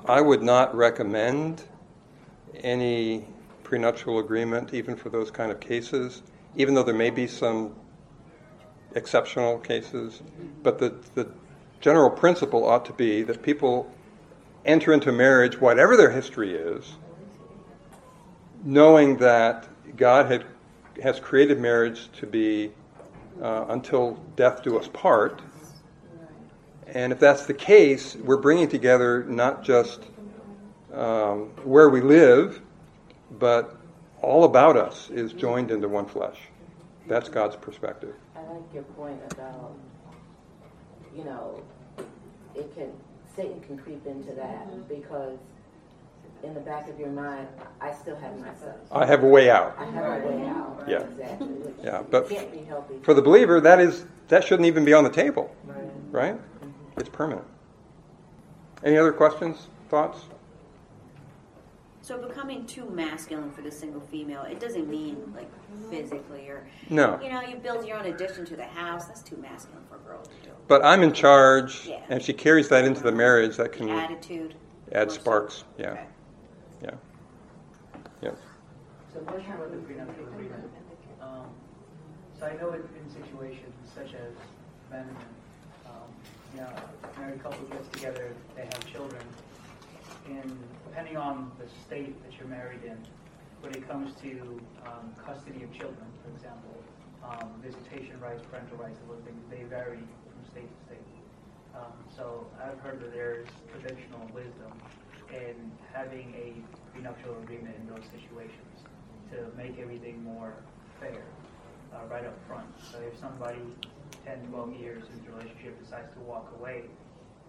I 0.06 0.22
would 0.22 0.42
not 0.42 0.76
recommend 0.76 1.64
any 2.64 3.28
prenuptial 3.64 4.20
agreement, 4.20 4.74
even 4.74 4.96
for 4.96 5.10
those 5.10 5.30
kind 5.30 5.52
of 5.52 5.60
cases, 5.60 6.24
even 6.56 6.74
though 6.74 6.84
there 6.84 6.96
may 6.96 7.12
be 7.12 7.28
some 7.28 7.76
exceptional 8.96 9.60
cases. 9.60 10.24
But 10.64 10.80
the, 10.80 10.96
the 11.14 11.30
general 11.82 12.10
principle 12.10 12.66
ought 12.66 12.86
to 12.86 12.94
be 12.94 13.22
that 13.24 13.44
people 13.44 13.92
enter 14.68 14.94
into 14.94 15.12
marriage, 15.12 15.60
whatever 15.60 15.96
their 15.96 16.12
history 16.12 16.54
is, 16.54 16.96
knowing 18.64 19.18
that 19.18 19.68
God 19.96 20.30
had, 20.30 20.46
has 21.02 21.20
created 21.20 21.60
marriage 21.60 22.12
to 22.20 22.28
be 22.28 22.72
uh, 23.42 23.66
until 23.70 24.20
death 24.36 24.62
do 24.64 24.78
us 24.78 24.88
part. 24.90 25.42
And 26.88 27.12
if 27.12 27.20
that's 27.20 27.46
the 27.46 27.54
case, 27.54 28.16
we're 28.16 28.38
bringing 28.38 28.68
together 28.68 29.24
not 29.24 29.64
just 29.64 30.02
um, 30.94 31.52
where 31.64 31.90
we 31.90 32.02
live, 32.02 32.62
but 33.40 33.78
all 34.22 34.44
about 34.46 34.78
us 34.78 35.10
is 35.10 35.34
joined 35.34 35.72
into 35.72 35.88
one 35.88 36.06
flesh. 36.06 36.38
That's 37.08 37.30
God's 37.30 37.56
perspective. 37.56 38.16
I 38.36 38.42
like 38.52 38.64
your 38.74 38.84
point 38.84 39.20
about, 39.32 39.78
you 41.16 41.24
know, 41.24 41.62
it 42.56 42.74
can 42.76 42.92
Satan 43.38 43.62
can 43.62 43.78
creep 43.78 44.06
into 44.08 44.34
that 44.34 44.68
mm-hmm. 44.68 44.82
because 44.94 45.38
in 46.44 46.54
the 46.56 46.60
back 46.60 46.90
of 46.90 47.00
your 47.00 47.10
mind, 47.10 47.48
I 47.80 47.94
still 47.94 48.16
have 48.16 48.38
myself. 48.40 48.76
I 48.92 49.06
have 49.06 49.24
a 49.24 49.28
way 49.28 49.50
out. 49.50 49.76
I 49.78 49.86
have 49.86 50.24
a 50.24 50.28
way 50.28 50.46
out. 50.48 50.84
Yeah. 50.88 51.02
Exactly. 51.02 51.48
Which 51.48 51.76
Yeah, 51.84 52.02
but 52.10 52.28
can't 52.30 52.52
be 52.52 52.64
healthy. 52.64 52.96
For 53.04 53.14
the 53.14 53.22
believer, 53.22 53.62
that 53.62 53.80
is 53.80 54.06
that 54.28 54.44
shouldn't 54.44 54.66
even 54.66 54.84
be 54.84 54.94
on 54.94 55.04
the 55.04 55.10
table, 55.10 55.56
Right. 55.64 55.78
right? 56.12 56.36
Mm-hmm. 56.36 57.00
It's 57.00 57.10
permanent. 57.10 57.46
Any 58.84 58.98
other 58.98 59.14
questions, 59.14 59.68
thoughts? 59.90 60.20
So 62.08 62.18
becoming 62.18 62.66
too 62.66 62.90
masculine 62.90 63.52
for 63.52 63.62
the 63.62 63.70
single 63.70 64.00
female, 64.00 64.44
it 64.44 64.62
doesn't 64.62 64.88
mean 64.90 65.34
like 65.36 65.50
physically 65.90 66.48
or 66.48 66.66
No. 66.90 67.20
you 67.22 67.30
know, 67.30 67.42
you 67.42 67.58
build 67.58 67.86
your 67.86 67.98
own 67.98 68.06
addition 68.06 68.46
to 68.46 68.56
the 68.56 68.64
house. 68.64 69.08
That's 69.08 69.22
too 69.22 69.36
masculine 69.36 69.84
for 69.90 69.98
a 69.98 70.00
girl 70.00 70.22
to 70.22 70.30
do. 70.42 70.52
But 70.70 70.86
I'm 70.86 71.04
in 71.04 71.12
charge, 71.12 71.86
Yeah. 71.86 72.00
and 72.08 72.22
if 72.22 72.26
she 72.26 72.32
carries 72.32 72.70
that 72.70 72.86
into 72.86 73.04
the 73.04 73.12
marriage, 73.12 73.58
that 73.58 73.74
can 73.74 73.90
Attitude. 73.90 74.56
add 74.94 75.08
more 75.08 75.16
so. 75.16 75.20
sparks. 75.22 75.64
Yeah, 75.78 75.92
Okay. 75.92 76.06
yeah, 76.84 76.92
yeah. 78.22 78.32
So 79.14 79.20
question 79.20 79.52
about 79.52 79.72
the 79.72 79.78
prenuptial 79.80 80.28
agreement. 80.28 80.64
Um, 81.22 81.48
so 82.40 82.46
I 82.46 82.54
know 82.56 82.70
in, 82.72 82.84
in 82.84 83.10
situations 83.22 83.76
such 83.94 84.14
as 84.14 84.32
abandonment, 84.88 85.26
um, 85.86 85.92
you 86.56 86.62
know, 86.62 86.70
a 86.70 87.20
married 87.20 87.44
couple 87.44 87.66
gets 87.68 87.90
together, 87.90 88.32
they 88.56 88.62
have 88.64 88.86
children, 88.86 89.22
and 90.30 90.58
depending 90.98 91.22
on 91.22 91.52
the 91.62 91.70
state 91.86 92.18
that 92.26 92.34
you're 92.40 92.50
married 92.50 92.82
in, 92.82 92.98
when 93.62 93.72
it 93.76 93.88
comes 93.88 94.10
to 94.20 94.60
um, 94.82 95.14
custody 95.24 95.62
of 95.62 95.70
children, 95.70 96.10
for 96.26 96.34
example, 96.34 96.74
um, 97.22 97.54
visitation 97.62 98.20
rights, 98.20 98.42
parental 98.50 98.78
rights, 98.78 98.98
those 99.08 99.22
things, 99.22 99.38
they 99.52 99.62
vary 99.70 100.02
from 100.02 100.42
state 100.50 100.66
to 100.66 100.80
state. 100.90 101.06
Um, 101.78 101.94
so 102.18 102.48
I've 102.58 102.80
heard 102.80 103.00
that 103.06 103.14
there's 103.14 103.46
traditional 103.70 104.26
wisdom 104.34 104.74
in 105.30 105.70
having 105.94 106.34
a 106.34 106.58
prenuptial 106.92 107.38
agreement 107.44 107.76
in 107.78 107.86
those 107.94 108.06
situations 108.10 108.82
to 109.30 109.54
make 109.54 109.78
everything 109.78 110.24
more 110.24 110.56
fair 111.00 111.22
uh, 111.94 112.10
right 112.10 112.26
up 112.26 112.40
front. 112.48 112.66
So 112.82 112.98
if 113.06 113.14
somebody 113.20 113.62
10, 114.26 114.50
12 114.50 114.74
years 114.82 115.04
into 115.14 115.30
the 115.30 115.38
relationship 115.38 115.78
decides 115.78 116.10
to 116.18 116.22
walk 116.22 116.52
away, 116.58 116.90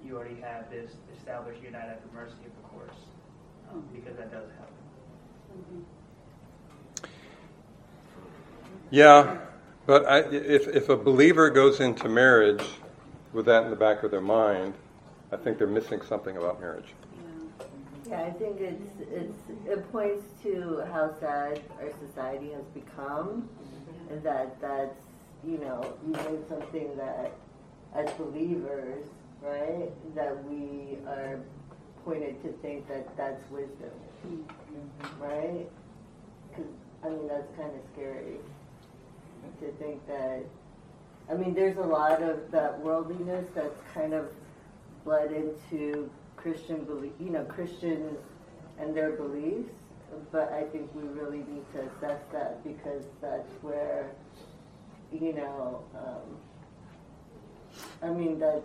you 0.04 0.18
already 0.18 0.38
have 0.42 0.68
this 0.68 0.92
established 1.16 1.62
you're 1.62 1.72
not 1.72 1.88
at 1.88 2.04
the 2.04 2.12
mercy 2.12 2.44
of 2.44 2.52
the 2.60 2.68
courts 2.68 3.08
Um, 3.72 3.84
because 3.92 4.16
that 4.16 4.30
does 4.30 4.48
happen. 4.50 5.84
Yeah, 8.90 9.38
but 9.86 10.06
I, 10.06 10.20
if, 10.20 10.66
if 10.68 10.88
a 10.88 10.96
believer 10.96 11.50
goes 11.50 11.80
into 11.80 12.08
marriage 12.08 12.64
with 13.32 13.46
that 13.46 13.64
in 13.64 13.70
the 13.70 13.76
back 13.76 14.02
of 14.02 14.10
their 14.10 14.20
mind, 14.22 14.74
I 15.30 15.36
think 15.36 15.58
they're 15.58 15.66
missing 15.66 16.00
something 16.00 16.36
about 16.38 16.60
marriage. 16.60 16.94
Yeah, 18.08 18.22
I 18.22 18.30
think 18.30 18.60
it's, 18.60 18.90
it's, 19.12 19.42
it 19.66 19.92
points 19.92 20.24
to 20.42 20.82
how 20.90 21.14
sad 21.20 21.60
our 21.78 21.90
society 22.00 22.52
has 22.52 22.64
become, 22.72 23.46
mm-hmm. 23.46 24.14
and 24.14 24.22
that 24.22 24.58
that's, 24.62 25.02
you 25.46 25.58
know, 25.58 25.94
even 26.08 26.42
something 26.48 26.96
that, 26.96 27.32
as 27.94 28.10
believers, 28.12 29.04
right, 29.42 29.90
that 30.14 30.42
we 30.44 30.96
are 31.06 31.40
to 32.14 32.52
think 32.62 32.88
that 32.88 33.16
that's 33.16 33.50
wisdom, 33.50 33.90
right? 35.20 35.68
Because, 36.48 36.70
I 37.04 37.08
mean, 37.10 37.28
that's 37.28 37.54
kind 37.56 37.70
of 37.70 37.80
scary 37.92 38.36
to 39.60 39.72
think 39.72 40.06
that, 40.06 40.42
I 41.30 41.34
mean, 41.34 41.54
there's 41.54 41.76
a 41.76 41.82
lot 41.82 42.22
of 42.22 42.50
that 42.50 42.80
worldliness 42.80 43.46
that's 43.54 43.80
kind 43.92 44.14
of 44.14 44.28
bled 45.04 45.32
into 45.32 46.10
Christian 46.36 46.84
belief, 46.84 47.12
you 47.20 47.30
know, 47.30 47.44
Christians 47.44 48.18
and 48.78 48.96
their 48.96 49.12
beliefs. 49.12 49.70
But 50.32 50.52
I 50.52 50.64
think 50.64 50.90
we 50.94 51.02
really 51.02 51.38
need 51.38 51.64
to 51.74 51.80
assess 51.80 52.20
that 52.32 52.64
because 52.64 53.04
that's 53.20 53.50
where, 53.60 54.10
you 55.12 55.34
know, 55.34 55.82
um, 55.94 56.38
I 58.02 58.10
mean 58.10 58.38
that 58.38 58.62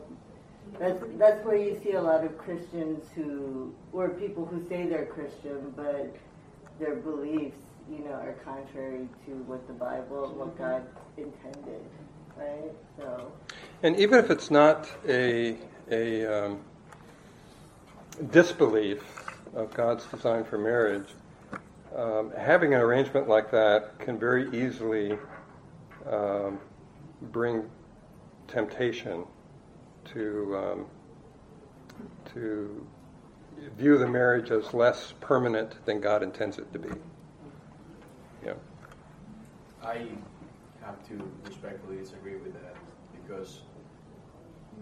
that's 0.80 1.03
that's 1.18 1.45
where 1.45 1.57
you 1.57 1.80
see 1.84 1.93
a 1.93 2.01
lot 2.01 2.24
of 2.24 2.38
Christians 2.38 3.05
who 3.16 3.74
or 3.91 4.09
people 4.09 4.45
who 4.45 4.68
say 4.68 4.88
they're 4.88 5.05
Christian, 5.05 5.74
but 5.76 6.16
their 6.80 6.95
beliefs, 6.95 7.57
you 7.89 7.99
know, 7.99 8.14
are 8.14 8.36
contrary 8.43 9.07
to 9.26 9.32
what 9.43 9.66
the 9.68 9.74
Bible 9.74 10.26
and 10.30 10.38
what 10.38 10.57
God 10.57 10.86
intended, 11.18 11.82
right? 12.38 12.72
So. 12.97 13.32
And 13.84 13.95
even 13.97 14.20
if 14.20 14.32
it's 14.32 14.49
not 14.49 14.89
a, 15.07 15.57
a 15.91 16.26
um, 16.26 16.59
disbelief 18.32 19.03
of 19.53 19.74
God's 19.74 20.05
design 20.05 20.43
for 20.43 20.57
marriage, 20.57 21.07
um, 21.95 22.32
having 22.38 22.74
an 22.74 22.82
arrangement 22.82 23.30
like 23.30 23.51
that 23.51 23.99
can 23.99 24.18
very 24.18 24.49
easily 24.49 25.18
um, 26.09 26.59
bring 27.32 27.70
temptation 28.47 29.26
to 30.14 30.58
um, 30.58 30.86
to 32.34 32.86
view 33.78 33.97
the 33.97 34.08
marriage 34.08 34.51
as 34.51 34.74
less 34.74 35.14
permanent 35.20 35.86
than 35.86 36.01
God 36.01 36.24
intends 36.24 36.58
it 36.58 36.72
to 36.74 36.80
be. 36.80 36.89
Yeah. 38.45 38.54
I 39.82 40.08
have 40.82 41.08
to 41.08 41.32
respectfully 41.45 41.97
disagree 41.97 42.36
with 42.36 42.54
that 42.54 42.76
because 43.14 43.62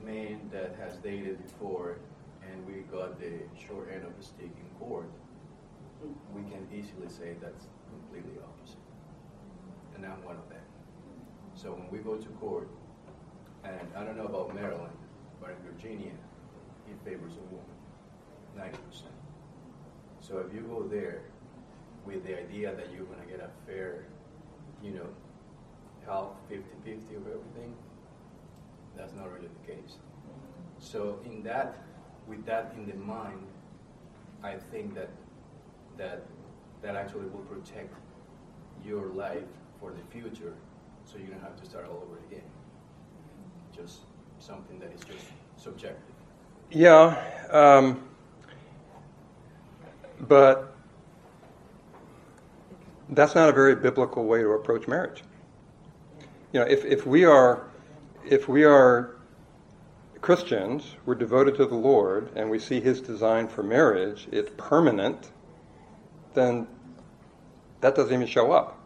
men 0.04 0.50
that 0.52 0.76
has 0.80 0.98
dated 0.98 1.42
before 1.44 1.98
and 2.50 2.66
we 2.66 2.82
got 2.92 3.20
the 3.20 3.34
short 3.68 3.90
end 3.94 4.04
of 4.06 4.18
the 4.18 4.24
stick 4.24 4.50
in 4.50 4.86
court, 4.88 5.06
we 6.36 6.42
can 6.44 6.68
easily 6.74 7.08
say 7.08 7.36
that's 7.42 7.68
completely 7.90 8.40
opposite. 8.42 8.78
And 9.96 10.06
I'm 10.06 10.24
one 10.24 10.38
of 10.38 10.50
them. 10.50 10.58
So 11.54 11.72
when 11.72 11.90
we 11.92 12.00
go 12.00 12.16
to 12.18 12.30
court, 12.40 12.68
and 13.64 13.88
I 13.96 14.04
don't 14.04 14.18
know 14.18 14.26
about 14.26 14.56
Maryland, 14.56 14.98
but 15.42 15.50
in 15.52 15.74
Virginia, 15.74 16.14
it 16.88 16.96
favors 17.04 17.34
a 17.34 17.46
woman, 17.54 18.76
90%. 18.94 19.04
So 20.20 20.38
if 20.38 20.54
you 20.54 20.62
go 20.62 20.84
there 20.84 21.24
with 22.06 22.24
the 22.24 22.40
idea 22.40 22.74
that 22.76 22.92
you're 22.94 23.06
going 23.06 23.22
to 23.22 23.26
get 23.26 23.40
a 23.40 23.50
fair, 23.66 24.06
you 24.84 24.92
know, 24.92 25.08
half 26.06 26.30
50 26.50 26.64
50 26.84 27.16
of 27.16 27.28
everything, 27.28 27.76
that's 28.96 29.14
not 29.14 29.32
really 29.32 29.48
the 29.48 29.74
case. 29.74 29.98
So, 30.80 31.20
in 31.26 31.44
that, 31.44 31.78
with 32.28 32.46
that 32.46 32.74
in 32.76 32.88
the 32.88 32.96
mind, 32.96 33.46
I 34.44 34.56
think 34.72 34.96
that 34.96 35.10
that 35.98 36.26
that 36.82 36.96
actually 36.96 37.28
will 37.28 37.46
protect 37.46 37.94
your 38.84 39.08
life 39.10 39.52
for 39.80 39.92
the 39.92 40.02
future, 40.12 40.56
so 41.06 41.18
you 41.18 41.28
don't 41.28 41.42
have 41.42 41.56
to 41.62 41.66
start 41.66 41.86
all 41.86 41.98
over 41.98 42.18
again. 42.28 42.50
Just 43.76 44.00
something 44.42 44.80
that 44.80 44.92
is 44.92 45.02
just 45.02 45.26
subjective. 45.58 46.02
Yeah, 46.72 47.22
um, 47.52 48.02
but 50.22 50.76
that's 53.10 53.36
not 53.36 53.50
a 53.50 53.52
very 53.52 53.76
biblical 53.76 54.26
way 54.26 54.42
to 54.42 54.50
approach 54.52 54.88
marriage. 54.88 55.24
You 56.54 56.62
know, 56.62 56.66
if, 56.66 56.84
if 56.86 57.06
we 57.06 57.26
are 57.26 57.68
if 58.26 58.48
we 58.48 58.64
are 58.64 59.16
Christians, 60.22 60.96
we're 61.06 61.16
devoted 61.16 61.56
to 61.56 61.66
the 61.66 61.76
Lord, 61.76 62.30
and 62.36 62.50
we 62.50 62.60
see 62.60 62.80
His 62.80 63.02
design 63.02 63.48
for 63.48 63.64
marriage, 63.64 64.28
it's 64.32 64.52
permanent, 64.58 65.32
then 66.36 66.68
that 67.82 67.96
doesn't 67.96 68.14
even 68.14 68.28
show 68.28 68.52
up, 68.52 68.80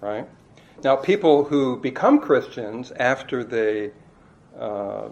right? 0.00 0.28
Now, 0.84 0.96
people 0.96 1.44
who 1.44 1.78
become 1.78 2.20
Christians 2.20 2.92
after 2.92 3.42
they 3.42 3.92
uh, 4.58 5.08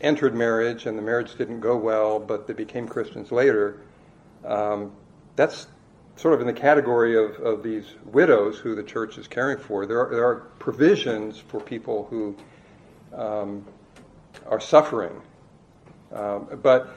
entered 0.00 0.34
marriage 0.34 0.86
and 0.86 0.96
the 0.96 1.02
marriage 1.02 1.34
didn't 1.36 1.60
go 1.60 1.76
well, 1.76 2.18
but 2.18 2.46
they 2.46 2.52
became 2.52 2.86
Christians 2.86 3.32
later, 3.32 3.80
um, 4.44 4.92
that's 5.36 5.66
sort 6.16 6.34
of 6.34 6.40
in 6.40 6.46
the 6.46 6.52
category 6.52 7.16
of, 7.16 7.34
of 7.40 7.62
these 7.62 7.86
widows 8.04 8.58
who 8.58 8.74
the 8.74 8.82
church 8.82 9.18
is 9.18 9.26
caring 9.26 9.58
for. 9.58 9.86
There 9.86 10.06
are, 10.06 10.14
there 10.14 10.24
are 10.24 10.36
provisions 10.58 11.38
for 11.38 11.60
people 11.60 12.06
who 12.10 12.36
um, 13.16 13.66
are 14.46 14.60
suffering, 14.60 15.20
um, 16.12 16.48
but 16.62 16.94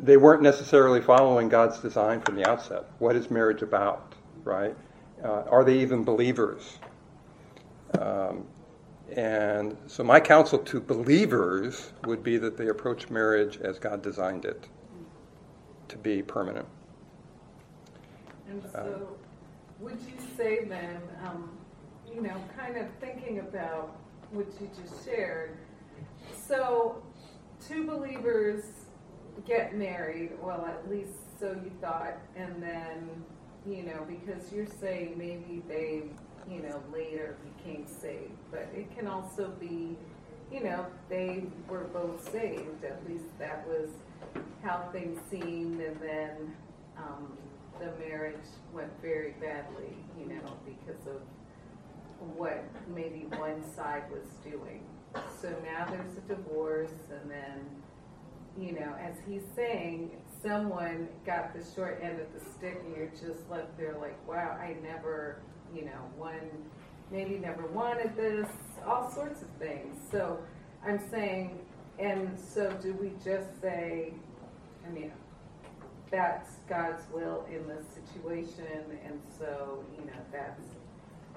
they 0.00 0.16
weren't 0.16 0.42
necessarily 0.42 1.00
following 1.00 1.48
God's 1.48 1.78
design 1.80 2.20
from 2.20 2.36
the 2.36 2.48
outset. 2.48 2.84
What 2.98 3.16
is 3.16 3.30
marriage 3.30 3.62
about, 3.62 4.14
right? 4.44 4.74
Uh, 5.22 5.42
are 5.50 5.64
they 5.64 5.78
even 5.80 6.04
believers? 6.04 6.78
Um, 7.98 8.46
and 9.16 9.76
so, 9.86 10.02
my 10.02 10.20
counsel 10.20 10.58
to 10.58 10.80
believers 10.80 11.92
would 12.04 12.22
be 12.22 12.38
that 12.38 12.56
they 12.56 12.68
approach 12.68 13.10
marriage 13.10 13.58
as 13.58 13.78
God 13.78 14.02
designed 14.02 14.44
it 14.44 14.68
to 15.88 15.98
be 15.98 16.22
permanent. 16.22 16.66
And 18.48 18.62
so, 18.72 19.16
would 19.80 19.98
you 20.02 20.14
say 20.36 20.64
then, 20.64 21.00
um, 21.26 21.50
you 22.12 22.22
know, 22.22 22.36
kind 22.56 22.76
of 22.76 22.86
thinking 23.00 23.40
about 23.40 23.96
what 24.30 24.46
you 24.60 24.70
just 24.80 25.04
shared, 25.04 25.56
so 26.46 27.02
two 27.66 27.86
believers 27.86 28.64
get 29.46 29.76
married, 29.76 30.30
well, 30.42 30.66
at 30.66 30.88
least 30.90 31.38
so 31.38 31.50
you 31.64 31.70
thought, 31.80 32.18
and 32.36 32.62
then, 32.62 33.08
you 33.66 33.82
know, 33.82 34.06
because 34.08 34.52
you're 34.52 34.66
saying 34.66 35.14
maybe 35.16 35.62
they, 35.68 36.02
you 36.50 36.60
know, 36.62 36.82
later 36.92 37.36
became 37.56 37.86
saved, 37.86 38.32
but 38.50 38.68
it 38.74 38.94
can 38.96 39.06
also 39.06 39.48
be, 39.60 39.96
you 40.52 40.62
know, 40.62 40.86
they 41.08 41.44
were 41.68 41.84
both 41.84 42.30
saved, 42.30 42.84
at 42.84 43.00
least 43.08 43.26
that 43.38 43.66
was 43.66 43.88
how 44.62 44.88
things 44.92 45.18
seemed, 45.30 45.80
and 45.80 46.00
then 46.00 46.54
um, 46.98 47.36
the 47.78 47.90
marriage 47.98 48.46
went 48.72 48.90
very 49.00 49.34
badly, 49.40 49.96
you 50.18 50.26
know, 50.26 50.56
because 50.64 51.06
of 51.06 51.20
what 52.36 52.64
maybe 52.94 53.26
one 53.36 53.62
side 53.74 54.04
was 54.10 54.28
doing. 54.44 54.82
So 55.40 55.48
now 55.64 55.86
there's 55.90 56.16
a 56.16 56.34
divorce, 56.34 56.92
and 57.10 57.30
then, 57.30 57.66
you 58.56 58.72
know, 58.72 58.94
as 59.00 59.16
he's 59.26 59.42
saying, 59.56 60.10
someone 60.42 61.08
got 61.26 61.52
the 61.54 61.64
short 61.74 62.00
end 62.02 62.20
of 62.20 62.26
the 62.32 62.50
stick, 62.50 62.80
and 62.84 62.96
you're 62.96 63.08
just 63.08 63.48
left 63.50 63.76
there 63.76 63.96
like, 64.00 64.16
wow, 64.28 64.56
I 64.60 64.76
never, 64.82 65.40
you 65.74 65.84
know, 65.84 66.10
one 66.16 66.40
maybe 67.10 67.38
never 67.38 67.66
wanted 67.66 68.16
this, 68.16 68.48
all 68.86 69.10
sorts 69.10 69.42
of 69.42 69.48
things. 69.58 69.96
So 70.10 70.38
I'm 70.84 71.00
saying, 71.10 71.58
and 71.98 72.38
so 72.38 72.72
do 72.82 72.94
we 72.94 73.12
just 73.22 73.60
say, 73.60 74.14
I 74.86 74.90
mean, 74.90 75.12
that's 76.10 76.56
God's 76.68 77.04
will 77.12 77.46
in 77.50 77.66
this 77.68 77.84
situation, 77.94 78.66
and 79.06 79.20
so, 79.38 79.84
you 79.98 80.04
know, 80.04 80.18
that's, 80.30 80.62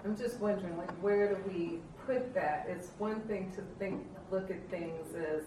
I'm 0.04 0.18
just 0.18 0.40
wondering, 0.40 0.78
like, 0.78 0.92
where 1.02 1.34
do 1.34 1.42
we 1.48 1.80
put 2.06 2.34
that? 2.34 2.68
It's 2.70 2.90
one 2.98 3.22
thing 3.22 3.52
to 3.56 3.62
think, 3.80 4.06
look 4.32 4.50
at 4.50 4.70
things 4.70 5.16
as, 5.16 5.44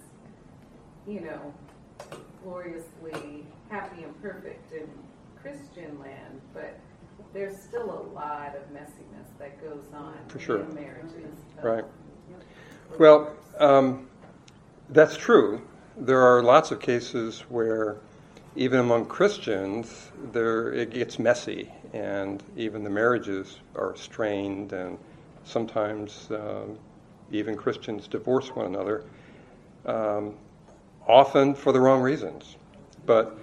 you 1.06 1.20
know, 1.20 1.54
gloriously 2.42 3.46
happy 3.70 4.02
and 4.02 4.22
perfect 4.22 4.72
in 4.72 4.88
Christian 5.40 5.98
land, 6.00 6.40
but 6.54 6.78
there's 7.38 7.56
still 7.56 7.84
a 7.84 8.02
lot 8.14 8.56
of 8.56 8.62
messiness 8.74 9.28
that 9.38 9.62
goes 9.62 9.84
on 9.94 10.14
For 10.26 10.40
sure. 10.40 10.62
in 10.62 10.74
marriages. 10.74 11.36
Right. 11.62 11.84
Well, 12.98 13.32
um, 13.60 14.08
that's 14.88 15.16
true. 15.16 15.62
There 15.96 16.20
are 16.20 16.42
lots 16.42 16.72
of 16.72 16.80
cases 16.80 17.42
where, 17.48 17.98
even 18.56 18.80
among 18.80 19.06
Christians, 19.06 20.10
there 20.32 20.72
it 20.72 20.90
gets 20.90 21.20
messy, 21.20 21.70
and 21.92 22.42
even 22.56 22.82
the 22.82 22.90
marriages 22.90 23.60
are 23.76 23.94
strained, 23.96 24.72
and 24.72 24.98
sometimes 25.44 26.28
um, 26.32 26.76
even 27.30 27.56
Christians 27.56 28.08
divorce 28.08 28.48
one 28.56 28.66
another, 28.66 29.04
um, 29.86 30.34
often 31.06 31.54
for 31.54 31.70
the 31.70 31.78
wrong 31.78 32.02
reasons. 32.02 32.56
But 33.06 33.38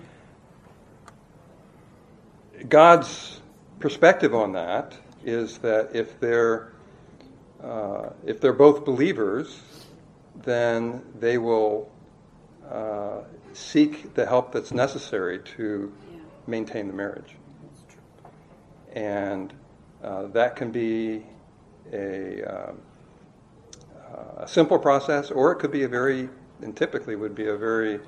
God's 2.68 3.40
perspective 3.80 4.34
on 4.34 4.54
that 4.54 4.96
is 5.24 5.58
that 5.60 5.90
if 5.94 6.20
they're 6.20 6.72
uh, 7.64 8.10
if 8.26 8.40
they're 8.40 8.54
both 8.54 8.86
believers, 8.86 9.62
then 10.44 11.02
they 11.20 11.38
will 11.38 11.90
uh, 12.70 13.22
seek 13.54 14.14
the 14.14 14.26
help 14.26 14.52
that's 14.52 14.72
necessary 14.72 15.40
to 15.40 15.92
Yeah. 16.12 16.20
maintain 16.48 16.88
the 16.88 16.94
marriage. 16.94 17.36
And 18.94 19.54
uh, 20.04 20.28
that 20.28 20.56
can 20.56 20.72
be 20.72 21.26
a, 21.92 22.44
um, 22.44 22.82
uh, 24.14 24.44
a 24.44 24.48
simple 24.48 24.78
process, 24.78 25.32
or 25.32 25.52
it 25.52 25.56
could 25.56 25.72
be 25.72 25.84
a 25.84 25.88
very, 25.88 26.30
and 26.62 26.76
typically 26.76 27.16
would 27.16 27.36
be 27.36 27.48
a 27.48 27.56
very 27.58 28.00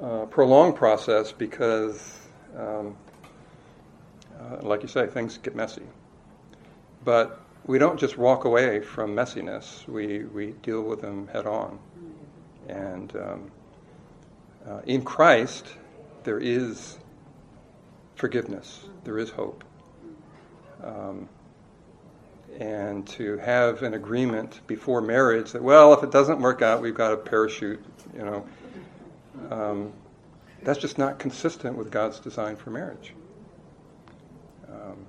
uh, 0.00 0.26
prolonged 0.26 0.76
process 0.76 1.32
because, 1.32 2.20
um, 2.56 2.96
like 4.60 4.82
you 4.82 4.88
say, 4.88 5.06
things 5.06 5.38
get 5.38 5.54
messy. 5.54 5.82
But 7.04 7.40
we 7.66 7.78
don't 7.78 7.98
just 7.98 8.18
walk 8.18 8.44
away 8.44 8.80
from 8.80 9.14
messiness, 9.14 9.86
we, 9.86 10.24
we 10.24 10.52
deal 10.62 10.82
with 10.82 11.00
them 11.00 11.28
head 11.28 11.46
on. 11.46 11.78
And 12.68 13.14
um, 13.16 13.50
uh, 14.66 14.80
in 14.86 15.02
Christ, 15.02 15.66
there 16.24 16.38
is 16.38 16.98
forgiveness, 18.16 18.84
there 19.04 19.18
is 19.18 19.30
hope. 19.30 19.64
Um, 20.82 21.28
and 22.58 23.06
to 23.08 23.38
have 23.38 23.82
an 23.82 23.94
agreement 23.94 24.60
before 24.66 25.00
marriage 25.00 25.52
that, 25.52 25.62
well, 25.62 25.94
if 25.94 26.02
it 26.02 26.10
doesn't 26.10 26.40
work 26.40 26.62
out, 26.62 26.82
we've 26.82 26.94
got 26.94 27.12
a 27.12 27.16
parachute, 27.16 27.82
you 28.14 28.22
know, 28.22 28.46
um, 29.50 29.92
that's 30.62 30.78
just 30.78 30.98
not 30.98 31.18
consistent 31.18 31.76
with 31.76 31.90
God's 31.90 32.20
design 32.20 32.56
for 32.56 32.70
marriage. 32.70 33.14
Um, 34.70 35.06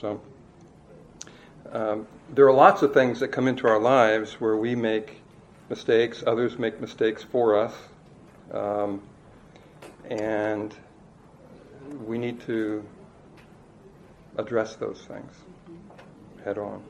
so, 0.00 0.20
um, 1.72 2.06
there 2.34 2.46
are 2.46 2.52
lots 2.52 2.82
of 2.82 2.94
things 2.94 3.20
that 3.20 3.28
come 3.28 3.48
into 3.48 3.66
our 3.66 3.80
lives 3.80 4.34
where 4.34 4.56
we 4.56 4.74
make 4.74 5.20
mistakes, 5.68 6.22
others 6.26 6.58
make 6.58 6.80
mistakes 6.80 7.22
for 7.22 7.58
us, 7.58 7.74
um, 8.52 9.02
and 10.10 10.74
we 12.06 12.18
need 12.18 12.40
to 12.40 12.84
address 14.36 14.76
those 14.76 15.00
things 15.08 15.32
head 16.44 16.58
on. 16.58 16.82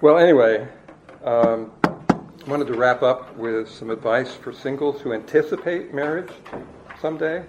Well, 0.00 0.18
anyway, 0.18 0.66
um, 1.24 1.72
I 1.84 2.48
wanted 2.48 2.66
to 2.68 2.74
wrap 2.74 3.02
up 3.02 3.36
with 3.36 3.68
some 3.68 3.90
advice 3.90 4.34
for 4.34 4.52
singles 4.52 5.00
who 5.00 5.12
anticipate 5.12 5.92
marriage 5.92 6.30
someday. 7.00 7.44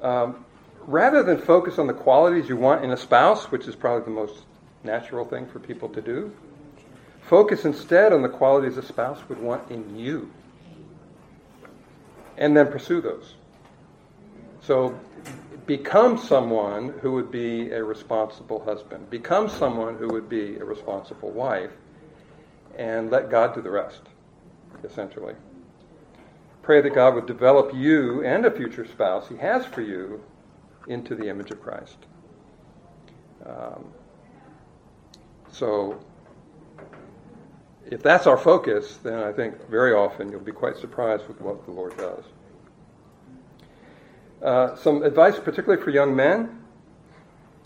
Um, 0.00 0.44
rather 0.90 1.22
than 1.22 1.38
focus 1.38 1.78
on 1.78 1.86
the 1.86 1.94
qualities 1.94 2.48
you 2.48 2.56
want 2.56 2.84
in 2.84 2.90
a 2.90 2.96
spouse, 2.96 3.52
which 3.52 3.68
is 3.68 3.76
probably 3.76 4.04
the 4.04 4.10
most 4.10 4.42
natural 4.82 5.24
thing 5.24 5.46
for 5.46 5.60
people 5.60 5.88
to 5.88 6.02
do, 6.02 6.32
focus 7.22 7.64
instead 7.64 8.12
on 8.12 8.22
the 8.22 8.28
qualities 8.28 8.76
a 8.76 8.82
spouse 8.82 9.20
would 9.28 9.40
want 9.40 9.70
in 9.70 9.96
you. 9.96 10.28
And 12.36 12.56
then 12.56 12.72
pursue 12.72 13.00
those. 13.00 13.34
So 14.62 14.98
become 15.64 16.18
someone 16.18 16.88
who 17.00 17.12
would 17.12 17.30
be 17.30 17.70
a 17.70 17.84
responsible 17.84 18.58
husband, 18.64 19.08
become 19.10 19.48
someone 19.48 19.96
who 19.96 20.08
would 20.08 20.28
be 20.28 20.56
a 20.56 20.64
responsible 20.64 21.30
wife, 21.30 21.70
and 22.76 23.12
let 23.12 23.30
God 23.30 23.54
do 23.54 23.62
the 23.62 23.70
rest, 23.70 24.00
essentially. 24.82 25.34
Pray 26.62 26.80
that 26.80 26.94
God 26.94 27.14
would 27.14 27.26
develop 27.26 27.72
you 27.74 28.24
and 28.24 28.44
a 28.44 28.50
future 28.50 28.86
spouse 28.86 29.28
He 29.28 29.36
has 29.36 29.64
for 29.66 29.82
you 29.82 30.20
into 30.86 31.14
the 31.14 31.28
image 31.28 31.50
of 31.50 31.62
Christ. 31.62 31.96
Um, 33.44 33.92
so, 35.50 35.98
if 37.90 38.02
that's 38.02 38.26
our 38.26 38.36
focus, 38.36 38.98
then 39.02 39.18
I 39.18 39.32
think 39.32 39.68
very 39.68 39.92
often 39.92 40.30
you'll 40.30 40.40
be 40.40 40.52
quite 40.52 40.76
surprised 40.76 41.26
with 41.26 41.40
what 41.40 41.64
the 41.64 41.72
Lord 41.72 41.96
does. 41.96 42.24
Uh, 44.42 44.76
some 44.76 45.02
advice, 45.02 45.38
particularly 45.38 45.82
for 45.82 45.90
young 45.90 46.14
men 46.14 46.58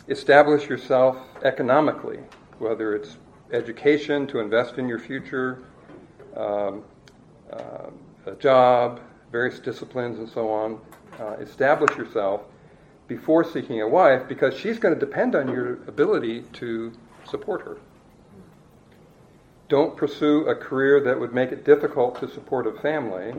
establish 0.08 0.68
yourself 0.68 1.16
economically, 1.44 2.18
whether 2.58 2.94
it's 2.94 3.16
education 3.52 4.26
to 4.26 4.40
invest 4.40 4.78
in 4.78 4.88
your 4.88 4.98
future, 4.98 5.62
um, 6.36 6.82
uh, 7.52 7.90
a 8.26 8.34
job, 8.38 9.00
various 9.30 9.58
disciplines, 9.58 10.18
and 10.18 10.28
so 10.28 10.50
on. 10.50 10.80
Uh, 11.20 11.36
establish 11.40 11.96
yourself 11.96 12.42
before 13.06 13.44
seeking 13.44 13.80
a 13.80 13.88
wife 13.88 14.26
because 14.28 14.54
she's 14.54 14.78
going 14.78 14.94
to 14.94 15.00
depend 15.00 15.34
on 15.34 15.48
your 15.48 15.74
ability 15.86 16.42
to 16.54 16.92
support 17.28 17.62
her. 17.62 17.78
Don't 19.68 19.96
pursue 19.96 20.46
a 20.46 20.54
career 20.54 21.00
that 21.00 21.18
would 21.18 21.34
make 21.34 21.50
it 21.50 21.64
difficult 21.64 22.20
to 22.20 22.28
support 22.28 22.66
a 22.66 22.72
family 22.80 23.34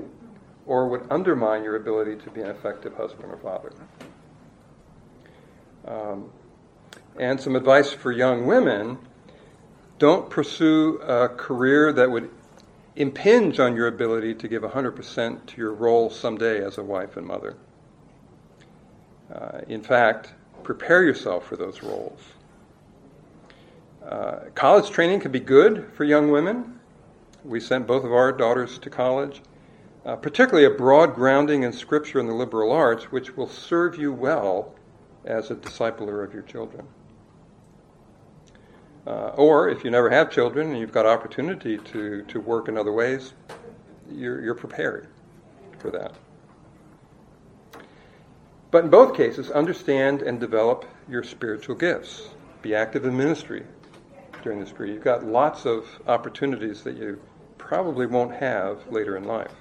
or 0.66 0.88
would 0.88 1.06
undermine 1.10 1.64
your 1.64 1.76
ability 1.76 2.16
to 2.24 2.30
be 2.32 2.42
an 2.42 2.50
effective 2.50 2.96
husband 2.96 3.32
or 3.32 3.38
father. 3.38 3.72
Um, 5.88 6.32
and 7.20 7.40
some 7.40 7.56
advice 7.56 7.92
for 7.92 8.12
young 8.12 8.48
women 8.48 8.98
don't 10.00 10.30
pursue 10.30 11.00
a 11.04 11.30
career 11.30 11.94
that 11.94 12.10
would 12.10 12.30
impinge 12.96 13.60
on 13.60 13.76
your 13.76 13.88
ability 13.88 14.34
to 14.36 14.48
give 14.48 14.64
100% 14.64 15.46
to 15.46 15.58
your 15.58 15.74
role 15.74 16.10
someday 16.10 16.64
as 16.64 16.78
a 16.78 16.84
wife 16.84 17.18
and 17.18 17.28
mother. 17.28 17.56
Uh, 19.34 19.62
in 19.68 19.82
fact, 19.82 20.34
prepare 20.64 21.04
yourself 21.04 21.46
for 21.46 21.56
those 21.56 21.82
roles. 21.84 22.20
Uh, 24.08 24.40
college 24.54 24.90
training 24.92 25.20
can 25.20 25.32
be 25.32 25.40
good 25.40 25.90
for 25.94 26.04
young 26.04 26.30
women. 26.30 26.80
We 27.44 27.60
sent 27.60 27.88
both 27.88 28.04
of 28.04 28.14
our 28.14 28.32
daughters 28.32 28.78
to 28.80 28.90
college, 28.90 29.42
uh, 30.06 30.16
particularly 30.16 30.66
a 30.66 30.78
broad 30.78 31.16
grounding 31.16 31.64
in 31.64 31.74
Scripture 31.74 32.20
and 32.20 32.30
the 32.30 32.34
liberal 32.34 32.72
arts, 32.72 33.12
which 33.12 33.36
will 33.36 33.50
serve 33.50 33.98
you 33.98 34.14
well 34.14 34.76
as 35.26 35.50
a 35.50 35.56
discipler 35.56 36.24
of 36.24 36.34
your 36.34 36.44
children. 36.44 36.86
Uh, 39.08 39.30
or 39.36 39.70
if 39.70 39.84
you 39.84 39.92
never 39.92 40.10
have 40.10 40.32
children 40.32 40.72
and 40.72 40.80
you've 40.80 40.92
got 40.92 41.06
opportunity 41.06 41.78
to, 41.78 42.24
to 42.24 42.40
work 42.40 42.68
in 42.68 42.78
other 42.78 42.92
ways, 42.92 43.34
you're, 44.12 44.42
you're 44.42 44.56
prepared 44.56 45.08
for 45.80 45.92
that. 45.92 46.14
But 48.76 48.84
in 48.84 48.90
both 48.90 49.16
cases, 49.16 49.52
understand 49.52 50.22
and 50.22 50.38
develop 50.38 50.84
your 51.08 51.24
spiritual 51.24 51.76
gifts. 51.76 52.28
Be 52.62 52.76
active 52.76 53.06
in 53.06 53.16
ministry 53.16 53.64
during 54.44 54.60
this 54.60 54.74
period. 54.74 54.96
You've 54.96 55.02
got 55.02 55.26
lots 55.26 55.66
of 55.66 55.88
opportunities 56.08 56.84
that 56.84 56.98
you 56.98 57.22
probably 57.58 58.06
won't 58.06 58.34
have 58.34 58.86
later 58.92 59.16
in 59.16 59.24
life. 59.24 59.54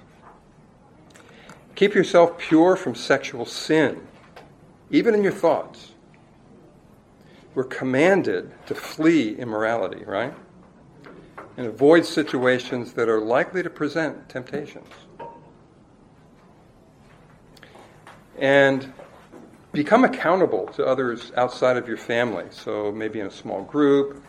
Keep 1.75 1.95
yourself 1.95 2.37
pure 2.37 2.75
from 2.75 2.93
sexual 2.93 3.45
sin, 3.45 4.05
even 4.91 5.15
in 5.15 5.23
your 5.23 5.31
thoughts. 5.31 5.93
We're 7.53 7.63
commanded 7.63 8.51
to 8.65 8.75
flee 8.75 9.37
immorality, 9.37 10.03
right? 10.03 10.33
And 11.55 11.67
avoid 11.67 12.05
situations 12.05 12.91
that 12.91 13.07
are 13.07 13.21
likely 13.21 13.63
to 13.63 13.69
present 13.69 14.27
temptations. 14.27 14.89
And 18.37 18.91
become 19.75 20.05
accountable 20.05 20.67
to 20.67 20.85
others 20.85 21.33
outside 21.35 21.75
of 21.75 21.87
your 21.87 21.97
family. 21.97 22.45
So 22.49 22.91
maybe 22.91 23.19
in 23.19 23.27
a 23.27 23.31
small 23.31 23.61
group, 23.63 24.23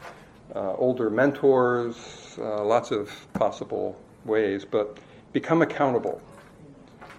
uh, 0.55 0.75
older 0.75 1.09
mentors, 1.09 2.37
uh, 2.39 2.65
lots 2.65 2.91
of 2.91 3.11
possible 3.33 3.99
ways, 4.25 4.65
but 4.65 4.99
become 5.33 5.63
accountable. 5.63 6.21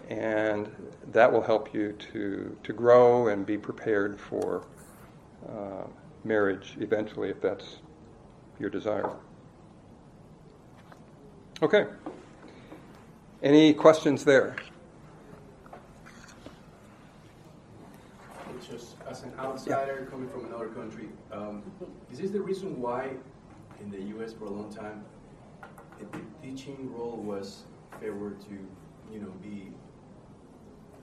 And 0.09 0.69
that 1.11 1.31
will 1.31 1.41
help 1.41 1.73
you 1.73 1.93
to, 2.11 2.55
to 2.63 2.73
grow 2.73 3.29
and 3.29 3.45
be 3.45 3.57
prepared 3.57 4.19
for 4.19 4.65
uh, 5.49 5.83
marriage 6.23 6.75
eventually 6.79 7.29
if 7.29 7.41
that's 7.41 7.77
your 8.59 8.69
desire. 8.69 9.09
Okay. 11.61 11.85
Any 13.41 13.73
questions 13.73 14.25
there? 14.25 14.55
an 19.27 19.39
outsider 19.39 20.07
coming 20.09 20.29
from 20.29 20.45
another 20.45 20.67
country, 20.67 21.09
um, 21.37 21.63
is 22.11 22.19
this 22.19 22.31
the 22.31 22.41
reason 22.41 22.81
why 22.81 23.09
in 23.79 23.91
the 23.91 24.01
U.S. 24.15 24.33
for 24.33 24.45
a 24.45 24.49
long 24.49 24.73
time 24.73 25.05
the 25.99 26.19
teaching 26.41 26.91
role 26.93 27.17
was 27.17 27.63
favored 27.99 28.39
to, 28.41 28.57
you 29.11 29.19
know, 29.19 29.31
be 29.41 29.71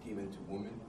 given 0.07 0.31
to 0.31 0.39
women? 0.49 0.81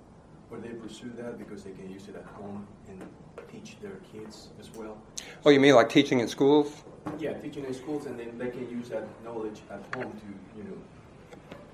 Or 0.52 0.60
they 0.60 0.70
pursue 0.70 1.12
that 1.18 1.38
because 1.40 1.64
they 1.64 1.72
can 1.72 1.90
use 1.90 2.08
it 2.08 2.16
at 2.16 2.26
home 2.26 2.68
and 2.88 3.04
teach 3.52 3.78
their 3.82 4.00
kids 4.12 4.50
as 4.60 4.72
well? 4.74 4.98
Oh, 5.44 5.50
you 5.50 5.60
mean 5.60 5.76
like 5.76 5.90
teaching 5.90 6.20
in 6.20 6.28
schools? 6.28 6.84
Yeah, 7.20 7.34
teaching 7.34 7.66
in 7.66 7.74
schools 7.74 8.06
and 8.06 8.20
then 8.20 8.38
they 8.38 8.50
can 8.50 8.70
use 8.70 8.90
that 8.90 9.08
knowledge 9.24 9.62
at 9.72 9.82
home 9.96 10.12
to, 10.14 10.58
you 10.58 10.64
know, 10.64 10.78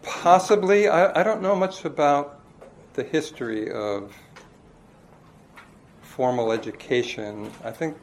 Possibly. 0.03 0.87
I, 0.87 1.19
I 1.19 1.23
don't 1.23 1.41
know 1.41 1.55
much 1.55 1.85
about 1.85 2.39
the 2.93 3.03
history 3.03 3.71
of 3.71 4.13
formal 6.11 6.51
education. 6.51 7.49
I 7.63 7.71
think 7.71 7.97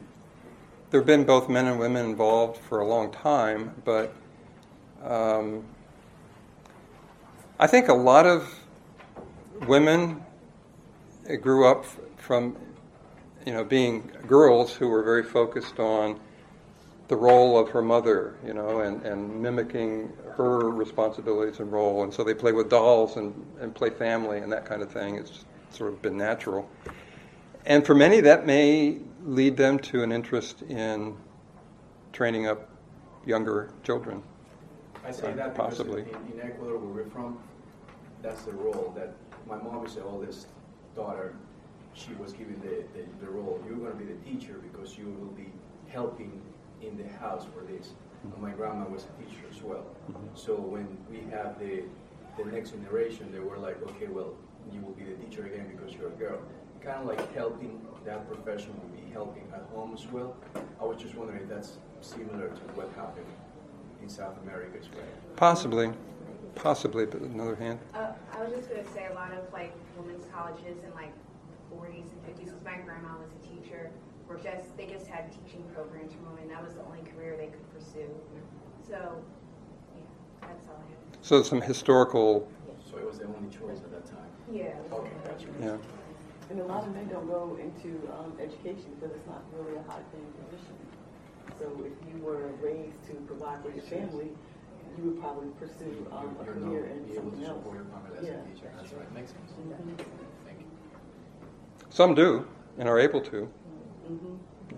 there 0.89 0.99
have 0.99 1.07
been 1.07 1.25
both 1.25 1.47
men 1.47 1.67
and 1.67 1.79
women 1.79 2.05
involved 2.05 2.57
for 2.57 2.79
a 2.79 2.87
long 2.87 3.11
time, 3.11 3.75
but 3.85 4.13
um, 5.03 5.63
I 7.59 7.67
think 7.67 7.87
a 7.87 7.93
lot 7.93 8.25
of 8.25 8.51
women 9.67 10.23
grew 11.41 11.67
up 11.67 11.85
from, 12.17 12.57
you 13.45 13.53
know, 13.53 13.63
being 13.63 14.11
girls 14.27 14.73
who 14.73 14.87
were 14.87 15.03
very 15.03 15.23
focused 15.23 15.79
on 15.79 16.19
the 17.09 17.15
role 17.15 17.59
of 17.59 17.69
her 17.69 17.81
mother, 17.81 18.35
you 18.45 18.53
know, 18.53 18.81
and, 18.81 19.03
and 19.03 19.41
mimicking 19.41 20.11
her 20.35 20.69
responsibilities 20.69 21.59
and 21.59 21.71
role. 21.71 22.03
And 22.03 22.13
so 22.13 22.23
they 22.23 22.33
play 22.33 22.53
with 22.53 22.69
dolls 22.69 23.17
and, 23.17 23.33
and 23.59 23.73
play 23.73 23.91
family 23.91 24.39
and 24.39 24.51
that 24.51 24.65
kind 24.65 24.81
of 24.81 24.91
thing. 24.91 25.15
It's 25.15 25.45
sort 25.71 25.93
of 25.93 26.01
been 26.01 26.17
natural. 26.17 26.67
And 27.65 27.85
for 27.85 27.93
many, 27.95 28.21
that 28.21 28.45
may 28.45 28.99
lead 29.23 29.57
them 29.57 29.79
to 29.79 30.03
an 30.03 30.11
interest 30.11 30.63
in 30.63 31.15
training 32.13 32.47
up 32.47 32.69
younger 33.25 33.71
children. 33.83 34.23
I 35.05 35.11
say 35.11 35.33
that 35.33 35.53
because 35.53 35.77
possibly. 35.77 36.01
in, 36.01 36.33
in 36.33 36.41
Ecuador, 36.41 36.77
where 36.77 37.03
we're 37.03 37.09
from, 37.09 37.39
that's 38.21 38.43
the 38.43 38.53
role 38.53 38.93
that 38.95 39.13
my 39.47 39.57
mom 39.57 39.85
is 39.85 39.95
the 39.95 40.03
oldest 40.03 40.47
daughter. 40.95 41.35
She 41.93 42.13
was 42.13 42.33
given 42.33 42.59
the, 42.61 42.83
the, 42.97 43.25
the 43.25 43.31
role. 43.31 43.61
You're 43.67 43.77
going 43.77 43.91
to 43.91 43.97
be 43.97 44.05
the 44.05 44.19
teacher 44.21 44.61
because 44.61 44.97
you 44.97 45.05
will 45.05 45.33
be 45.33 45.51
helping 45.87 46.41
in 46.81 46.97
the 46.97 47.07
house 47.17 47.45
for 47.53 47.63
this. 47.63 47.87
Mm-hmm. 47.87 48.33
And 48.33 48.41
my 48.43 48.51
grandma 48.51 48.87
was 48.87 49.05
a 49.05 49.23
teacher 49.23 49.43
as 49.51 49.61
well. 49.61 49.85
Mm-hmm. 50.11 50.27
So 50.35 50.55
when 50.55 50.97
we 51.09 51.29
have 51.31 51.59
the 51.59 51.83
the 52.37 52.51
next 52.51 52.71
generation, 52.71 53.29
they 53.31 53.39
were 53.39 53.57
like, 53.57 53.81
okay, 53.83 54.07
well, 54.07 54.33
you 54.71 54.81
will 54.81 54.93
be 54.93 55.03
the 55.03 55.15
teacher 55.15 55.45
again 55.45 55.67
because 55.75 55.93
you're 55.93 56.07
a 56.07 56.11
girl. 56.11 56.39
Kind 56.81 57.01
of 57.01 57.05
like 57.07 57.35
helping 57.35 57.81
that 58.05 58.27
profession 58.27 58.73
would 58.81 58.95
be 58.95 59.11
helping 59.11 59.43
at 59.53 59.63
home 59.73 59.93
as 59.93 60.07
well. 60.07 60.35
I 60.81 60.85
was 60.85 60.97
just 61.01 61.13
wondering 61.15 61.43
if 61.43 61.49
that's 61.49 61.77
similar 62.01 62.47
to 62.47 62.61
what 62.73 62.89
happened 62.95 63.25
in 64.01 64.07
South 64.09 64.35
America 64.43 64.77
as 64.79 64.89
well. 64.89 65.03
Possibly. 65.35 65.91
Possibly, 66.55 67.05
but 67.05 67.21
another 67.21 67.55
hand. 67.55 67.79
Uh, 67.93 68.11
I 68.33 68.43
was 68.43 68.53
just 68.53 68.69
going 68.69 68.83
to 68.83 68.91
say 68.91 69.07
a 69.11 69.13
lot 69.13 69.31
of 69.33 69.51
like 69.51 69.73
women's 69.97 70.25
colleges 70.33 70.83
in 70.83 70.91
like 70.95 71.13
40s 71.71 72.07
and 72.11 72.21
50s, 72.25 72.45
because 72.45 72.63
my 72.63 72.77
grandma 72.77 73.19
was 73.19 73.29
a 73.31 73.47
teacher, 73.47 73.91
were 74.27 74.37
just, 74.37 74.75
they 74.77 74.87
just 74.87 75.07
had 75.07 75.31
teaching 75.31 75.63
programs 75.75 76.13
for 76.13 76.31
women. 76.31 76.47
That 76.47 76.63
was 76.63 76.73
the 76.73 76.83
only 76.83 77.03
career 77.15 77.35
they 77.37 77.47
could 77.47 77.73
pursue. 77.73 78.09
So, 78.87 79.21
yeah, 79.95 80.01
that's 80.41 80.65
all 80.67 80.79
I 80.79 80.89
have. 80.89 81.19
So 81.21 81.43
some 81.43 81.61
historical, 81.61 82.47
So 82.89 82.97
it 82.97 83.05
was 83.05 83.19
the 83.19 83.25
only 83.25 83.49
choice 83.51 83.83
at 83.83 83.91
that 83.91 84.05
time. 84.05 84.29
Yeah. 84.51 84.73
Okay, 84.91 85.11
gotcha. 85.25 85.47
yeah. 85.61 85.77
And 86.49 86.59
a 86.59 86.65
lot 86.65 86.83
of 86.87 86.93
men 86.95 87.07
don't 87.09 87.27
go 87.27 87.57
into 87.61 88.01
um, 88.17 88.33
education 88.41 88.89
because 88.99 89.15
it's 89.15 89.27
not 89.27 89.43
really 89.55 89.77
a 89.77 89.83
high 89.89 90.01
paying 90.11 90.33
position. 90.41 90.73
So 91.59 91.65
if 91.85 91.93
you 92.09 92.23
were 92.23 92.47
raised 92.61 93.05
to 93.07 93.13
provide 93.27 93.61
for 93.63 93.69
your 93.69 93.83
family, 93.83 94.29
you 94.97 95.03
would 95.11 95.19
probably 95.21 95.49
pursue 95.59 96.07
um, 96.11 96.35
a 96.41 96.45
You're 96.45 96.53
career 96.55 96.87
not 96.87 96.95
in 96.97 97.03
be 97.05 97.13
able 97.13 97.29
to 97.31 97.37
something 97.37 97.45
else. 97.45 97.65
your 97.75 97.83
family 97.85 98.17
as 98.17 98.25
Yeah. 98.25 98.31
a 98.33 98.43
teacher. 98.49 98.71
That's 98.77 98.93
right. 98.93 99.13
Makes 99.13 99.31
sense. 99.31 99.51
Mhm. 99.51 99.97
Thank 100.45 100.59
you. 100.59 100.65
Some 101.89 102.15
do 102.15 102.45
and 102.79 102.89
are 102.89 102.99
able 102.99 103.21
to. 103.21 103.47
Mhm. 104.09 104.39
Yeah. 104.71 104.77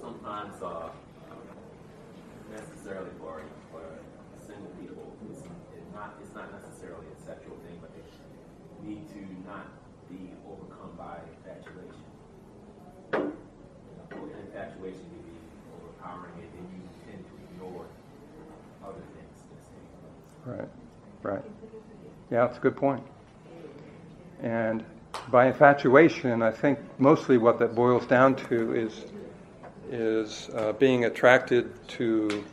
Sometimes, 0.00 0.62
uh, 0.62 0.90
necessarily 2.50 3.10
for, 3.20 3.42
for 3.70 3.82
single 4.46 4.72
people, 4.80 5.14
it's, 5.30 5.40
it's 5.76 5.92
not, 5.94 6.14
it's 6.20 6.34
not 6.34 6.50
necessarily 6.50 7.06
a 7.14 7.16
sexual 7.24 7.54
thing, 7.64 7.78
but 7.80 7.90
they 7.94 8.02
need 8.88 9.06
to 9.12 9.20
not 9.46 9.66
be 10.08 10.32
overcome 10.48 10.92
by 10.96 11.20
infatuation. 11.36 12.08
You 13.12 13.20
know, 13.20 14.40
infatuation 14.40 15.04
can 15.12 15.22
be 15.28 15.36
overpowering 15.76 16.32
and 16.40 16.50
then 16.56 16.64
you 16.74 16.80
tend 17.06 17.22
to 17.28 17.34
ignore 17.52 17.86
other 18.82 19.04
things 19.14 19.36
instead. 19.52 19.84
Right, 20.48 20.70
right. 21.22 21.44
Yeah, 22.30 22.46
it's 22.46 22.58
a 22.58 22.60
good 22.60 22.76
point. 22.76 23.02
And 24.40 24.84
by 25.30 25.46
infatuation, 25.46 26.42
I 26.42 26.52
think 26.52 26.78
mostly 26.98 27.38
what 27.38 27.58
that 27.58 27.74
boils 27.74 28.06
down 28.06 28.36
to 28.48 28.74
is 28.74 29.04
is 29.90 30.48
uh, 30.54 30.72
being 30.74 31.04
attracted 31.04 31.68
to 31.88 32.44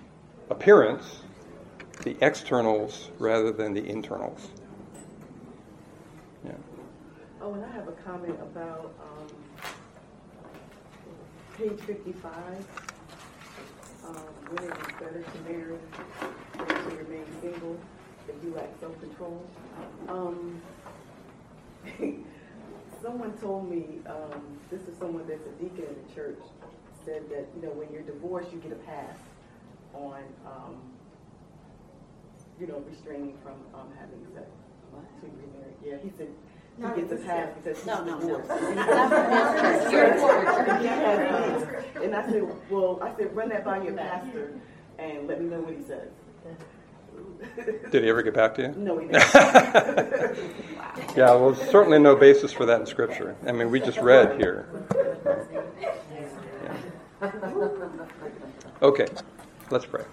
appearance, 0.49 1.19
the 2.03 2.17
externals 2.21 3.11
rather 3.19 3.51
than 3.51 3.73
the 3.73 3.87
internals. 3.87 4.49
Yeah. 6.43 6.53
Oh, 7.39 7.53
and 7.53 7.63
I 7.63 7.71
have 7.73 7.87
a 7.87 7.91
comment 7.91 8.39
about 8.41 8.91
um, 9.03 9.27
page 11.57 11.79
55. 11.81 12.33
Um, 14.07 14.15
when 14.49 14.63
it 14.63 14.77
is 14.77 14.93
better 14.99 15.21
to 15.21 15.51
marry 15.51 15.77
than 16.57 16.67
to 16.67 16.95
remain 16.95 17.25
single 17.41 17.77
if 18.27 18.43
you 18.43 18.53
lack 18.53 18.69
self 18.79 18.99
control. 18.99 19.41
Um, 20.07 20.61
someone 23.01 23.33
told 23.37 23.69
me, 23.69 23.99
um, 24.07 24.41
this 24.69 24.81
is 24.87 24.97
someone 24.97 25.27
that's 25.27 25.45
a 25.45 25.63
deacon 25.63 25.85
in 25.85 25.95
the 26.07 26.13
church, 26.15 26.39
said 27.05 27.29
that, 27.29 27.47
you 27.55 27.61
know, 27.61 27.69
when 27.73 27.91
you're 27.91 28.01
divorced, 28.03 28.51
you 28.51 28.59
get 28.59 28.71
a 28.71 28.75
pass 28.75 29.17
on, 29.93 30.23
um, 30.45 30.75
you 32.59 32.67
know, 32.67 32.83
restraining 32.89 33.37
from 33.43 33.55
um, 33.73 33.87
having 33.97 34.25
sex. 34.33 34.47
To 35.21 35.27
remarry. 35.27 35.73
Yeah, 35.85 35.97
he 36.01 36.09
said 36.17 36.27
Not 36.79 36.95
he 36.95 37.01
gets 37.01 37.13
a 37.13 37.17
pass 37.17 37.49
because 37.61 37.77
he's 37.77 37.85
No, 37.85 38.03
no, 38.03 38.17
no. 38.17 38.41
divorced. 38.41 38.49
You're 39.91 40.79
He 40.79 40.87
has 40.87 41.65
kids. 41.67 41.87
And 42.03 42.15
I 42.15 42.25
said, 42.29 42.43
well, 42.69 42.99
I 43.01 43.15
said, 43.15 43.35
run 43.35 43.49
that 43.49 43.63
by 43.65 43.81
your 43.83 43.93
pastor 43.93 44.53
and 44.97 45.27
let 45.27 45.41
me 45.41 45.49
know 45.49 45.59
what 45.59 45.75
he 45.75 45.83
says. 45.83 46.09
Did 47.91 48.03
he 48.03 48.09
ever 48.09 48.21
get 48.23 48.33
back 48.33 48.55
to 48.55 48.61
you? 48.63 48.67
No, 48.77 48.97
he 48.97 49.07
didn't. 49.07 50.37
Yeah, 51.15 51.31
well, 51.31 51.51
there's 51.51 51.69
certainly 51.69 51.99
no 51.99 52.15
basis 52.15 52.51
for 52.51 52.65
that 52.65 52.79
in 52.79 52.85
Scripture. 52.85 53.35
I 53.45 53.51
mean, 53.51 53.69
we 53.71 53.79
just 53.79 53.99
read 53.99 54.39
here. 54.39 54.67
Yeah. 55.81 56.73
Okay, 58.79 59.07
let's 59.71 59.87
pray. 59.87 60.03